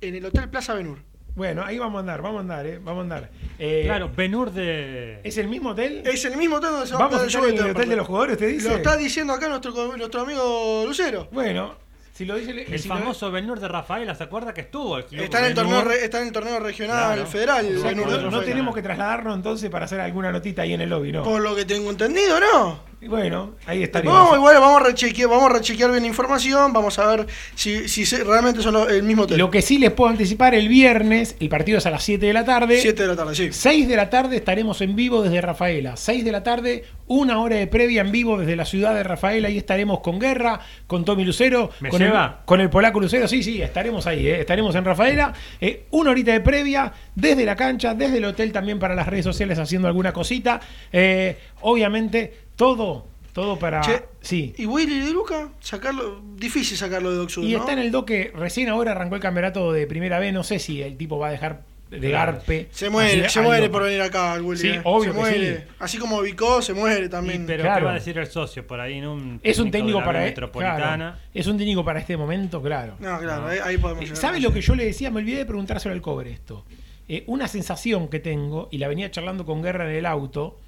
[0.00, 0.98] En el Hotel Plaza Benur.
[1.36, 2.78] Bueno, ahí vamos a andar, vamos a andar, ¿eh?
[2.78, 3.30] Vamos a andar.
[3.58, 5.20] Eh, Claro, Benur de.
[5.24, 6.02] ¿Es el mismo hotel?
[6.04, 7.60] Es el mismo hotel donde se va ¿Vamos a estar el show de en el
[7.60, 7.90] hotel Temperley.
[7.90, 8.68] de los jugadores, usted dice?
[8.68, 11.28] Lo está diciendo acá nuestro, nuestro amigo Lucero.
[11.32, 11.74] Bueno,
[12.14, 12.52] si lo dice...
[12.72, 14.96] El si lo- famoso Benur de Rafaela, ¿se acuerda que estuvo?
[14.98, 17.26] El Está en, el torneo, re- está en el torneo regional Claro.
[17.26, 17.76] federal.
[17.76, 18.44] O sea, no, de no Rafaela.
[18.44, 21.22] tenemos que trasladarnos entonces para hacer alguna notita ahí en el lobby, ¿no?
[21.24, 22.80] Por lo que tengo entendido, ¿no?
[23.04, 24.10] Y bueno, ahí estaría.
[24.10, 27.86] Vamos, igual vamos a rechequear, vamos a rechequear bien la información, vamos a ver si,
[27.86, 29.36] si realmente son los- el mismo hotel.
[29.36, 32.32] Lo que sí les puedo anticipar, el viernes, el partido es a las 7 de
[32.32, 32.78] la tarde.
[32.80, 33.48] 7 de la tarde, sí.
[33.52, 35.98] 6 de la tarde estaremos en vivo desde Rafaela.
[35.98, 39.48] 6 de la tarde, una hora de previa en vivo desde la ciudad de Rafaela.
[39.48, 42.38] Ahí estaremos con Guerra, con Tommy Lucero, ¿Me con, lleva?
[42.40, 43.28] El, con el polaco Lucero.
[43.28, 44.26] Sí, sí, estaremos ahí.
[44.28, 44.40] ¿eh?
[44.40, 45.34] Estaremos en Rafaela.
[45.60, 49.24] Eh, una horita de previa desde la cancha, desde el hotel también para las redes
[49.26, 50.58] sociales haciendo alguna cosita.
[50.90, 53.80] Eh, obviamente, todo, todo para.
[53.80, 54.54] Che, sí.
[54.56, 55.48] ¿Y Willy de Luca?
[55.60, 57.58] Sacarlo, difícil sacarlo de Doc Sud, Y ¿no?
[57.60, 60.82] está en el doque, recién ahora arrancó el campeonato de primera B, no sé si
[60.82, 62.68] el tipo va a dejar de garpe.
[62.72, 64.60] Se muere, se muere por venir acá el Willy.
[64.60, 64.80] Sí, eh.
[64.82, 65.56] obvio se que muere.
[65.58, 65.62] sí.
[65.78, 67.44] Así como Vicó se muere también.
[67.44, 67.80] Y, pero Claro.
[67.80, 69.00] ¿qué va a decir el socio por ahí?
[69.00, 69.12] ¿no?
[69.14, 70.96] Un Es un de técnico la para e- metropolitana.
[70.96, 72.94] claro, es un técnico para este momento, claro.
[72.98, 74.16] No, claro, ahí, ahí podemos llegar.
[74.16, 75.10] ¿Sabe lo que yo le decía?
[75.12, 76.64] Me olvidé de preguntárselo al cobre esto.
[77.06, 80.58] Eh, una sensación que tengo, y la venía charlando con Guerra en el auto,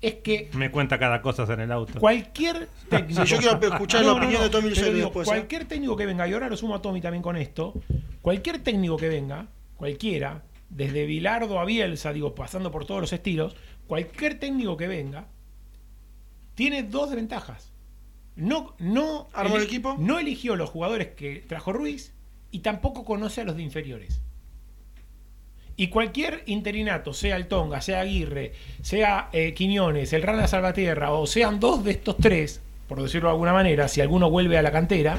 [0.00, 1.98] es que Me cuenta cada cosa en el auto.
[1.98, 3.24] cualquier técnico.
[3.24, 5.30] Yo quiero escuchar la opinión de Tommy digo, después, ¿eh?
[5.30, 7.74] Cualquier técnico que venga, y ahora lo sumo a Tommy también con esto,
[8.20, 9.46] cualquier técnico que venga,
[9.76, 13.56] cualquiera, desde Bilardo a Bielsa, digo, pasando por todos los estilos,
[13.86, 15.26] cualquier técnico que venga,
[16.54, 17.72] tiene dos desventajas.
[18.36, 19.96] No, no, ¿Armó el equipo?
[19.98, 22.12] no eligió los jugadores que trajo Ruiz
[22.50, 24.20] y tampoco conoce a los de inferiores.
[25.76, 28.52] Y cualquier interinato, sea el Tonga, sea Aguirre,
[28.82, 33.32] sea eh, Quiñones, el Rana Salvatierra, o sean dos de estos tres, por decirlo de
[33.32, 35.18] alguna manera, si alguno vuelve a la cantera,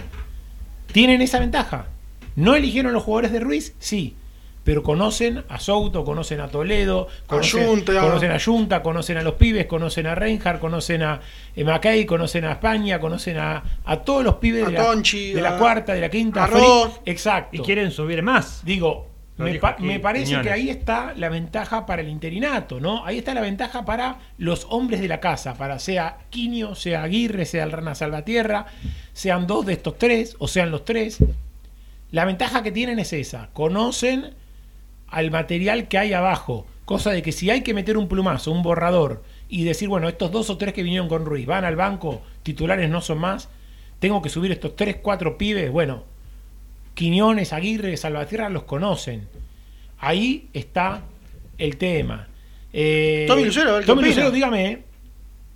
[0.92, 1.88] tienen esa ventaja.
[2.36, 3.76] ¿No eligieron los jugadores de Ruiz?
[3.80, 4.16] Sí.
[4.64, 8.02] Pero conocen a Souto, conocen a Toledo, conocen, Junta.
[8.02, 11.22] conocen a Junta, conocen a los pibes, conocen a Reinhardt, conocen a
[11.56, 15.34] eh, Mackay, conocen a España, conocen a, a todos los pibes A de la, Tonchi,
[15.34, 16.46] de la a- cuarta, de la quinta.
[16.46, 16.92] a.
[17.06, 17.56] Exacto.
[17.56, 18.62] Y quieren subir más.
[18.66, 19.08] Digo,
[19.38, 20.48] me, pa- parece Quiñones.
[20.48, 23.06] que ahí está la ventaja para el interinato, ¿no?
[23.06, 27.46] Ahí está la ventaja para los hombres de la casa, para sea Quinio, sea Aguirre,
[27.46, 28.68] sea el Rana Salvatierra,
[29.14, 31.20] sean dos de estos tres, o sean los tres.
[32.12, 34.34] La ventaja que tienen es esa, conocen
[35.08, 38.64] al material que hay abajo, cosa de que si hay que meter un plumazo, un
[38.64, 42.22] borrador, y decir, bueno, estos dos o tres que vinieron con Ruiz van al banco,
[42.44, 43.50] titulares no son más,
[44.00, 46.04] tengo que subir estos tres, cuatro pibes, bueno,
[46.96, 49.28] Quiñones, Aguirre, Salvatierra los conocen.
[50.00, 51.04] Ahí está
[51.58, 52.28] el tema.
[52.74, 54.04] Eh, Tommy Lucero, Tommy.
[54.04, 54.80] Lucero, dígame.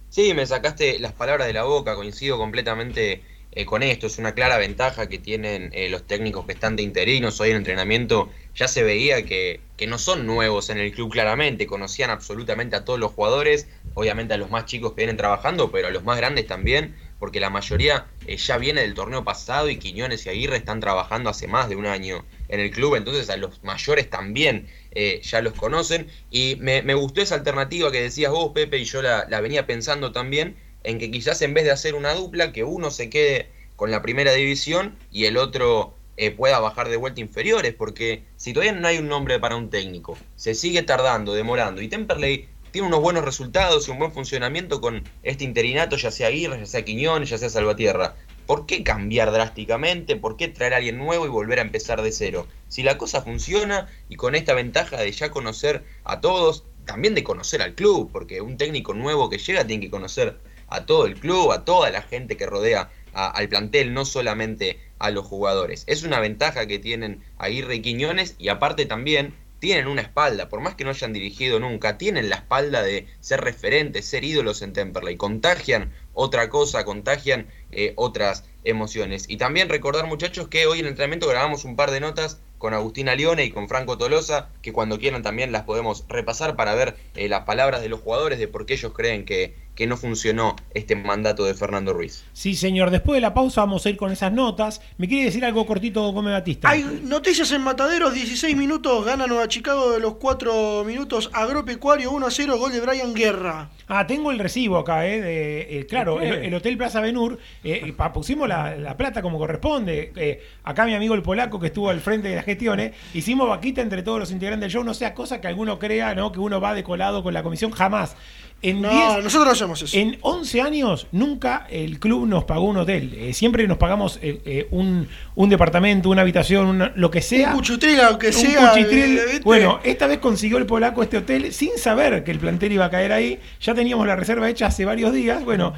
[0.10, 3.22] Sí, me sacaste las palabras de la boca, coincido completamente
[3.52, 6.84] eh, con esto, es una clara ventaja que tienen eh, los técnicos que están de
[6.84, 11.12] interinos hoy en entrenamiento, ya se veía que, que no son nuevos en el club
[11.12, 15.72] claramente, conocían absolutamente a todos los jugadores, obviamente a los más chicos que vienen trabajando,
[15.72, 19.70] pero a los más grandes también, porque la mayoría eh, ya viene del torneo pasado
[19.70, 23.28] y Quiñones y Aguirre están trabajando hace más de un año en el club, entonces
[23.32, 26.08] a los mayores también eh, ya los conocen.
[26.30, 29.66] Y me, me gustó esa alternativa que decías vos, Pepe, y yo la, la venía
[29.66, 33.50] pensando también, en que quizás en vez de hacer una dupla, que uno se quede
[33.76, 38.54] con la primera división y el otro eh, pueda bajar de vuelta inferiores, porque si
[38.54, 42.88] todavía no hay un nombre para un técnico, se sigue tardando, demorando, y Temperley tiene
[42.88, 46.86] unos buenos resultados y un buen funcionamiento con este interinato, ya sea Aguirre, ya sea
[46.86, 48.16] Quiñones, ya sea Salvatierra.
[48.46, 50.16] ¿Por qué cambiar drásticamente?
[50.16, 52.48] ¿Por qué traer a alguien nuevo y volver a empezar de cero?
[52.68, 57.24] Si la cosa funciona y con esta ventaja de ya conocer a todos, también de
[57.24, 61.16] conocer al club, porque un técnico nuevo que llega tiene que conocer a todo el
[61.16, 65.84] club, a toda la gente que rodea al plantel, no solamente a los jugadores.
[65.88, 70.62] Es una ventaja que tienen Aguirre y Quiñones y aparte también tienen una espalda, por
[70.62, 74.74] más que no hayan dirigido nunca, tienen la espalda de ser referentes, ser ídolos en
[74.74, 79.26] Temperley, contagian otra cosa, contagian eh, otras emociones.
[79.28, 82.74] Y también recordar muchachos que hoy en el entrenamiento grabamos un par de notas con
[82.74, 86.98] Agustina Lione y con Franco Tolosa, que cuando quieran también las podemos repasar para ver
[87.16, 90.58] eh, las palabras de los jugadores de por qué ellos creen que, que no funcionó
[90.74, 92.26] este mandato de Fernando Ruiz.
[92.34, 92.90] Sí, señor.
[92.92, 94.82] Después de la pausa vamos a ir con esas notas.
[94.98, 96.70] ¿Me quiere decir algo cortito, Gómez Batista?
[96.70, 102.28] Hay noticias en Mataderos, 16 minutos, gana Nueva Chicago de los 4 minutos, Agropecuario 1
[102.28, 103.70] a 0, gol de Brian Guerra.
[103.88, 105.22] Ah, tengo el recibo acá, ¿eh?
[105.22, 110.12] de- eh, claro, el, el Hotel Plaza Benur, eh, pusimos la, la plata como corresponde.
[110.16, 113.82] Eh, acá mi amigo el polaco que estuvo al frente de las gestiones, hicimos vaquita
[113.82, 116.32] entre todos los integrantes del show, no sea cosa que alguno crea, ¿no?
[116.32, 118.16] Que uno va de colado con la comisión, jamás.
[118.62, 119.98] En No, 10 nosotros no hacemos eso.
[119.98, 123.14] En 11 años nunca el club nos pagó un hotel.
[123.16, 127.52] Eh, siempre nos pagamos eh, eh, un, un departamento, una habitación, una- lo que sea.
[127.52, 129.14] Un cuchitril, aunque Un sea, cuchitril.
[129.26, 129.40] ¿viste?
[129.46, 132.90] Bueno, esta vez consiguió el polaco este hotel sin saber que el plantel iba a
[132.90, 133.40] caer ahí.
[133.62, 135.44] Ya teníamos la reserva hecha hace varios días.
[135.46, 135.74] Bueno,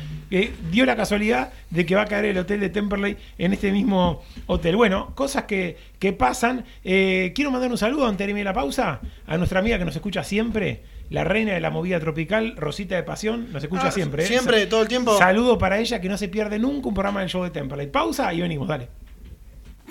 [0.71, 4.23] dio la casualidad de que va a caer el hotel de Temperley en este mismo
[4.47, 4.75] hotel.
[4.75, 6.65] Bueno, cosas que, que pasan.
[6.81, 9.95] Quiero mandar un saludo antes de irme a la pausa a nuestra amiga que nos
[9.95, 10.81] escucha siempre.
[11.11, 14.23] La reina de la movida tropical, Rosita de Pasión, nos escucha Ah, siempre.
[14.23, 14.27] ¿eh?
[14.27, 15.17] siempre, todo el tiempo.
[15.17, 17.87] Saludo para ella que no se pierde nunca un programa del show de Temperley.
[17.87, 18.87] Pausa y venimos, dale.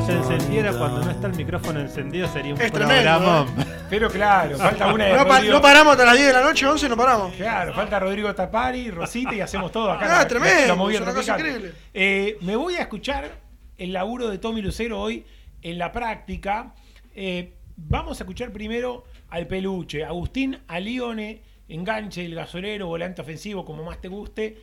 [0.00, 3.44] Micrófono se encendiera cuando no está el micrófono encendido sería un Es programa.
[3.46, 5.54] tremendo, Pero claro, falta una de No, pa- Rodrigo.
[5.54, 7.34] no paramos hasta las 10 de la noche, 11 no paramos.
[7.34, 10.06] Claro, falta Rodrigo Tapari, Rosita y hacemos todo acá.
[10.06, 11.72] Ah, la- tremendo, la es una cosa increíble.
[11.92, 13.30] Eh, me voy a escuchar
[13.76, 15.24] el laburo de Tommy Lucero hoy
[15.60, 16.74] en la práctica.
[17.14, 23.84] Eh, vamos a escuchar primero al peluche, Agustín Alione, enganche, el gasolero, volante ofensivo, como
[23.84, 24.58] más te guste.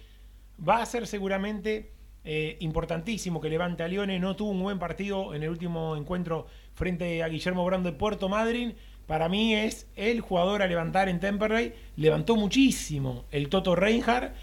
[0.67, 1.91] Va a ser seguramente
[2.25, 4.19] eh, importantísimo que levante a Lione.
[4.19, 8.29] No tuvo un buen partido en el último encuentro frente a Guillermo Brando de Puerto
[8.29, 8.75] Madryn.
[9.07, 11.73] Para mí es el jugador a levantar en Temperley.
[11.95, 14.33] Levantó muchísimo el Toto Reinhardt.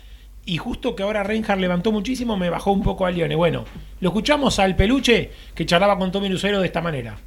[0.44, 3.34] Y justo que ahora Reinhardt levantó muchísimo, me bajó un poco a Lione.
[3.34, 3.64] Bueno,
[4.00, 7.18] lo escuchamos al peluche que charlaba con Tommy Lucero de esta manera.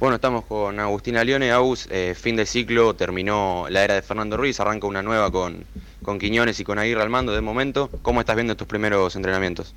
[0.00, 1.52] Bueno, estamos con Agustina Lione.
[1.52, 5.64] Agus, eh, fin de ciclo, terminó la era de Fernando Ruiz, arranca una nueva con,
[6.02, 7.88] con Quiñones y con Aguirre al mando de momento.
[8.02, 9.72] ¿Cómo estás viendo estos primeros entrenamientos?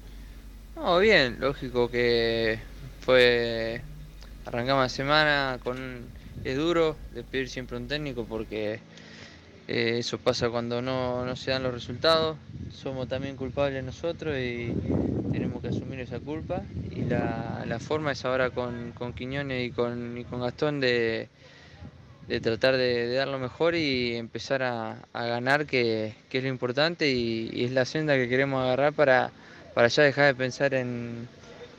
[0.75, 2.59] No, bien, lógico que
[3.01, 3.81] fue.
[4.45, 6.05] Arrancamos la semana con.
[6.43, 8.79] Es duro de pedir siempre un técnico porque
[9.67, 12.37] eh, eso pasa cuando no, no se dan los resultados.
[12.71, 14.73] Somos también culpables nosotros y
[15.31, 16.63] tenemos que asumir esa culpa.
[16.95, 21.27] Y la, la forma es ahora con, con Quiñones y con, con Gastón de,
[22.27, 26.49] de tratar de, dar lo mejor y empezar a, a ganar, que, que es lo
[26.49, 29.31] importante y, es la senda que queremos agarrar para,
[29.73, 31.27] para ya dejar de pensar en,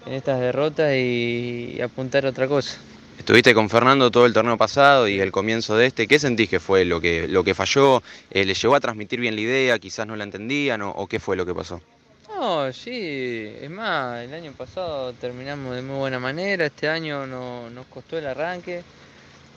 [0.07, 2.79] en estas derrotas y apuntar a otra cosa.
[3.19, 6.07] Estuviste con Fernando todo el torneo pasado y el comienzo de este.
[6.07, 8.03] ¿Qué sentís que fue lo que, lo que falló?
[8.31, 9.79] Eh, ¿Le llegó a transmitir bien la idea?
[9.79, 10.81] ¿Quizás no la entendían?
[10.83, 11.83] ¿O, qué fue lo que pasó?
[12.29, 17.69] No, sí, es más, el año pasado terminamos de muy buena manera, este año no,
[17.69, 18.85] nos costó el arranque,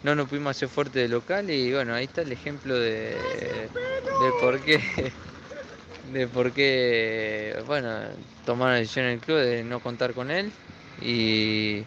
[0.03, 4.31] no nos pudimos hacer fuerte de local y bueno, ahí está el ejemplo de, de
[4.41, 4.81] por qué
[6.11, 7.99] de por qué bueno
[8.45, 10.51] tomaron la decisión en el club de no contar con él
[11.01, 11.83] y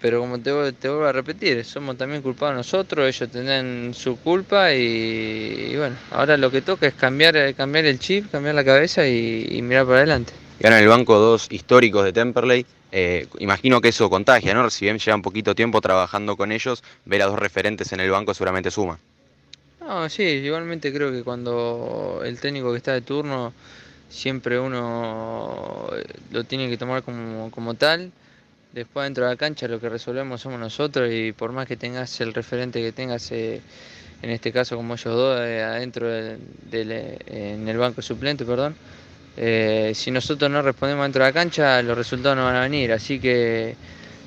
[0.00, 4.72] pero como te, te vuelvo a repetir, somos también culpados nosotros, ellos tendrán su culpa
[4.72, 9.06] y, y bueno, ahora lo que toca es cambiar, cambiar el chip, cambiar la cabeza
[9.06, 10.32] y, y mirar para adelante.
[10.58, 12.66] Ganan el banco dos históricos de Temperley.
[12.92, 14.68] Eh, imagino que eso contagia, ¿no?
[14.68, 18.34] Si bien llevan poquito tiempo trabajando con ellos, ver a dos referentes en el banco
[18.34, 18.98] seguramente suma.
[19.80, 23.52] No, sí, igualmente creo que cuando el técnico que está de turno,
[24.08, 28.10] siempre uno eh, lo tiene que tomar como, como tal.
[28.72, 32.20] Después dentro de la cancha lo que resolvemos somos nosotros y por más que tengas
[32.20, 33.60] el referente que tengas, eh,
[34.22, 38.76] en este caso como ellos dos, eh, adentro del, eh, en el banco suplente, perdón,
[39.36, 42.92] eh, si nosotros no respondemos dentro de la cancha, los resultados no van a venir.
[42.92, 43.74] Así que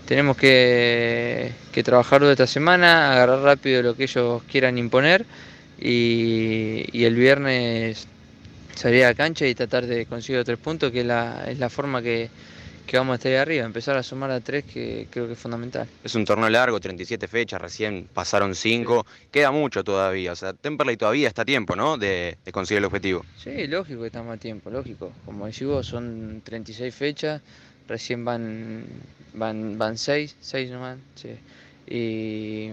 [0.05, 5.25] tenemos que, que trabajar esta semana, agarrar rápido lo que ellos quieran imponer
[5.79, 8.07] y, y el viernes
[8.75, 11.69] salir a la cancha y tratar de conseguir tres puntos, que es la, es la
[11.69, 12.29] forma que,
[12.85, 15.39] que vamos a estar ahí arriba, empezar a sumar a tres, que creo que es
[15.39, 15.87] fundamental.
[16.03, 19.05] Es un torneo largo, 37 fechas, recién pasaron 5.
[19.31, 20.33] Queda mucho todavía.
[20.33, 21.97] O sea, Temperley todavía está a tiempo, ¿no?
[21.97, 23.25] De, de conseguir el objetivo.
[23.37, 25.11] Sí, lógico que estamos a tiempo, lógico.
[25.25, 27.41] Como decís vos, son 36 fechas,
[27.87, 28.85] recién van
[29.33, 31.35] van van 6, 6 nomás, sí.
[31.87, 32.69] Y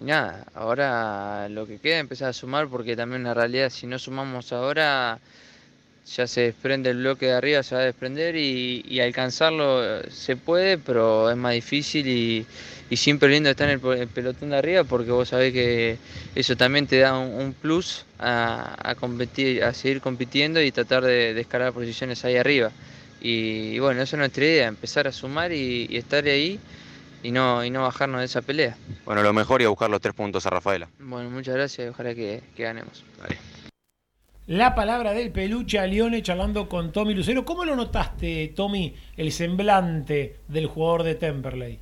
[0.00, 3.98] nada, ahora lo que queda es empezar a sumar porque también la realidad si no
[3.98, 5.20] sumamos ahora
[6.06, 10.10] ya se desprende el bloque de arriba, se va a desprender y, y alcanzarlo eh,
[10.10, 12.46] se puede, pero es más difícil y,
[12.90, 15.98] y siempre lindo estar en el, pelotón de arriba porque vos sabés que
[16.34, 21.04] eso también te da un, un plus a, a competir, a seguir compitiendo y tratar
[21.04, 22.70] de, de escalar posiciones ahí arriba.
[23.20, 26.58] Y, y bueno, esa es nuestra idea, empezar a sumar y, estar ahí
[27.22, 28.76] y no, y no bajarnos de esa pelea.
[29.04, 30.88] Bueno, lo mejor y a buscar los tres puntos a Rafaela.
[30.98, 33.04] Bueno, muchas gracias y ojalá que, que ganemos.
[34.52, 37.42] La palabra del peluche a Lione charlando con Tommy Lucero.
[37.42, 41.80] ¿Cómo lo notaste, Tommy, el semblante del jugador de Temperley?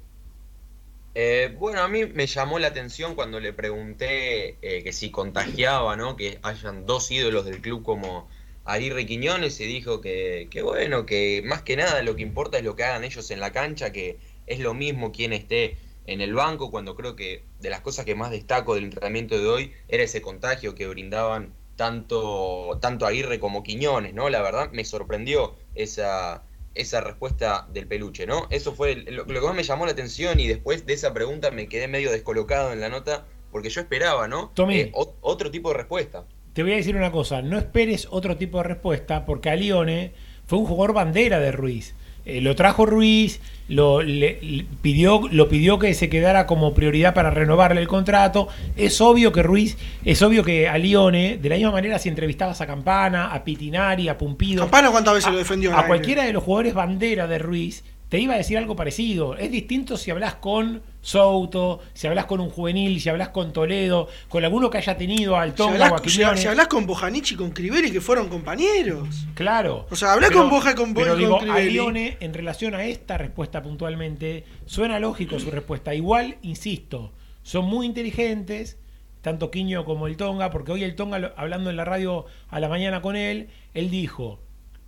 [1.17, 5.97] Eh, bueno, a mí me llamó la atención cuando le pregunté eh, que si contagiaba,
[5.97, 6.15] ¿no?
[6.15, 8.29] Que hayan dos ídolos del club como
[8.65, 12.63] Aguirre Quiñones y dijo que, que bueno, que más que nada lo que importa es
[12.63, 15.77] lo que hagan ellos en la cancha, que es lo mismo quien esté
[16.07, 19.49] en el banco, cuando creo que de las cosas que más destaco del entrenamiento de
[19.49, 24.28] hoy era ese contagio que brindaban tanto, tanto Aguirre como Quiñones, ¿no?
[24.28, 26.43] La verdad me sorprendió esa,
[26.74, 28.47] esa respuesta del peluche, ¿no?
[28.51, 31.12] Eso fue el- lo, lo que más me llamó la atención y después de esa
[31.15, 34.51] pregunta me quedé medio descolocado en la nota porque yo esperaba, ¿no?
[34.55, 34.77] Tommy.
[34.77, 36.24] Eh, o- otro tipo de respuesta.
[36.52, 40.12] Te voy a decir una cosa, no esperes otro tipo de respuesta porque a Lione
[40.47, 41.94] fue un jugador bandera de Ruiz.
[42.36, 47.15] Eh, lo trajo Ruiz, lo, le- le pidió, lo pidió que se quedara como prioridad
[47.15, 48.48] para renovarle el contrato.
[48.77, 52.61] Es obvio que Ruiz, es obvio que a Lione, de la misma manera si entrevistabas
[52.61, 56.32] a Campana, a Pitinari, a Pumpido, Campana cuántas veces lo defendió en a cualquiera de
[56.32, 59.37] los jugadores bandera de Ruiz, te iba a decir algo parecido.
[59.37, 64.09] Es distinto si hablas con Souto, si hablas con un juvenil, si hablas con Toledo,
[64.28, 66.41] con alguno que haya tenido al Si Tonga hablas, o a si- Quiñones.
[66.41, 69.27] si hablas con Bojanic y con Crivelli, que fueron compañeros.
[69.35, 69.87] Claro.
[69.91, 71.59] O sea, hablá Pero- con Boja y con, Pero y digo, con a.
[71.61, 75.95] Lione, en relación a esta respuesta puntualmente, suena lógico su respuesta.
[75.95, 77.12] Igual, insisto,
[77.43, 78.77] son muy inteligentes,
[79.23, 82.69] tanto Quiño como el Tonga, porque hoy el Tonga, hablando en la radio a la
[82.69, 84.41] mañana con él, él dijo,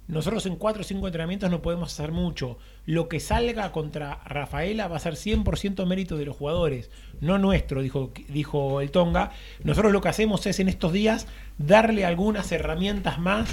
[0.09, 2.59] nosotros en 4 o 5 entrenamientos no podemos hacer mucho.
[2.87, 7.83] Lo que salga contra Rafaela va a ser 100% mérito de los jugadores, no nuestro,
[7.83, 9.31] dijo, dijo el Tonga.
[9.62, 11.27] Nosotros lo que hacemos es en estos días
[11.59, 13.49] darle algunas herramientas más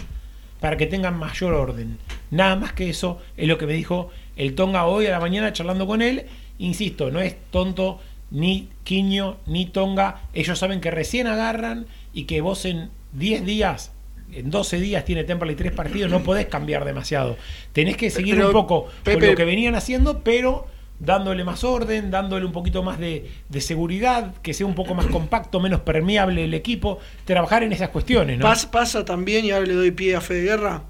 [0.59, 1.97] para que tengan mayor orden.
[2.31, 5.53] Nada más que eso es lo que me dijo el Tonga hoy a la mañana
[5.53, 6.25] charlando con él.
[6.57, 7.99] Insisto, no es tonto
[8.31, 10.23] ni Quiño ni Tonga.
[10.33, 13.91] Ellos saben que recién agarran y que vos en 10 días,
[14.33, 17.37] en 12 días tiene Temperley tres partidos, no podés cambiar demasiado.
[17.73, 20.67] Tenés que seguir Pero, un poco con lo que venían haciendo, pero
[20.99, 25.05] dándole más orden, dándole un poquito más de, de seguridad, que sea un poco más
[25.05, 28.45] compacto, menos permeable el equipo, trabajar en esas cuestiones, ¿no?
[28.45, 30.83] Pas- pasa también, y ahora le doy pie a Fede Guerra,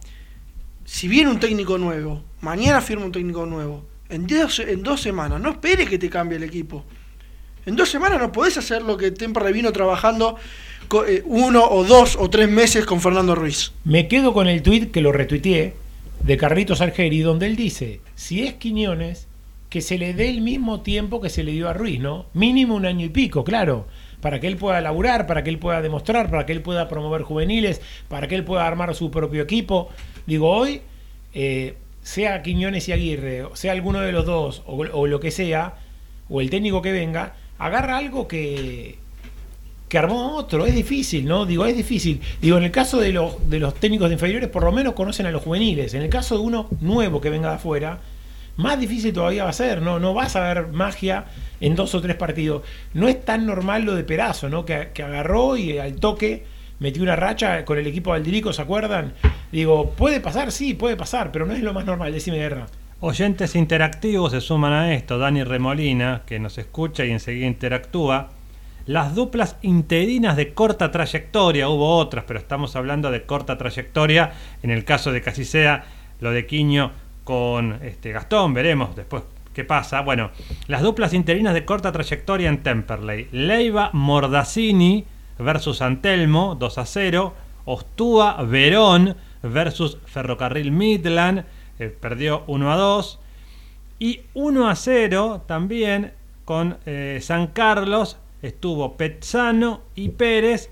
[0.83, 5.39] si viene un técnico nuevo, mañana firma un técnico nuevo, en dos, en dos semanas,
[5.39, 6.83] no esperes que te cambie el equipo.
[7.67, 10.37] En dos semanas no podés hacer lo que Temperley vino trabajando
[11.25, 13.73] uno o dos o tres meses con Fernando Ruiz.
[13.83, 15.75] Me quedo con el tuit que lo retuiteé
[16.23, 19.27] de Carlitos Argeri, donde él dice, si es Quiñones,
[19.69, 22.25] que se le dé el mismo tiempo que se le dio a Ruiz, ¿no?
[22.33, 23.87] Mínimo un año y pico, claro,
[24.19, 27.21] para que él pueda laburar, para que él pueda demostrar, para que él pueda promover
[27.21, 29.89] juveniles, para que él pueda armar su propio equipo.
[30.25, 30.81] Digo, hoy,
[31.33, 35.75] eh, sea Quiñones y Aguirre, sea alguno de los dos, o, o lo que sea,
[36.29, 38.97] o el técnico que venga, agarra algo que,
[39.89, 40.65] que armó otro.
[40.65, 41.45] Es difícil, ¿no?
[41.45, 42.21] Digo, es difícil.
[42.41, 45.25] Digo, en el caso de los, de los técnicos de inferiores, por lo menos conocen
[45.25, 45.93] a los juveniles.
[45.95, 47.99] En el caso de uno nuevo que venga de afuera,
[48.55, 49.99] más difícil todavía va a ser, ¿no?
[49.99, 51.25] No vas a ver magia
[51.59, 52.61] en dos o tres partidos.
[52.93, 54.63] No es tan normal lo de Perazo, ¿no?
[54.63, 56.45] Que, que agarró y al toque
[56.79, 59.13] metió una racha con el equipo Aldirico, ¿se acuerdan?
[59.51, 62.67] Digo, puede pasar, sí, puede pasar, pero no es lo más normal, decime guerra.
[63.01, 65.17] Oyentes interactivos se suman a esto.
[65.17, 68.29] Dani Remolina, que nos escucha y enseguida interactúa.
[68.89, 74.31] Las duplas interinas de corta trayectoria, hubo otras, pero estamos hablando de corta trayectoria.
[74.63, 75.83] En el caso de que así sea,
[76.21, 76.91] lo de Quiño
[77.23, 79.21] con este, Gastón, veremos después
[79.53, 80.01] qué pasa.
[80.01, 80.31] Bueno,
[80.65, 83.27] las duplas interinas de corta trayectoria en Temperley.
[83.31, 85.05] Leiva Mordazzini
[85.37, 87.33] versus Antelmo, 2 a 0.
[87.65, 91.45] Ostúa Verón versus Ferrocarril Midland,
[91.77, 93.19] eh, perdió 1 a 2.
[93.99, 96.13] Y 1 a 0 también
[96.43, 100.71] con eh, San Carlos estuvo Pezzano y Pérez.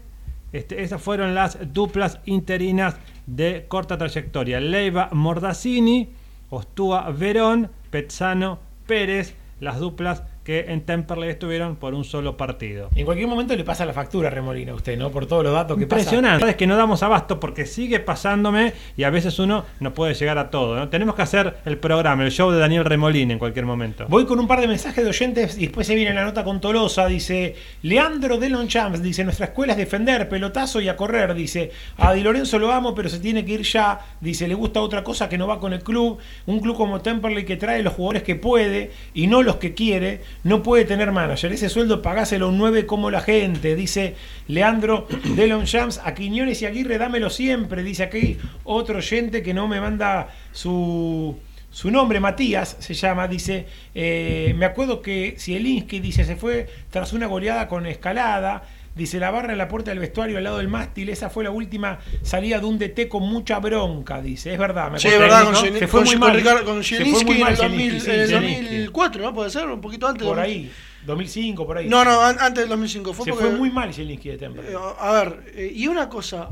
[0.53, 4.59] Este, esas fueron las duplas interinas de corta trayectoria.
[4.59, 6.09] Leiva Mordazzini,
[6.49, 12.87] Ostúa Verón, Pezzano Pérez, las duplas que en Temperley estuvieron por un solo partido.
[12.95, 15.11] En cualquier momento le pasa la factura a Remolina a usted, ¿no?
[15.11, 16.39] Por todos los datos que Impresionante.
[16.39, 16.51] pasa.
[16.51, 20.37] Es que no damos abasto porque sigue pasándome y a veces uno no puede llegar
[20.37, 20.77] a todo.
[20.77, 20.87] ¿no?
[20.87, 24.05] Tenemos que hacer el programa, el show de Daniel Remolina en cualquier momento.
[24.07, 26.61] Voy con un par de mensajes de oyentes y después se viene la nota con
[26.61, 27.07] Tolosa.
[27.07, 31.33] Dice Leandro Delon Champs, dice nuestra escuela es defender, pelotazo y a correr.
[31.33, 33.99] Dice a Di Lorenzo lo amo, pero se tiene que ir ya.
[34.21, 36.19] Dice le gusta otra cosa que no va con el club.
[36.45, 40.21] Un club como Temperley que trae los jugadores que puede y no los que quiere.
[40.43, 41.51] No puede tener manager.
[41.51, 43.75] Ese sueldo pagáselo un 9 como la gente.
[43.75, 44.15] Dice
[44.47, 45.99] Leandro Delon Champs.
[46.03, 47.83] A Quiñones y Aguirre dámelo siempre.
[47.83, 51.37] Dice aquí otro oyente que no me manda su
[51.69, 57.13] su nombre, Matías, se llama, dice, eh, me acuerdo que Zielinski, dice, se fue tras
[57.13, 58.63] una goleada con escalada,
[58.97, 61.51] dice, la barra en la puerta del vestuario al lado del mástil, esa fue la
[61.51, 65.43] última salida de un DT con mucha bronca, dice, es verdad, me Sí, es verdad,
[65.45, 65.59] con, ¿no?
[65.61, 68.19] Se fue con- muy con mal, Ricardo- con muy en mal el 2000, Zielinski, en
[68.19, 68.63] el sí, Zielinski.
[68.63, 69.33] 2004, ¿no?
[69.33, 70.27] Puede ser, un poquito antes.
[70.27, 70.71] por ahí,
[71.05, 71.87] 2005, por ahí.
[71.87, 73.13] No, no, an- antes del 2005.
[73.13, 74.63] Fue se porque- fue muy mal Zielinski de Temple.
[74.71, 76.49] Eh, a ver, eh, y una cosa,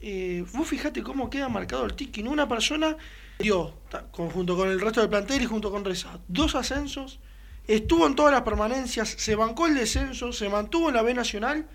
[0.00, 2.30] eh, vos fijate cómo queda marcado el tiki, ¿no?
[2.30, 2.96] Una persona
[3.38, 3.72] dio,
[4.12, 7.18] junto con el resto del plantel y junto con Reza, dos ascensos,
[7.68, 11.66] estuvo en todas las permanencias, se bancó el descenso, se mantuvo en la B Nacional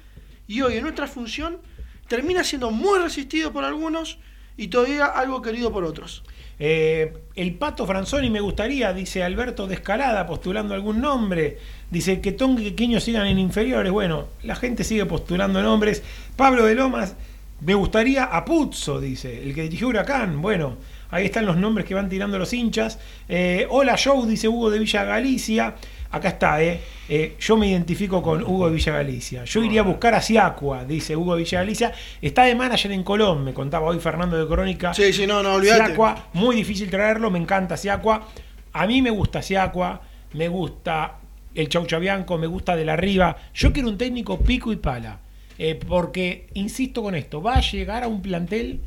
[0.47, 1.59] y hoy en nuestra función
[2.07, 4.17] termina siendo muy resistido por algunos
[4.57, 6.23] y todavía algo querido por otros.
[6.59, 11.57] Eh, el Pato Franzoni me gustaría, dice Alberto de Escalada, postulando algún nombre.
[11.89, 13.91] Dice que Tongue y Quequeño sigan en inferiores.
[13.91, 16.03] Bueno, la gente sigue postulando nombres.
[16.35, 17.15] Pablo de Lomas,
[17.61, 20.41] me gustaría a Puzzo, dice, el que dirigió Huracán.
[20.41, 20.77] Bueno,
[21.13, 22.99] ahí están los nombres que van tirando los hinchas.
[23.29, 25.75] Eh, hola Joe, dice Hugo de Villa Galicia.
[26.09, 26.79] Acá está, eh.
[27.09, 29.43] Eh, yo me identifico con Hugo de Villa Galicia.
[29.45, 31.91] Yo iría a buscar a Siacua, dice Hugo de Villa Galicia.
[32.21, 34.93] Está de manager en Colón, me contaba hoy Fernando de Crónica.
[34.93, 35.85] Sí, sí, no, no, olvídate.
[35.87, 38.27] Siacua, muy difícil traerlo, me encanta Siacua.
[38.73, 40.01] A mí me gusta Siacua,
[40.33, 41.19] me gusta
[41.55, 43.35] el Chau Chabianco, me gusta de la Riva.
[43.53, 45.19] Yo quiero un técnico pico y pala.
[45.57, 48.81] eh, porque, insisto con esto, va a llegar a un plantel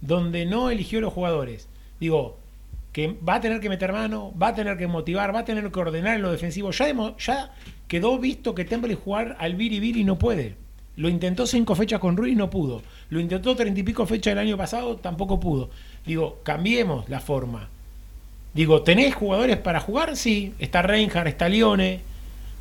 [0.00, 1.68] donde no eligió los jugadores.
[2.00, 2.36] Digo,
[2.92, 5.70] que va a tener que meter mano, va a tener que motivar, va a tener
[5.70, 6.70] que ordenar en lo defensivo.
[6.70, 7.52] Ya, hemos- ya
[7.86, 10.54] quedó visto que Temple jugar al Viri Viri no puede.
[10.96, 12.82] Lo intentó cinco fechas con Ruiz, no pudo.
[13.10, 15.70] Lo intentó treinta y pico fechas el año pasado, tampoco pudo.
[16.04, 17.68] Digo, cambiemos la forma.
[18.54, 20.16] Digo, ¿tenés jugadores para jugar?
[20.16, 20.54] Sí.
[20.58, 22.00] Está Reinhardt, está Lione,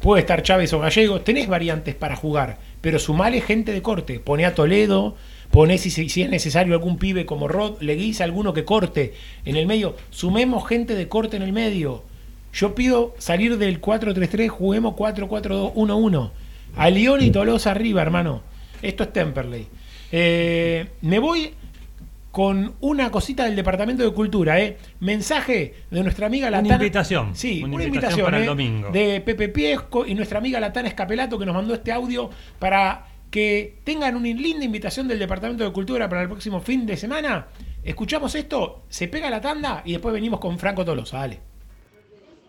[0.01, 1.21] puede estar Chávez o Gallego.
[1.21, 4.19] Tenés variantes para jugar, pero sumale gente de corte.
[4.19, 5.15] Pone a Toledo,
[5.51, 9.13] pone si, si es necesario algún pibe como Rod, le guisa alguno que corte
[9.45, 9.95] en el medio.
[10.09, 12.03] Sumemos gente de corte en el medio.
[12.53, 16.31] Yo pido salir del 4-3-3, juguemos 4-4-2-1-1.
[16.75, 18.41] A Lione y Tolosa arriba, hermano.
[18.81, 19.67] Esto es Temperley.
[20.11, 21.51] Eh, me voy
[22.31, 24.77] con una cosita del Departamento de Cultura, ¿eh?
[24.99, 26.75] Mensaje de nuestra amiga Una Latana.
[26.75, 27.35] invitación.
[27.35, 28.45] Sí, Una una, invitación invitación, para el ¿eh?
[28.45, 28.89] domingo.
[28.91, 32.29] De Pepe Piesco y nuestra amiga Latana Escapelato que nos mandó este audio
[32.59, 36.97] para que tengan una linda invitación del Departamento de Cultura para el próximo fin de
[36.97, 37.47] semana.
[37.83, 41.39] Escuchamos esto, se pega la tanda y después venimos con Franco Tolosa, dale.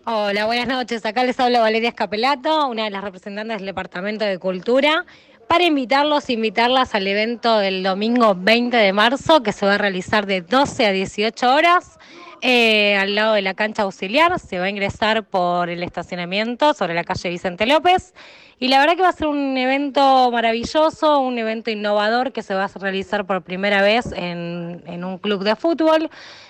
[0.05, 1.05] Hola, buenas noches.
[1.05, 5.05] Acá les habla Valeria Escapelato, una de las representantes del Departamento de Cultura,
[5.47, 10.25] para invitarlos, invitarlas al evento del domingo 20 de marzo, que se va a realizar
[10.25, 11.98] de 12 a 18 horas.
[12.41, 16.93] Eh, al lado de la cancha auxiliar, se va a ingresar por el estacionamiento sobre
[16.93, 18.13] la calle Vicente López.
[18.59, 22.53] Y la verdad que va a ser un evento maravilloso, un evento innovador que se
[22.53, 26.09] va a realizar por primera vez en, un club de fútbol,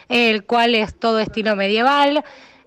[0.10, 2.24] el cual es todo estilo medieval.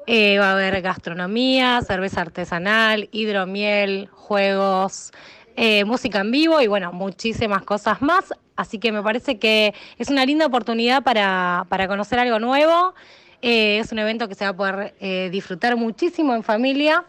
[0.06, 5.12] Eh, va a haber gastronomía, cerveza artesanal, hidromiel, juegos,
[5.56, 8.32] eh, música en vivo y bueno, muchísimas cosas más.
[8.62, 12.94] Así que me parece que es una linda oportunidad para, para conocer algo nuevo.
[13.42, 17.04] Eh, es un evento que se va a poder eh, disfrutar muchísimo en familia.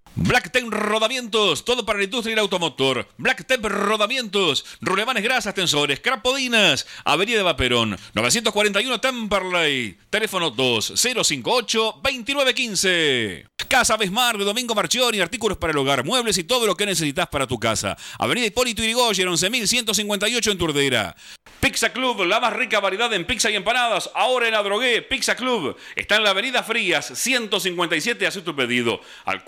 [0.15, 3.07] Black Rodamientos, todo para la industria y el automotor.
[3.17, 13.47] Black Rodamientos, rulemanes grasas, tensores, crapodinas, Avenida de Vaperón, 941 Temperley, teléfono 2058-2915.
[13.69, 17.29] Casa Besmar de Domingo Marchioni, artículos para el hogar, muebles y todo lo que necesitas
[17.29, 17.95] para tu casa.
[18.19, 21.15] Avenida Hipólito Yrigoyen, 11158 en Turdera.
[21.61, 25.77] Pizza Club, la más rica variedad en pizza y empanadas, ahora en Adrogué, Pizza Club.
[25.95, 29.43] Está en la Avenida Frías, 157, haz tu pedido al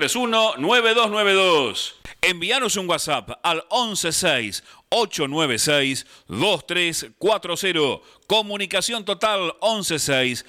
[0.00, 1.92] 4231-9292.
[2.22, 8.00] Envíanos un WhatsApp al 116 896 2340.
[8.26, 10.44] Comunicación total 116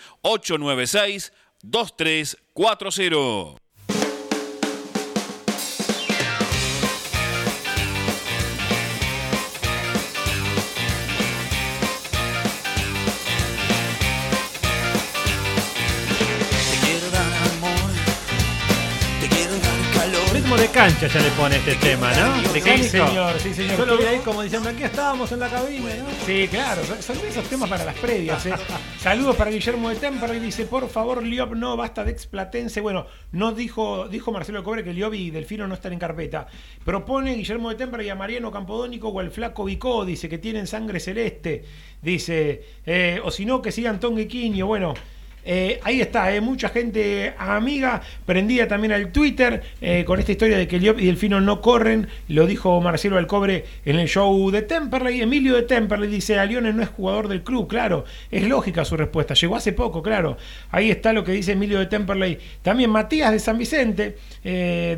[20.81, 22.41] cancha ya le pone este tema, ¿no?
[22.53, 22.59] Sí,
[22.89, 23.77] señor, sí, señor.
[23.77, 26.05] Yo lo vi ahí como diciendo, aquí estábamos en la cabina, ¿no?
[26.25, 28.43] Sí, claro, son- esos temas para las previas.
[28.47, 28.53] ¿eh?
[28.99, 32.81] Saludos para Guillermo de Temperley, dice, por favor, Liop, no, basta de explatense.
[32.81, 36.47] Bueno, no dijo, dijo Marcelo Cobre que Liop y Delfino no están en carpeta.
[36.83, 40.99] Propone Guillermo de Temperley a Mariano Campodónico o al Flaco Vicó, dice que tienen sangre
[40.99, 41.63] celeste.
[42.01, 44.65] Dice, eh, o si no, que sigan Tongue y Quiño.
[44.65, 44.95] Bueno.
[45.43, 50.57] Eh, ahí está, eh, mucha gente amiga, prendida también al Twitter eh, con esta historia
[50.57, 54.61] de que Liop y Delfino no corren, lo dijo Marcelo Alcobre en el show de
[54.61, 55.21] Temperley.
[55.21, 58.97] Emilio de Temperley dice, a Leones no es jugador del club, claro, es lógica su
[58.97, 60.37] respuesta, llegó hace poco, claro.
[60.69, 62.37] Ahí está lo que dice Emilio de Temperley.
[62.61, 64.17] También Matías de San Vicente,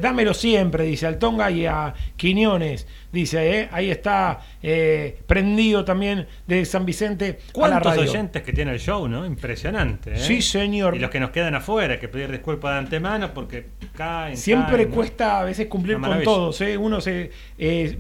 [0.02, 2.88] dámelo siempre, dice al Tonga y a Quiñones.
[3.14, 8.10] Dice, eh, ahí está eh, prendido también de San Vicente a la ¿Cuántos radio.
[8.10, 9.24] oyentes que tiene el show, no?
[9.24, 10.18] Impresionante, ¿eh?
[10.18, 10.96] Sí, señor.
[10.96, 14.36] Y los que nos quedan afuera, que pedir disculpas de antemano porque caen.
[14.36, 16.76] Siempre cuesta a veces cumplir con todos, ¿eh?
[16.76, 17.30] uno se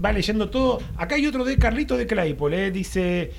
[0.04, 0.82] va leyendo todo.
[0.98, 3.32] Acá hay otro de Carlito de Claypole, dice,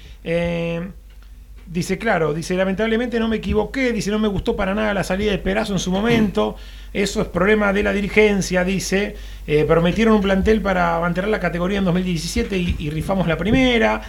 [1.66, 5.32] dice, claro, dice, lamentablemente no me equivoqué, dice, no me gustó para nada la salida
[5.32, 6.57] de Perazo en su momento,
[6.93, 9.16] eso es problema de la dirigencia, dice,
[9.47, 14.03] eh, prometieron un plantel para mantener la categoría en 2017 y, y rifamos la primera,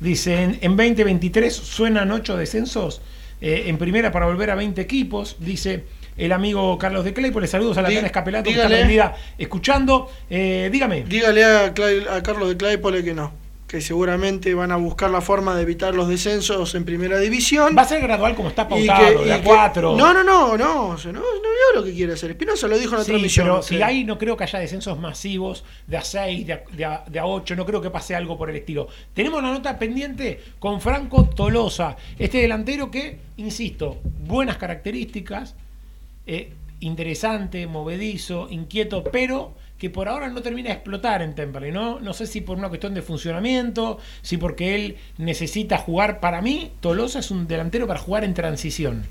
[0.00, 3.00] dice, en, en 2023 suenan ocho descensos
[3.40, 5.84] eh, en primera para volver a 20 equipos, dice
[6.16, 11.04] el amigo Carlos de Claypole, saludos a la Dí- Escapelato que está escuchando, Eh, dígame.
[11.04, 13.32] Dígale a, Clay- a Carlos de Claypole que no,
[13.68, 17.74] que seguramente van a buscar la forma de evitar los descensos en primera división.
[17.76, 19.94] Va a ser gradual como está pautado, que- de a que- cuatro.
[19.94, 22.30] No, no, no, no, no, no veo lo que quiere hacer.
[22.30, 23.46] Espinosa lo dijo en la Sí, transmisión.
[23.46, 26.84] pero si hay, no creo que haya descensos masivos de a 6, de a, de,
[26.86, 28.88] a, de a 8, no creo que pase algo por el estilo.
[29.12, 35.54] Tenemos la nota pendiente con Franco Tolosa, este delantero que, insisto, buenas características,
[36.26, 42.00] eh, interesante, movedizo, inquieto, pero que por ahora no termina de explotar en Temperley, ¿no?
[42.00, 46.18] No sé si por una cuestión de funcionamiento, si porque él necesita jugar.
[46.20, 49.04] Para mí, Tolosa es un delantero para jugar en transición.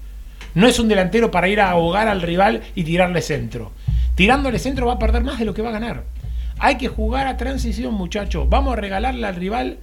[0.56, 3.72] No es un delantero para ir a ahogar al rival y tirarle centro.
[4.16, 6.04] Tirándole centro va a perder más de lo que va a ganar.
[6.60, 8.50] Hay que jugar a transición, muchachos.
[8.50, 9.78] Vamos a regalarle al rival,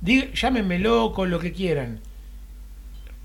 [0.00, 2.00] dí- llámenme loco, lo que quieran.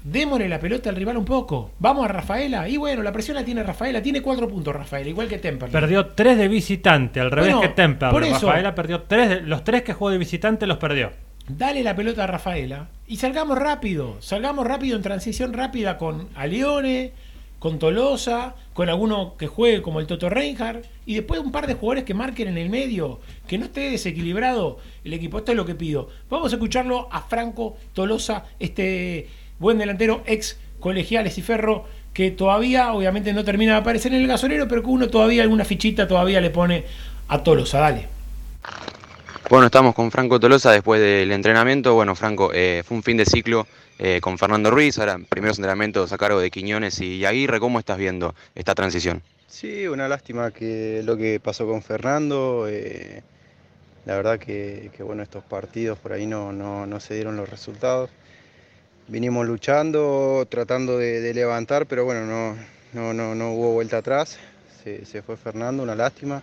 [0.03, 1.71] Démosle la pelota al rival un poco.
[1.79, 2.67] Vamos a Rafaela.
[2.67, 4.01] Y bueno, la presión la tiene Rafaela.
[4.01, 5.71] Tiene cuatro puntos Rafaela, igual que Temperley.
[5.71, 8.11] Perdió tres de visitante, al revés Bueno, que Temperley.
[8.13, 11.11] por eso- Rafaela perdió tres, de- los tres que jugó de visitante los perdió.
[11.47, 14.17] Dale la pelota a Rafaela y salgamos rápido.
[14.21, 17.11] Salgamos rápido en transición rápida con Alione,
[17.59, 21.75] con Tolosa, con alguno que juegue como el Toto Reinhardt y después un par de
[21.75, 25.37] jugadores que marquen en el medio, que no esté desequilibrado el equipo.
[25.37, 26.09] Esto es lo que pido.
[26.29, 29.27] Vamos a escucharlo a Franco Tolosa, este
[29.59, 34.27] buen delantero ex colegiales y Ferro, que todavía obviamente no termina de aparecer en el
[34.27, 36.83] gasolero, pero que uno todavía alguna fichita todavía le pone
[37.27, 37.79] a Tolosa.
[37.79, 38.07] Dale.
[39.49, 41.93] Bueno, estamos con Franco Tolosa después del entrenamiento.
[41.93, 43.67] Bueno, Franco, eh, fue un fin de ciclo
[43.99, 47.59] eh, con Fernando Ruiz, ahora primeros entrenamientos a cargo de Quiñones y Aguirre.
[47.59, 49.21] ¿Cómo estás viendo esta transición?
[49.47, 52.67] Sí, una lástima que lo que pasó con Fernando.
[52.69, 53.21] eh,
[54.05, 57.49] la verdad que, que, bueno, estos partidos por ahí no, no, no se dieron los
[57.49, 58.09] resultados.
[59.07, 62.55] Vinimos luchando, tratando de, levantar, pero bueno, no,
[62.93, 64.37] no, no, no hubo vuelta atrás.
[64.83, 66.41] Se, se fue Fernando, una lástima.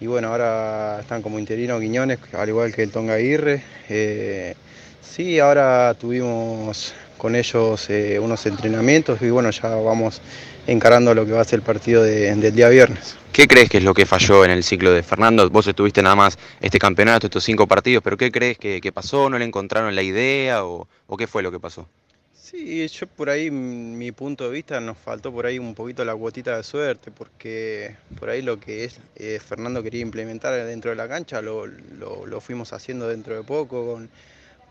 [0.00, 3.62] Y bueno, ahora están como interino Quiñones, al igual que el Tonga Aguirre.
[3.88, 4.54] Eh,
[5.02, 10.20] sí, ahora tuvimos con ellos eh, unos entrenamientos y bueno, ya vamos
[10.66, 13.16] encarando lo que va a ser el partido de- del día viernes.
[13.32, 15.48] ¿Qué crees que es lo que falló en el ciclo de Fernando?
[15.50, 19.28] Vos estuviste nada más este campeonato, estos cinco partidos, pero ¿qué crees que, que pasó?
[19.30, 21.88] ¿No le encontraron la idea o, o qué fue lo que pasó?
[22.34, 26.14] Sí, yo por ahí, mi punto de vista, nos faltó por ahí un poquito la
[26.14, 30.96] cuotita de suerte, porque por ahí lo que es eh, Fernando quería implementar dentro de
[30.96, 33.94] la cancha lo, lo- lo fuimos haciendo dentro de poco.
[33.94, 34.10] Con,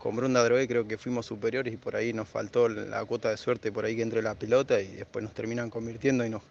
[0.02, 3.36] con Brunda Drogué creo que fuimos superiores y por ahí nos faltó la cuota de
[3.36, 6.42] suerte por ahí que entre la pelota y después nos terminan convirtiendo y nos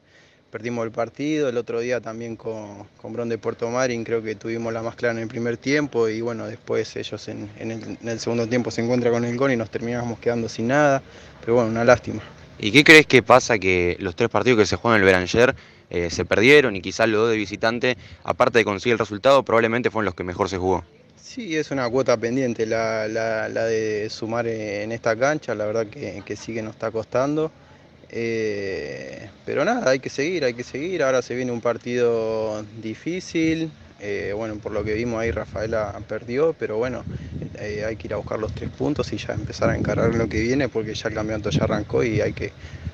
[0.49, 1.49] perdimos el partido.
[1.49, 4.95] El otro día también con, con Bron de Puerto Marín creo que tuvimos la más
[4.95, 8.83] clara en el primer tiempo y bueno, después ellos en, en el, segundo tiempo se
[8.83, 11.03] encuentran con el gol y nos terminamos quedando sin nada.
[11.41, 12.21] Pero bueno, una lástima.
[12.57, 15.55] ¿Y qué crees que pasa que los tres partidos que se juegan el Beranger
[15.89, 19.91] eh, se perdieron y quizás los dos de visitante, aparte de conseguir el resultado, probablemente
[19.91, 20.85] fueron los que mejor se jugó?
[21.33, 25.87] Sí, es una cuota pendiente la, la- la de sumar en esta cancha, la verdad
[25.87, 27.51] que, que sí que nos está costando.
[28.09, 31.03] Eh, pero nada, hay que seguir, hay que seguir.
[31.03, 33.71] Ahora se viene un partido difícil.
[33.99, 37.05] eh, bueno, por lo que vimos ahí Rafaela perdió, pero bueno,
[37.53, 40.27] eh, hay que ir a buscar los tres puntos y ya empezar a encarar lo
[40.27, 42.51] que viene porque ya el campeonato ya arrancó y hay que,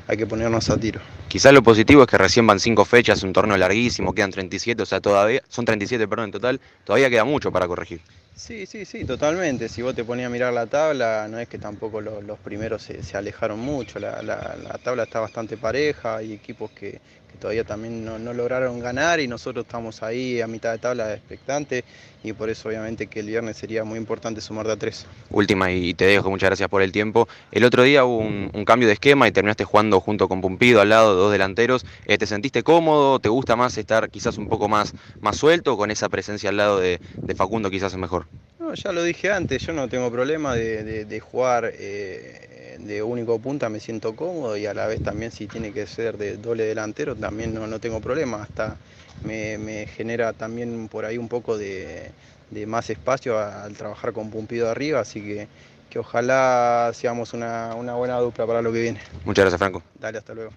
[0.08, 1.00] hay que ponernos a tiro.
[1.30, 4.86] Quizás lo positivo es que recién van cinco fechas, un torneo larguísimo, quedan 37, o
[4.86, 8.02] sea, todavía, son 37, perdón, en total, todavía queda mucho para corregir.
[8.40, 9.68] Sí, sí, sí, totalmente.
[9.68, 12.84] Si vos te ponías a mirar la tabla, no es que tampoco lo- los primeros
[12.84, 13.98] se, se alejaron mucho.
[14.00, 17.02] La, la- la tabla está bastante pareja, hay equipos que
[17.40, 21.84] todavía también no, no lograron ganar y nosotros estamos ahí a mitad de tabla expectante
[22.24, 25.06] y por eso obviamente que el viernes sería muy importante sumar de a tres.
[25.30, 27.28] Última y te dejo, muchas gracias por el tiempo.
[27.52, 30.82] El otro día hubo un, un cambio de esquema y terminaste jugando junto con Pumpido
[30.82, 31.86] al lado, dos delanteros.
[32.06, 33.20] Eh, ¿Te sentiste cómodo?
[33.20, 36.58] ¿Te gusta más estar quizás un poco más, más suelto o con esa presencia al
[36.58, 38.26] lado de, de Facundo quizás es mejor?
[38.60, 43.02] No, ya lo dije antes, yo no tengo problema de, de- de jugar eh, de
[43.04, 46.38] único punta, me siento cómodo y a la vez también si tiene que ser de
[46.38, 48.78] doble delantero también no, no tengo problema, hasta
[49.24, 52.12] me, me genera también por ahí un poco de,
[52.52, 55.48] de más espacio a- al trabajar con Pumpido arriba, así que,
[55.90, 59.00] que ojalá seamos una, una buena dupla para lo que viene.
[59.26, 59.84] Muchas gracias, Franco.
[60.00, 60.52] Dale, hasta luego.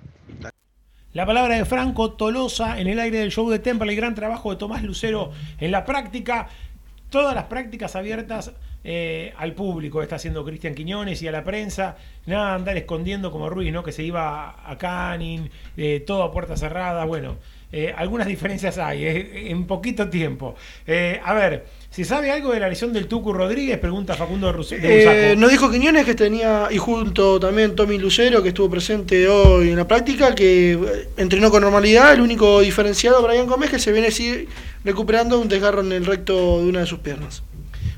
[1.12, 4.50] La palabra de Franco Tolosa en el aire del show de Temple, el gran trabajo
[4.50, 6.48] de Tomás Lucero en la práctica.
[7.10, 11.96] Todas las prácticas abiertas eh, al público está haciendo Cristian Quiñones y a la prensa.
[12.26, 13.82] Nada andar escondiendo como Ruiz, ¿no?
[13.82, 17.04] Que se iba a Canning, eh, todo a puerta cerrada.
[17.04, 17.36] Bueno,
[17.72, 20.54] eh, algunas diferencias hay eh, en poquito tiempo.
[21.24, 23.78] A ver, ¿se sabe algo de la lesión del Tucu Rodríguez?
[23.78, 28.48] Pregunta Facundo Rus- de nos dijo Quiñones que tenía, y junto también Tommy Lucero, que
[28.48, 30.78] estuvo presente hoy en la práctica, que
[31.16, 32.12] entrenó con normalidad.
[32.12, 34.48] El único diferenciado, Brian Gómez, que se viene así
[34.84, 37.42] recuperando un desgarro en el recto de una de sus piernas.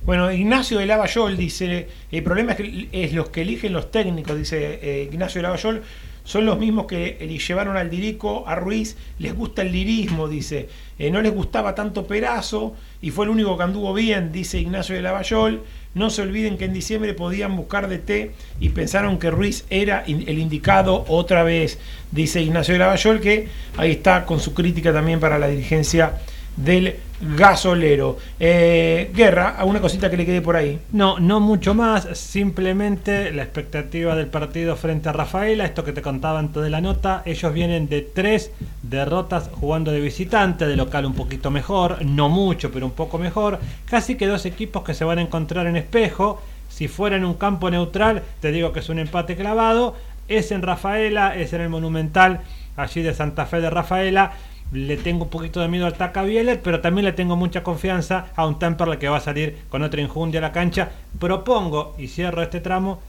[0.05, 4.37] Bueno, Ignacio de Lavallol dice, el problema es, que es los que eligen los técnicos,
[4.37, 5.83] dice eh, Ignacio de Lavallol,
[6.25, 10.69] son los mismos que llevaron al Dirico, a Ruiz, les gusta el lirismo, dice,
[10.99, 14.95] Eh, no les gustaba tanto Perazo y fue el único que anduvo bien, dice Ignacio
[14.95, 15.63] de Lavallol,
[15.95, 18.31] No se olviden que en diciembre podían buscar de té
[18.61, 21.79] y pensaron que Ruiz era el indicado otra vez,
[22.11, 26.19] dice Ignacio de Lavallol, que ahí está con su crítica también para la dirigencia
[26.57, 28.19] del gasolero.
[28.39, 30.79] Eh, Guerra, ¿alguna cosita que le quede por ahí?
[30.93, 36.03] No, no mucho más, simplemente la expectativa del partido frente a Rafaela, esto que te
[36.03, 38.51] contaba antes de la nota, ellos vienen de tres
[38.83, 43.61] derrotas jugando de visitante, de local un poquito mejor, no mucho, pero un poco mejor,
[43.85, 47.35] casi que dos equipos que se van a encontrar en espejo, si fuera en un
[47.35, 49.95] campo neutral, te digo que es un empate clavado,
[50.29, 52.41] es en Rafaela, es en el Monumental,
[52.77, 54.33] allí de Santa Fe de Rafaela,
[54.73, 58.29] le tengo un poquito de miedo al Taca Bieler, pero también le tengo mucha confianza
[58.35, 60.91] a un Temperley que va a salir con otra injundia a la cancha.
[61.19, 63.01] Propongo, y cierro este tramo,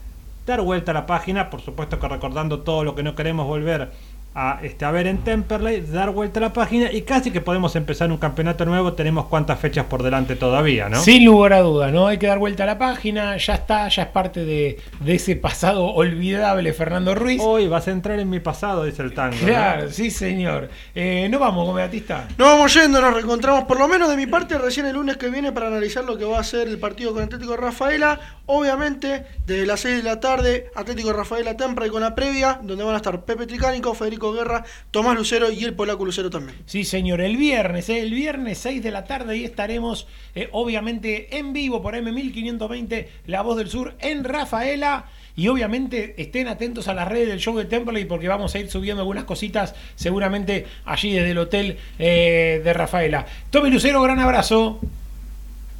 [0.46, 3.90] dar vuelta a la página, por supuesto que recordando todo lo que no queremos volver
[4.34, 7.76] a, este, a ver en Temperley, dar vuelta a la página y casi que podemos
[7.76, 8.94] empezar un campeonato nuevo.
[8.94, 11.00] Tenemos cuántas fechas por delante todavía, ¿no?
[11.00, 12.08] Sin lugar a duda, ¿no?
[12.08, 15.36] Hay que dar vuelta a la página, ya está, ya es parte de, de ese
[15.36, 17.40] pasado olvidable Fernando Ruiz.
[17.42, 19.36] Hoy vas a entrar en mi pasado, dice el tango.
[19.40, 19.46] ¿no?
[19.46, 20.68] Claro, sí señor.
[20.94, 22.26] Eh, no vamos, come Batista.
[22.36, 25.28] Nos vamos yendo, nos reencontramos por lo menos de mi parte recién el lunes que
[25.28, 28.20] viene para analizar lo que va a ser el partido con Atlético de Rafaela.
[28.46, 32.58] Obviamente, desde las 6 de la tarde, Atlético de Rafaela Tempra y con la previa,
[32.62, 36.58] donde van a estar Pepe Tricánico, Federico Guerra, Tomás Lucero y el polaco Lucero también.
[36.66, 38.00] Sí, señor, el viernes, ¿eh?
[38.00, 43.42] el viernes 6 de la tarde, ahí estaremos, eh, obviamente, en vivo por M1520, La
[43.42, 45.06] Voz del Sur, en Rafaela.
[45.36, 48.70] Y obviamente estén atentos a las redes del show de Temperley porque vamos a ir
[48.70, 53.26] subiendo algunas cositas seguramente allí desde el hotel eh, de Rafaela.
[53.50, 54.78] Tommy Lucero, gran abrazo.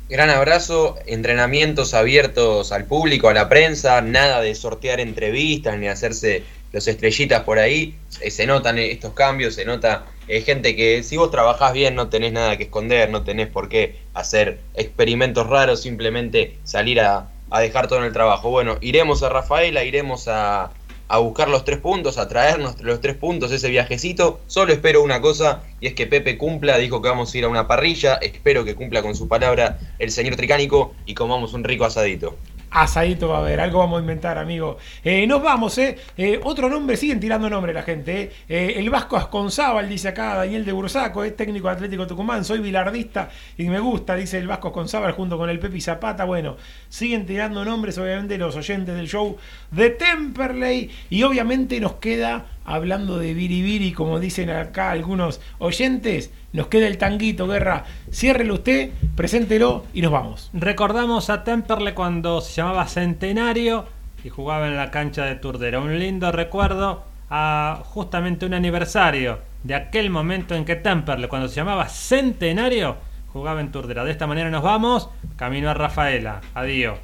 [0.08, 6.42] Gran abrazo, entrenamientos abiertos al público, a la prensa, nada de sortear entrevistas ni hacerse
[6.74, 7.94] los estrellitas por ahí.
[8.20, 12.08] Eh, Se notan estos cambios, se nota eh, gente que si vos trabajás bien no
[12.08, 17.60] tenés nada que esconder, no tenés por qué hacer experimentos raros, simplemente salir a, a
[17.60, 18.50] dejar todo en el trabajo.
[18.50, 20.72] Bueno, iremos a Rafaela, iremos a,
[21.06, 24.40] a buscar los tres puntos, a traernos los tres puntos, ese viajecito.
[24.46, 27.48] Solo espero una cosa, y es que Pepe cumpla, dijo que vamos a ir a
[27.48, 31.84] una parrilla, espero que cumpla con su palabra el señor Tricánico y comamos un rico
[31.84, 32.36] asadito.
[32.74, 34.78] Asadito va a haber, algo vamos a inventar, amigo.
[35.04, 35.96] Eh, nos vamos, ¿eh?
[36.16, 38.32] Eh, Otro nombre, siguen tirando nombre la gente, ¿eh?
[38.48, 43.30] Eh, el Vasco Asconzábal, dice acá Daniel de Bursaco, es técnico Atlético Tucumán, soy bilardista
[43.56, 46.24] y me gusta, dice el Vasco Asconzábal junto con el Pepi Zapata.
[46.24, 46.56] Bueno,
[46.88, 49.36] siguen tirando nombres, obviamente, los oyentes del show
[49.70, 50.90] de Temperley.
[51.10, 56.98] Y obviamente nos queda, hablando de Biribiri, como dicen acá algunos oyentes, nos queda el
[56.98, 57.84] tanguito, guerra.
[58.12, 60.50] Ciérrelo usted, preséntelo y nos vamos.
[60.54, 63.86] Recordamos a Temperley cuando se llamaba Centenario
[64.22, 65.80] y jugaba en la cancha de Turdera.
[65.80, 71.56] Un lindo recuerdo a justamente un aniversario de aquel momento en que Temperley, cuando se
[71.56, 72.98] llamaba Centenario,
[73.32, 74.04] jugaba en Turdera.
[74.04, 76.40] De esta manera nos vamos, camino a Rafaela.
[76.54, 76.98] Adiós.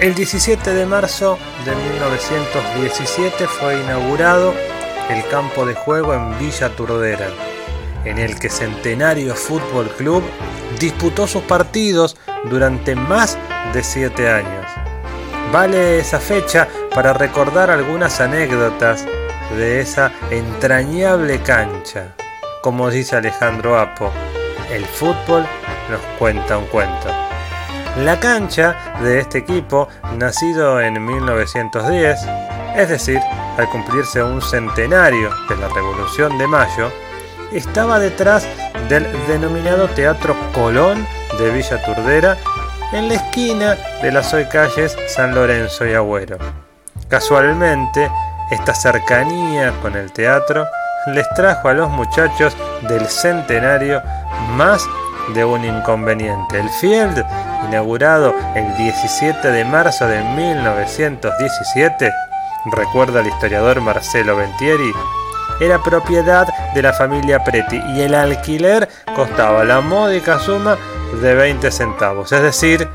[0.00, 4.54] El 17 de marzo de 1917 fue inaugurado
[5.10, 7.28] el campo de juego en Villa Turdera,
[8.06, 10.22] en el que Centenario Fútbol Club
[10.78, 13.36] disputó sus partidos durante más
[13.74, 14.64] de 7 años.
[15.52, 19.04] Vale esa fecha para recordar algunas anécdotas
[19.54, 22.14] de esa entrañable cancha.
[22.62, 24.10] Como dice Alejandro Apo,
[24.72, 25.44] el fútbol
[25.90, 27.19] nos cuenta un cuento.
[27.98, 32.20] La cancha de este equipo, nacido en 1910,
[32.76, 33.20] es decir,
[33.58, 36.90] al cumplirse un centenario de la Revolución de Mayo,
[37.52, 38.46] estaba detrás
[38.88, 41.06] del denominado Teatro Colón
[41.38, 42.36] de Villa Turdera,
[42.92, 46.38] en la esquina de las hoy calles San Lorenzo y Agüero.
[47.08, 48.10] Casualmente,
[48.50, 50.66] esta cercanía con el teatro
[51.08, 52.56] les trajo a los muchachos
[52.88, 54.02] del centenario
[54.56, 54.82] más
[55.34, 56.58] de un inconveniente.
[56.58, 57.24] El Field,
[57.68, 62.12] inaugurado el 17 de marzo de 1917,
[62.72, 64.92] recuerda el historiador Marcelo Ventieri,
[65.60, 70.78] era propiedad de la familia Preti y el alquiler costaba la módica suma
[71.20, 72.88] de 20 centavos, es decir,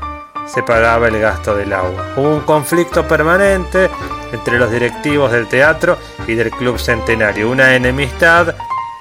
[0.46, 2.14] se pagaba el gasto del agua.
[2.16, 3.90] Hubo un conflicto permanente
[4.32, 8.54] entre los directivos del teatro y del Club Centenario, una enemistad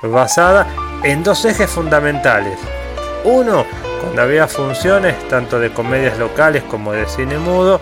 [0.03, 0.67] basada
[1.03, 2.59] en dos ejes fundamentales.
[3.25, 3.65] Uno,
[4.01, 7.81] cuando había funciones tanto de comedias locales como de cine mudo,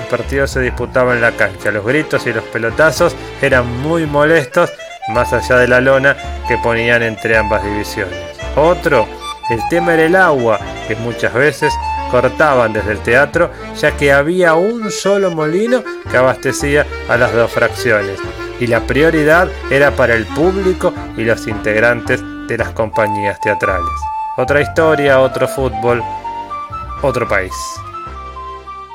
[0.00, 1.72] el partido se disputaba en la cancha.
[1.72, 4.72] Los gritos y los pelotazos eran muy molestos,
[5.08, 8.16] más allá de la lona que ponían entre ambas divisiones.
[8.54, 9.08] Otro,
[9.50, 11.72] el tema era el agua, que muchas veces
[12.12, 17.50] cortaban desde el teatro, ya que había un solo molino que abastecía a las dos
[17.50, 18.20] fracciones,
[18.60, 24.15] y la prioridad era para el público y los integrantes de las compañías teatrales.
[24.38, 26.02] Otra historia, otro fútbol,
[27.02, 27.52] otro país.